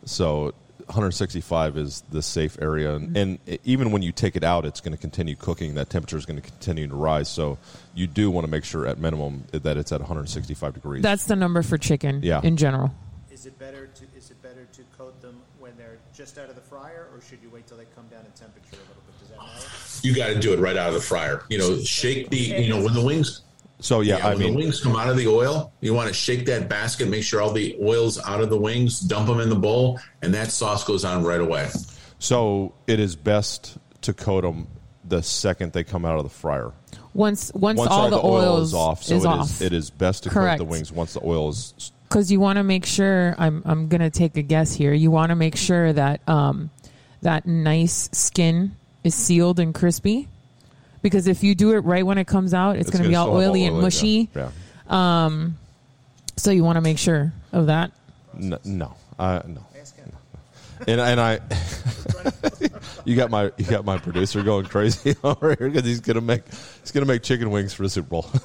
so 0.05 0.55
165 0.89 1.77
is 1.77 2.03
the 2.11 2.23
safe 2.23 2.57
area, 2.63 2.95
and, 2.95 3.15
and 3.15 3.39
even 3.65 3.91
when 3.91 4.01
you 4.01 4.11
take 4.11 4.37
it 4.37 4.45
out, 4.45 4.65
it's 4.65 4.81
going 4.81 4.97
to 4.97 5.01
continue 5.01 5.37
cooking. 5.37 5.75
That 5.75 5.91
temperature 5.91 6.17
is 6.17 6.25
going 6.25 6.41
to 6.41 6.43
continue 6.43 6.87
to 6.87 6.95
rise, 6.95 7.29
so 7.29 7.59
you 7.95 8.07
do 8.07 8.31
want 8.31 8.47
to 8.47 8.51
make 8.51 8.65
sure 8.65 8.87
at 8.87 8.99
minimum 8.99 9.45
that 9.53 9.77
it's 9.77 9.93
at 9.93 10.01
165 10.01 10.73
degrees. 10.73 11.03
That's 11.03 11.27
the 11.27 11.37
number 11.37 11.63
for 11.63 11.77
chicken. 11.77 12.21
Yeah. 12.23 12.41
in 12.43 12.57
general. 12.57 12.95
Is 13.31 13.45
it 13.45 13.59
better 13.59 13.87
to 13.87 14.05
is 14.17 14.31
it 14.31 14.43
better 14.43 14.67
to 14.73 14.83
coat 14.97 15.21
them 15.21 15.41
when 15.61 15.77
they're 15.77 15.99
just 16.29 16.39
out 16.39 16.51
of 16.51 16.57
the 16.57 16.61
fryer, 16.61 17.09
or 17.15 17.23
should 17.23 17.39
you 17.43 17.49
wait 17.49 17.67
till 17.67 17.79
they 17.79 17.87
come 17.97 18.07
down 18.09 18.21
in 18.21 18.31
temperature 18.33 18.73
a 18.73 18.89
little 18.89 19.03
bit? 19.07 19.19
Does 19.19 19.29
that 19.29 19.39
matter? 19.39 19.67
You 20.03 20.15
got 20.15 20.27
to 20.29 20.39
do 20.39 20.53
it 20.53 20.61
right 20.61 20.77
out 20.77 20.89
of 20.89 20.95
the 20.95 21.01
fryer. 21.01 21.45
You 21.49 21.57
know, 21.57 21.79
shake 21.79 22.29
the 22.29 22.37
you 22.37 22.69
know 22.69 22.83
when 22.83 22.93
the 22.93 23.03
wings. 23.03 23.41
So 23.81 24.01
yeah, 24.01 24.19
yeah 24.19 24.27
I 24.27 24.31
when 24.31 24.39
mean, 24.39 24.53
the 24.53 24.59
wings 24.59 24.81
come 24.81 24.95
out 24.95 25.09
of 25.09 25.17
the 25.17 25.27
oil, 25.27 25.73
you 25.81 25.95
want 25.95 26.09
to 26.09 26.15
shake 26.15 26.45
that 26.47 26.69
basket, 26.69 27.09
make 27.09 27.23
sure 27.23 27.41
all 27.41 27.53
the 27.53 27.79
oil's 27.81 28.23
out 28.27 28.43
of 28.43 28.51
the 28.51 28.59
wings, 28.59 29.01
dump 29.01 29.29
them 29.29 29.41
in 29.41 29.49
the 29.49 29.57
bowl, 29.57 29.99
and 30.21 30.35
that 30.35 30.51
sauce 30.51 30.85
goes 30.85 31.05
on 31.05 31.25
right 31.25 31.41
away. 31.41 31.71
So 32.19 32.75
it 32.87 33.01
is 33.01 33.17
best 33.17 33.79
to 34.03 34.13
coat 34.13 34.43
them 34.43 34.67
the 35.05 35.23
second 35.23 35.73
they 35.73 35.85
come 35.85 36.05
out 36.05 36.19
of 36.19 36.25
the 36.25 36.31
fryer. 36.31 36.73
Once 37.15 37.53
once, 37.55 37.79
once 37.79 37.91
all, 37.91 38.03
all, 38.03 38.11
the, 38.11 38.21
oil 38.21 38.61
is 38.61 38.75
off, 38.75 39.03
so 39.03 39.15
is 39.15 39.25
it 39.25 39.29
off. 39.29 39.47
Is, 39.47 39.63
it 39.63 39.73
is 39.73 39.89
best 39.89 40.25
to 40.25 40.29
Correct. 40.29 40.59
coat 40.59 40.67
the 40.67 40.71
wings 40.71 40.93
once 40.93 41.15
the 41.15 41.25
oil 41.25 41.49
is 41.49 41.93
because 42.09 42.33
you 42.33 42.41
want 42.41 42.57
to 42.57 42.65
make 42.65 42.87
sure 42.87 43.35
I'm 43.39 43.63
I'm 43.65 43.89
gonna 43.89 44.11
take 44.11 44.37
a 44.37 44.43
guess 44.43 44.75
here. 44.75 44.93
You 44.93 45.11
want 45.11 45.31
to 45.31 45.37
make 45.37 45.57
sure 45.57 45.93
that 45.93 46.27
um, 46.29 46.71
that 47.23 47.47
nice 47.47 48.09
skin 48.13 48.77
is 49.05 49.15
sealed 49.15 49.61
and 49.61 49.75
crispy. 49.75 50.29
Because 51.01 51.29
if 51.29 51.45
you 51.45 51.55
do 51.55 51.73
it 51.73 51.79
right 51.79 52.05
when 52.05 52.19
it 52.19 52.27
comes 52.27 52.53
out, 52.53 52.77
it's, 52.77 52.89
it's 52.89 52.91
going 52.91 53.05
to 53.05 53.09
be 53.09 53.15
all 53.15 53.31
oily 53.31 53.65
and 53.65 53.81
mushy. 53.81 54.29
Yeah. 54.35 54.51
yeah. 54.91 55.27
Um, 55.27 55.57
so 56.37 56.51
you 56.51 56.65
want 56.65 56.77
to 56.77 56.81
make 56.81 56.99
sure 56.99 57.33
of 57.53 57.67
that. 57.67 57.93
No, 58.35 58.59
no, 58.65 58.97
uh, 59.19 59.43
no. 59.47 59.65
And 60.87 61.01
and 61.01 61.21
I, 61.21 61.41
you 63.05 63.17
got 63.17 63.31
my 63.31 63.53
you 63.57 63.65
got 63.65 63.85
my 63.85 63.99
producer 63.99 64.43
going 64.43 64.67
crazy 64.67 65.17
over 65.25 65.55
here 65.55 65.69
because 65.69 65.85
he's 65.85 66.01
gonna 66.01 66.21
make 66.21 66.47
he's 66.81 66.91
gonna 66.93 67.07
make 67.07 67.23
chicken 67.23 67.51
wings 67.51 67.75
for 67.75 67.83
the 67.83 67.91
Super 67.91 68.09
Bowl. 68.09 68.31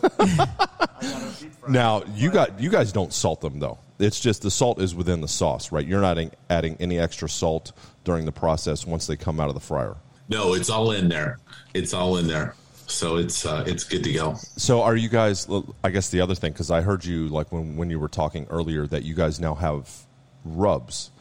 Now 1.68 2.04
you 2.16 2.30
got 2.30 2.60
you 2.60 2.70
guys 2.70 2.92
don't 2.92 3.14
salt 3.14 3.42
them 3.42 3.60
though. 3.60 3.80
It's 4.00 4.20
just 4.20 4.42
the 4.42 4.52
salt 4.52 4.82
is 4.82 4.94
within 4.94 5.22
the 5.22 5.28
sauce, 5.28 5.72
right? 5.72 5.86
You're 5.86 6.02
not 6.02 6.18
adding 6.50 6.78
any 6.80 7.00
extra 7.00 7.30
salt 7.30 7.72
during 8.04 8.26
the 8.26 8.32
process 8.32 8.86
once 8.86 9.08
they 9.08 9.16
come 9.16 9.40
out 9.40 9.48
of 9.48 9.54
the 9.54 9.62
fryer. 9.62 9.96
No, 10.28 10.54
it's 10.56 10.70
all 10.70 10.92
in 10.92 11.08
there. 11.08 11.40
It's 11.74 11.94
all 11.94 12.18
in 12.18 12.28
there. 12.28 12.56
So 12.88 13.16
it's 13.16 13.46
uh, 13.46 13.64
it's 13.66 13.84
good 13.86 14.04
to 14.04 14.12
go. 14.12 14.36
So 14.58 14.82
are 14.82 14.96
you 14.96 15.08
guys? 15.08 15.48
I 15.84 15.90
guess 15.90 16.10
the 16.10 16.22
other 16.22 16.36
thing 16.36 16.52
because 16.52 16.70
I 16.70 16.82
heard 16.82 17.06
you 17.06 17.30
like 17.30 17.52
when 17.52 17.78
when 17.78 17.90
you 17.90 18.00
were 18.00 18.10
talking 18.10 18.46
earlier 18.50 18.86
that 18.88 19.04
you 19.04 19.16
guys 19.16 19.40
now 19.40 19.56
have 19.56 19.90
rubs. 20.44 21.12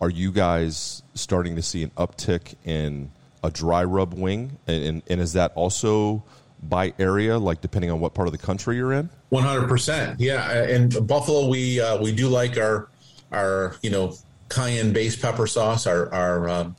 Are 0.00 0.10
you 0.10 0.30
guys 0.32 1.02
starting 1.14 1.56
to 1.56 1.62
see 1.62 1.82
an 1.82 1.90
uptick 1.96 2.54
in 2.64 3.10
a 3.42 3.50
dry 3.50 3.84
rub 3.84 4.14
wing, 4.14 4.58
and, 4.66 4.84
and, 4.84 5.02
and 5.08 5.20
is 5.20 5.32
that 5.32 5.52
also 5.54 6.22
by 6.62 6.92
area, 6.98 7.38
like 7.38 7.60
depending 7.60 7.90
on 7.90 8.00
what 8.00 8.14
part 8.14 8.28
of 8.28 8.32
the 8.32 8.38
country 8.38 8.76
you're 8.76 8.92
in? 8.92 9.10
One 9.30 9.44
hundred 9.44 9.68
percent, 9.68 10.20
yeah. 10.20 10.64
In 10.66 10.88
Buffalo, 10.88 11.48
we 11.48 11.80
uh, 11.80 12.00
we 12.00 12.12
do 12.12 12.28
like 12.28 12.56
our 12.56 12.88
our 13.32 13.76
you 13.82 13.90
know 13.90 14.14
cayenne 14.48 14.92
based 14.92 15.20
pepper 15.20 15.46
sauce, 15.46 15.86
our 15.86 16.12
our 16.12 16.48
uh, 16.48 16.70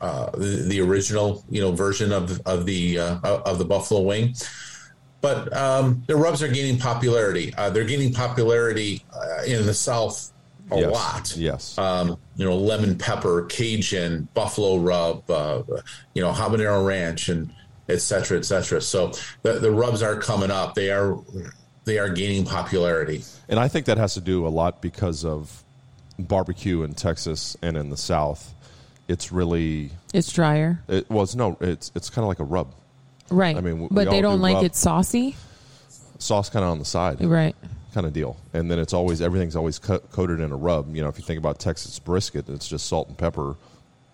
uh, 0.00 0.30
the, 0.32 0.66
the, 0.68 0.80
original 0.80 1.44
you 1.48 1.60
know 1.60 1.72
version 1.72 2.12
of 2.12 2.40
of 2.46 2.66
the 2.66 2.98
uh, 2.98 3.18
of 3.22 3.58
the 3.58 3.64
buffalo 3.64 4.02
wing. 4.02 4.34
But 5.20 5.56
um, 5.56 6.04
the 6.06 6.16
rubs 6.16 6.42
are 6.42 6.48
gaining 6.48 6.78
popularity. 6.78 7.52
Uh, 7.56 7.70
they're 7.70 7.84
gaining 7.84 8.12
popularity 8.12 9.02
uh, 9.12 9.42
in 9.44 9.66
the 9.66 9.74
South 9.74 10.32
a 10.70 10.78
yes. 10.80 10.92
lot. 10.92 11.36
Yes. 11.36 11.78
Um, 11.78 12.16
you 12.36 12.44
know, 12.44 12.56
lemon 12.56 12.96
pepper, 12.98 13.44
Cajun, 13.46 14.28
buffalo 14.34 14.78
rub, 14.78 15.28
uh, 15.30 15.62
you 16.14 16.22
know, 16.22 16.32
habanero 16.32 16.84
ranch, 16.86 17.28
and 17.28 17.50
et 17.88 18.00
cetera, 18.00 18.36
et 18.38 18.44
cetera. 18.44 18.80
So 18.80 19.12
the, 19.42 19.54
the 19.54 19.70
rubs 19.70 20.02
are 20.02 20.16
coming 20.20 20.50
up. 20.50 20.74
They 20.74 20.90
are 20.90 21.18
they 21.84 21.98
are 21.98 22.08
gaining 22.08 22.44
popularity. 22.44 23.22
And 23.48 23.60
I 23.60 23.68
think 23.68 23.86
that 23.86 23.96
has 23.98 24.14
to 24.14 24.20
do 24.20 24.46
a 24.46 24.48
lot 24.50 24.82
because 24.82 25.24
of 25.24 25.62
barbecue 26.18 26.82
in 26.82 26.94
Texas 26.94 27.56
and 27.62 27.76
in 27.76 27.90
the 27.90 27.96
South. 27.96 28.52
it's 29.06 29.30
really 29.30 29.90
It's 30.12 30.32
drier. 30.32 30.80
it 30.88 31.08
was 31.08 31.36
no, 31.36 31.56
it's 31.60 31.92
it's 31.94 32.10
kind 32.10 32.24
of 32.24 32.28
like 32.28 32.40
a 32.40 32.44
rub. 32.44 32.74
Right. 33.30 33.56
I 33.56 33.60
mean, 33.60 33.82
we- 33.82 33.88
but 33.90 34.06
we 34.08 34.14
they 34.16 34.20
don't 34.20 34.38
do 34.38 34.42
like 34.42 34.54
rub. 34.56 34.64
it 34.64 34.74
saucy. 34.74 35.36
Sauce 36.18 36.48
kind 36.50 36.64
of 36.64 36.70
on 36.72 36.78
the 36.80 36.84
side, 36.84 37.22
Right. 37.24 37.54
Kind 37.96 38.06
of 38.06 38.12
deal. 38.12 38.36
And 38.52 38.70
then 38.70 38.78
it's 38.78 38.92
always 38.92 39.22
everything's 39.22 39.56
always 39.56 39.78
co- 39.78 40.00
coated 40.00 40.38
in 40.40 40.52
a 40.52 40.56
rub. 40.56 40.94
You 40.94 41.00
know, 41.00 41.08
if 41.08 41.16
you 41.16 41.24
think 41.24 41.38
about 41.38 41.58
Texas 41.58 41.98
brisket, 41.98 42.46
it's 42.50 42.68
just 42.68 42.84
salt 42.84 43.08
and 43.08 43.16
pepper. 43.16 43.56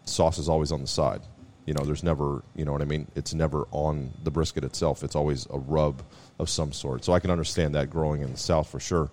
Sauce 0.05 0.39
is 0.39 0.49
always 0.49 0.71
on 0.71 0.83
the 0.83 0.87
side. 0.87 1.21
You 1.67 1.75
know, 1.75 1.85
there's 1.85 2.05
never, 2.05 2.45
you 2.55 2.65
know 2.65 2.71
what 2.71 2.81
I 2.81 2.85
mean? 2.85 3.09
It's 3.17 3.35
never 3.35 3.67
on 3.73 4.13
the 4.23 4.31
brisket 4.31 4.63
itself. 4.63 5.03
It's 5.03 5.17
always 5.17 5.49
a 5.51 5.59
rub 5.59 6.01
of 6.39 6.49
some 6.49 6.73
sort. 6.73 7.05
So 7.05 7.13
I 7.13 7.19
can 7.19 7.33
understand 7.33 7.75
that 7.75 7.91
growing 7.91 8.23
in 8.23 8.31
the 8.31 8.39
South 8.39 8.69
for 8.69 8.79
sure. 8.79 9.11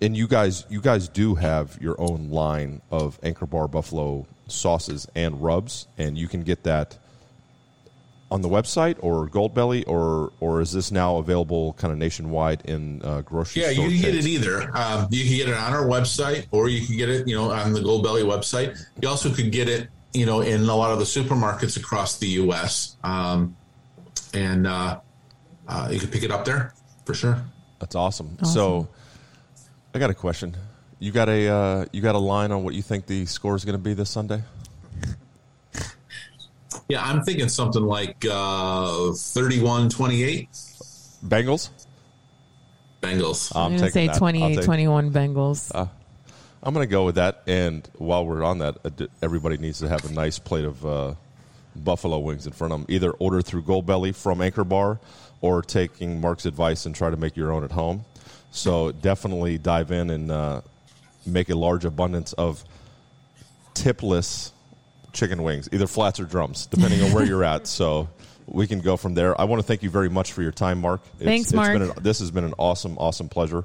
And 0.00 0.16
you 0.16 0.26
guys, 0.26 0.66
you 0.68 0.80
guys 0.80 1.08
do 1.08 1.36
have 1.36 1.78
your 1.80 1.94
own 2.00 2.30
line 2.30 2.82
of 2.90 3.16
Anchor 3.22 3.46
Bar 3.46 3.68
Buffalo 3.68 4.26
sauces 4.48 5.06
and 5.14 5.40
rubs, 5.40 5.86
and 5.98 6.18
you 6.18 6.26
can 6.26 6.42
get 6.42 6.64
that 6.64 6.98
on 8.30 8.42
the 8.42 8.48
website 8.48 8.96
or 9.00 9.28
Goldbelly, 9.28 9.84
or 9.86 10.32
or 10.40 10.60
is 10.60 10.72
this 10.72 10.90
now 10.90 11.16
available 11.16 11.72
kind 11.74 11.92
of 11.92 11.98
nationwide 11.98 12.62
in 12.64 13.02
uh, 13.02 13.22
grocery 13.22 13.62
Yeah, 13.62 13.72
store 13.72 13.86
you 13.86 14.00
can 14.00 14.12
get 14.12 14.14
it 14.14 14.26
either. 14.26 14.76
Um, 14.76 15.08
you 15.10 15.24
can 15.24 15.36
get 15.36 15.48
it 15.48 15.54
on 15.54 15.72
our 15.72 15.84
website, 15.84 16.46
or 16.50 16.68
you 16.68 16.86
can 16.86 16.96
get 16.96 17.08
it, 17.08 17.26
you 17.26 17.34
know, 17.34 17.50
on 17.50 17.72
the 17.72 17.80
Goldbelly 17.80 18.22
website. 18.22 18.78
You 19.00 19.08
also 19.08 19.32
could 19.32 19.50
get 19.50 19.68
it, 19.68 19.88
you 20.12 20.26
know, 20.26 20.40
in 20.40 20.60
a 20.60 20.76
lot 20.76 20.92
of 20.92 20.98
the 20.98 21.04
supermarkets 21.04 21.76
across 21.76 22.18
the 22.18 22.28
U.S. 22.28 22.96
Um, 23.02 23.56
and 24.32 24.66
uh, 24.66 25.00
uh, 25.66 25.88
you 25.90 25.98
can 25.98 26.08
pick 26.08 26.22
it 26.22 26.30
up 26.30 26.44
there 26.44 26.72
for 27.04 27.14
sure. 27.14 27.42
That's 27.80 27.94
awesome. 27.94 28.38
So, 28.44 28.88
I 29.94 29.98
got 29.98 30.10
a 30.10 30.14
question. 30.14 30.56
You 30.98 31.12
got 31.12 31.28
a 31.28 31.48
uh, 31.48 31.84
you 31.92 32.02
got 32.02 32.14
a 32.14 32.18
line 32.18 32.52
on 32.52 32.62
what 32.62 32.74
you 32.74 32.82
think 32.82 33.06
the 33.06 33.24
score 33.26 33.56
is 33.56 33.64
going 33.64 33.72
to 33.72 33.82
be 33.82 33.94
this 33.94 34.10
Sunday? 34.10 34.42
Yeah, 36.90 37.04
I'm 37.04 37.22
thinking 37.22 37.48
something 37.48 37.82
like 37.82 38.24
uh, 38.24 39.12
31-28 39.12 40.48
Bengals. 41.24 41.70
Bengals. 43.00 43.52
I'm 43.54 43.62
I'm 43.62 43.70
going 43.76 43.82
to 43.82 43.90
say 43.90 44.06
taking 44.06 44.06
that. 44.08 44.12
I'll 44.14 44.18
28 44.18 44.54
take- 44.56 44.64
21 44.64 45.12
Bengals. 45.12 45.70
Uh, 45.74 45.86
I'm 46.62 46.74
going 46.74 46.86
to 46.86 46.90
go 46.90 47.04
with 47.04 47.14
that. 47.14 47.42
And 47.46 47.88
while 47.96 48.26
we're 48.26 48.42
on 48.42 48.58
that, 48.58 48.76
uh, 48.84 49.06
everybody 49.22 49.56
needs 49.56 49.78
to 49.80 49.88
have 49.88 50.04
a 50.04 50.12
nice 50.12 50.38
plate 50.38 50.64
of 50.64 50.84
uh, 50.84 51.14
buffalo 51.76 52.18
wings 52.18 52.46
in 52.46 52.52
front 52.52 52.72
of 52.72 52.80
them. 52.80 52.86
Either 52.88 53.12
order 53.12 53.40
through 53.40 53.62
Goldbelly 53.62 54.14
from 54.14 54.42
Anchor 54.42 54.64
Bar, 54.64 54.98
or 55.40 55.62
taking 55.62 56.20
Mark's 56.20 56.44
advice 56.44 56.84
and 56.86 56.94
try 56.94 57.10
to 57.10 57.16
make 57.16 57.36
your 57.36 57.52
own 57.52 57.64
at 57.64 57.72
home. 57.72 58.04
So 58.50 58.92
definitely 58.92 59.58
dive 59.58 59.90
in 59.90 60.10
and 60.10 60.30
uh, 60.30 60.60
make 61.24 61.48
a 61.48 61.54
large 61.54 61.84
abundance 61.84 62.32
of 62.34 62.64
tipless 63.74 64.52
chicken 65.12 65.42
wings, 65.42 65.68
either 65.72 65.86
flats 65.86 66.20
or 66.20 66.24
drums, 66.24 66.66
depending 66.66 67.02
on 67.02 67.12
where 67.12 67.24
you're 67.24 67.44
at. 67.44 67.66
So 67.66 68.08
we 68.46 68.66
can 68.66 68.80
go 68.80 68.96
from 68.96 69.14
there. 69.14 69.40
I 69.40 69.44
want 69.44 69.60
to 69.60 69.66
thank 69.66 69.82
you 69.82 69.90
very 69.90 70.08
much 70.08 70.32
for 70.32 70.42
your 70.42 70.52
time, 70.52 70.80
Mark. 70.80 71.00
It's, 71.14 71.24
Thanks, 71.24 71.52
Mark. 71.52 71.72
Been 71.72 71.82
an, 71.82 71.92
this 72.02 72.18
has 72.18 72.30
been 72.30 72.44
an 72.44 72.54
awesome, 72.58 72.98
awesome 72.98 73.28
pleasure. 73.28 73.64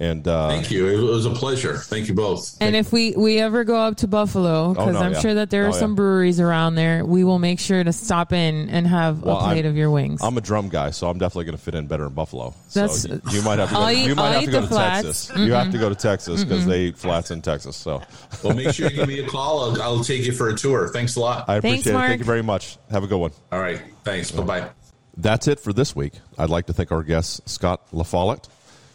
And 0.00 0.28
uh, 0.28 0.48
Thank 0.48 0.70
you. 0.70 0.86
It 0.86 1.00
was 1.00 1.26
a 1.26 1.30
pleasure. 1.30 1.76
Thank 1.76 2.06
you 2.06 2.14
both. 2.14 2.56
And 2.60 2.76
if 2.76 2.92
we, 2.92 3.16
we 3.16 3.40
ever 3.40 3.64
go 3.64 3.74
up 3.74 3.96
to 3.96 4.06
Buffalo, 4.06 4.72
because 4.72 4.94
no, 4.94 5.00
I'm 5.00 5.12
yeah. 5.14 5.18
sure 5.20 5.34
that 5.34 5.50
there 5.50 5.64
are 5.66 5.70
Oh, 5.70 5.72
some 5.72 5.90
yeah. 5.90 5.96
breweries 5.96 6.38
around 6.38 6.76
there, 6.76 7.04
we 7.04 7.24
will 7.24 7.40
make 7.40 7.58
sure 7.58 7.82
to 7.82 7.92
stop 7.92 8.32
in 8.32 8.68
and 8.70 8.86
have 8.86 9.22
Well, 9.22 9.38
a 9.38 9.40
plate 9.40 9.64
I'm- 9.64 9.66
of 9.66 9.76
your 9.76 9.90
wings. 9.90 10.20
I'm 10.22 10.38
a 10.38 10.40
drum 10.40 10.68
guy, 10.68 10.90
so 10.90 11.08
I'm 11.10 11.18
definitely 11.18 11.46
going 11.46 11.56
to 11.56 11.62
fit 11.64 11.74
in 11.74 11.88
better 11.88 12.06
in 12.06 12.12
Buffalo. 12.12 12.54
So 12.68 12.80
That's- 12.80 13.06
you, 13.06 13.20
you 13.32 13.42
might 13.42 13.58
have 13.58 13.70
to 13.70 13.74
go, 13.74 13.80
I'll 13.80 13.92
you 13.92 14.14
might 14.14 14.22
I'll 14.22 14.32
have 14.34 14.44
to 14.44 14.50
go 14.52 14.60
the 14.60 14.66
to 14.68 14.72
flats. 14.72 15.26
Texas. 15.26 15.36
You 15.36 15.52
have 15.54 15.72
to 15.72 15.78
go 15.78 15.88
to 15.88 15.94
Texas 15.96 16.44
because 16.44 16.62
Mm-mm. 16.64 16.68
they 16.68 16.80
eat 16.84 16.96
flats 16.96 17.32
in 17.32 17.42
Texas. 17.42 17.74
So 17.76 18.00
Well, 18.44 18.54
make 18.54 18.72
sure 18.72 18.88
you 18.88 18.94
give 18.98 19.08
me 19.08 19.18
a 19.18 19.26
call. 19.28 19.74
I'll, 19.74 19.82
I'll 19.82 20.04
take 20.04 20.24
you 20.24 20.30
for 20.32 20.48
a 20.48 20.54
tour. 20.54 20.86
Thanks 20.88 21.16
a 21.16 21.20
lot. 21.20 21.48
I 21.48 21.56
appreciate 21.56 21.86
it. 21.88 21.92
Mark. 21.94 22.06
Thank 22.08 22.18
you 22.20 22.24
very 22.24 22.42
much. 22.44 22.78
Have 22.92 23.02
a 23.02 23.08
good 23.08 23.18
one. 23.18 23.32
All 23.50 23.58
right. 23.58 23.82
Thanks. 24.04 24.30
Bye 24.30 24.44
bye. 24.44 24.70
That's 25.16 25.48
it 25.48 25.58
for 25.58 25.72
this 25.72 25.96
week. 25.96 26.12
I'd 26.38 26.50
like 26.50 26.66
to 26.66 26.72
thank 26.72 26.92
our 26.92 27.02
guests, 27.02 27.40
Scott 27.52 27.80
LaFollette 27.92 28.48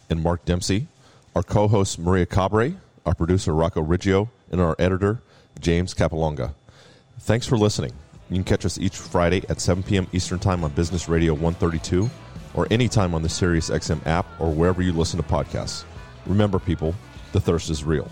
and 0.08 0.22
Mark 0.22 0.44
Dempsey, 0.46 0.86
our 1.34 1.42
co 1.42 1.68
host, 1.68 1.98
Maria 1.98 2.26
Cabre, 2.26 2.74
our 3.06 3.14
producer, 3.14 3.54
Rocco 3.54 3.82
Riggio, 3.82 4.28
and 4.50 4.60
our 4.60 4.76
editor, 4.78 5.20
James 5.60 5.94
Capalonga. 5.94 6.54
Thanks 7.20 7.46
for 7.46 7.56
listening. 7.56 7.92
You 8.30 8.36
can 8.36 8.44
catch 8.44 8.64
us 8.64 8.78
each 8.78 8.96
Friday 8.96 9.44
at 9.48 9.60
7 9.60 9.82
p.m. 9.82 10.06
Eastern 10.12 10.38
Time 10.38 10.64
on 10.64 10.70
Business 10.72 11.08
Radio 11.08 11.32
132 11.34 12.08
or 12.54 12.66
anytime 12.70 13.14
on 13.14 13.22
the 13.22 13.28
SiriusXM 13.28 14.06
app 14.06 14.26
or 14.40 14.50
wherever 14.50 14.80
you 14.80 14.92
listen 14.92 15.20
to 15.20 15.28
podcasts. 15.28 15.84
Remember, 16.26 16.58
people, 16.58 16.94
the 17.32 17.40
thirst 17.40 17.68
is 17.68 17.84
real. 17.84 18.10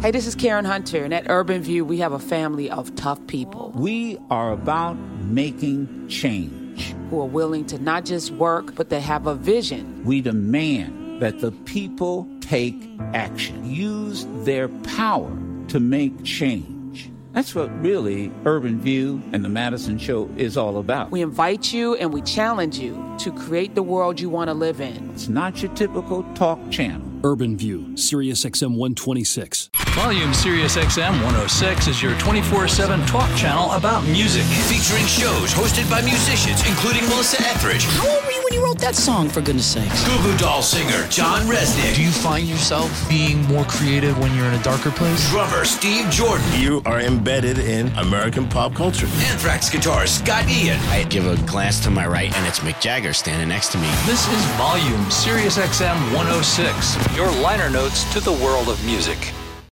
Hey, 0.00 0.10
this 0.10 0.26
is 0.26 0.34
Karen 0.34 0.64
Hunter, 0.64 1.04
and 1.04 1.12
at 1.12 1.26
Urban 1.28 1.62
View, 1.62 1.84
we 1.84 1.98
have 1.98 2.12
a 2.12 2.18
family 2.18 2.70
of 2.70 2.94
tough 2.94 3.24
people. 3.26 3.70
We 3.74 4.18
are 4.30 4.52
about 4.52 4.94
making 4.94 6.08
change. 6.08 6.94
Who 7.10 7.20
are 7.20 7.26
willing 7.26 7.66
to 7.66 7.78
not 7.78 8.06
just 8.06 8.30
work, 8.30 8.74
but 8.74 8.88
they 8.88 9.00
have 9.00 9.26
a 9.26 9.34
vision. 9.34 10.02
We 10.04 10.22
demand 10.22 10.99
that 11.20 11.40
the 11.40 11.52
people 11.52 12.28
take 12.40 12.74
action, 13.14 13.70
use 13.70 14.26
their 14.44 14.68
power 14.68 15.30
to 15.68 15.78
make 15.78 16.24
change. 16.24 17.10
That's 17.32 17.54
what 17.54 17.70
really 17.80 18.32
Urban 18.44 18.80
View 18.80 19.22
and 19.32 19.44
the 19.44 19.48
Madison 19.48 19.98
Show 19.98 20.28
is 20.36 20.56
all 20.56 20.78
about. 20.78 21.12
We 21.12 21.22
invite 21.22 21.72
you 21.72 21.94
and 21.94 22.12
we 22.12 22.22
challenge 22.22 22.78
you 22.78 23.16
to 23.20 23.30
create 23.32 23.76
the 23.76 23.82
world 23.82 24.18
you 24.18 24.28
want 24.28 24.48
to 24.48 24.54
live 24.54 24.80
in. 24.80 25.10
It's 25.10 25.28
not 25.28 25.62
your 25.62 25.72
typical 25.74 26.24
talk 26.34 26.58
channel. 26.70 27.09
Urban 27.22 27.56
View, 27.56 27.96
Sirius 27.96 28.44
XM 28.44 28.70
126. 28.76 29.70
Volume 29.90 30.32
Sirius 30.32 30.76
XM 30.76 31.10
106 31.24 31.88
is 31.88 32.02
your 32.02 32.16
24 32.18 32.68
7 32.68 33.00
talk 33.06 33.28
channel 33.36 33.70
about 33.72 34.02
music. 34.04 34.42
Featuring 34.70 35.04
shows 35.04 35.52
hosted 35.52 35.88
by 35.90 36.00
musicians, 36.00 36.66
including 36.66 37.02
Melissa 37.08 37.42
Etheridge, 37.42 37.84
How 37.84 38.08
old 38.08 38.24
were 38.24 38.30
you 38.30 38.42
when 38.44 38.54
you 38.54 38.64
wrote 38.64 38.78
that 38.78 38.94
song, 38.94 39.28
for 39.28 39.40
goodness 39.42 39.66
sakes? 39.66 40.06
Goo 40.06 40.16
Goo 40.22 40.36
Doll 40.38 40.62
singer 40.62 41.06
John 41.10 41.42
Rzeznik, 41.46 41.96
Do 41.96 42.02
you 42.02 42.10
find 42.10 42.48
yourself 42.48 42.88
being 43.08 43.42
more 43.48 43.64
creative 43.64 44.16
when 44.18 44.34
you're 44.34 44.46
in 44.46 44.54
a 44.54 44.62
darker 44.62 44.90
place? 44.90 45.28
drummer 45.30 45.64
Steve 45.64 46.08
Jordan, 46.08 46.46
You 46.56 46.80
are 46.86 47.00
embedded 47.00 47.58
in 47.58 47.88
American 47.98 48.48
pop 48.48 48.74
culture. 48.74 49.06
Anthrax 49.28 49.68
guitarist 49.68 50.22
Scott 50.24 50.48
Ian, 50.48 50.78
I 50.88 51.02
give 51.04 51.26
a 51.26 51.36
glance 51.50 51.80
to 51.80 51.90
my 51.90 52.06
right, 52.06 52.34
and 52.36 52.46
it's 52.46 52.60
Mick 52.60 52.80
Jagger 52.80 53.12
standing 53.12 53.48
next 53.48 53.72
to 53.72 53.78
me. 53.78 53.88
This 54.06 54.26
is 54.32 54.44
Volume 54.56 55.10
Sirius 55.10 55.58
XM 55.58 55.96
106, 56.14 56.96
your 57.14 57.30
liner 57.42 57.68
notes 57.68 58.10
to 58.12 58.20
the 58.20 58.32
world 58.32 58.68
of 58.68 58.84
music. 58.84 59.32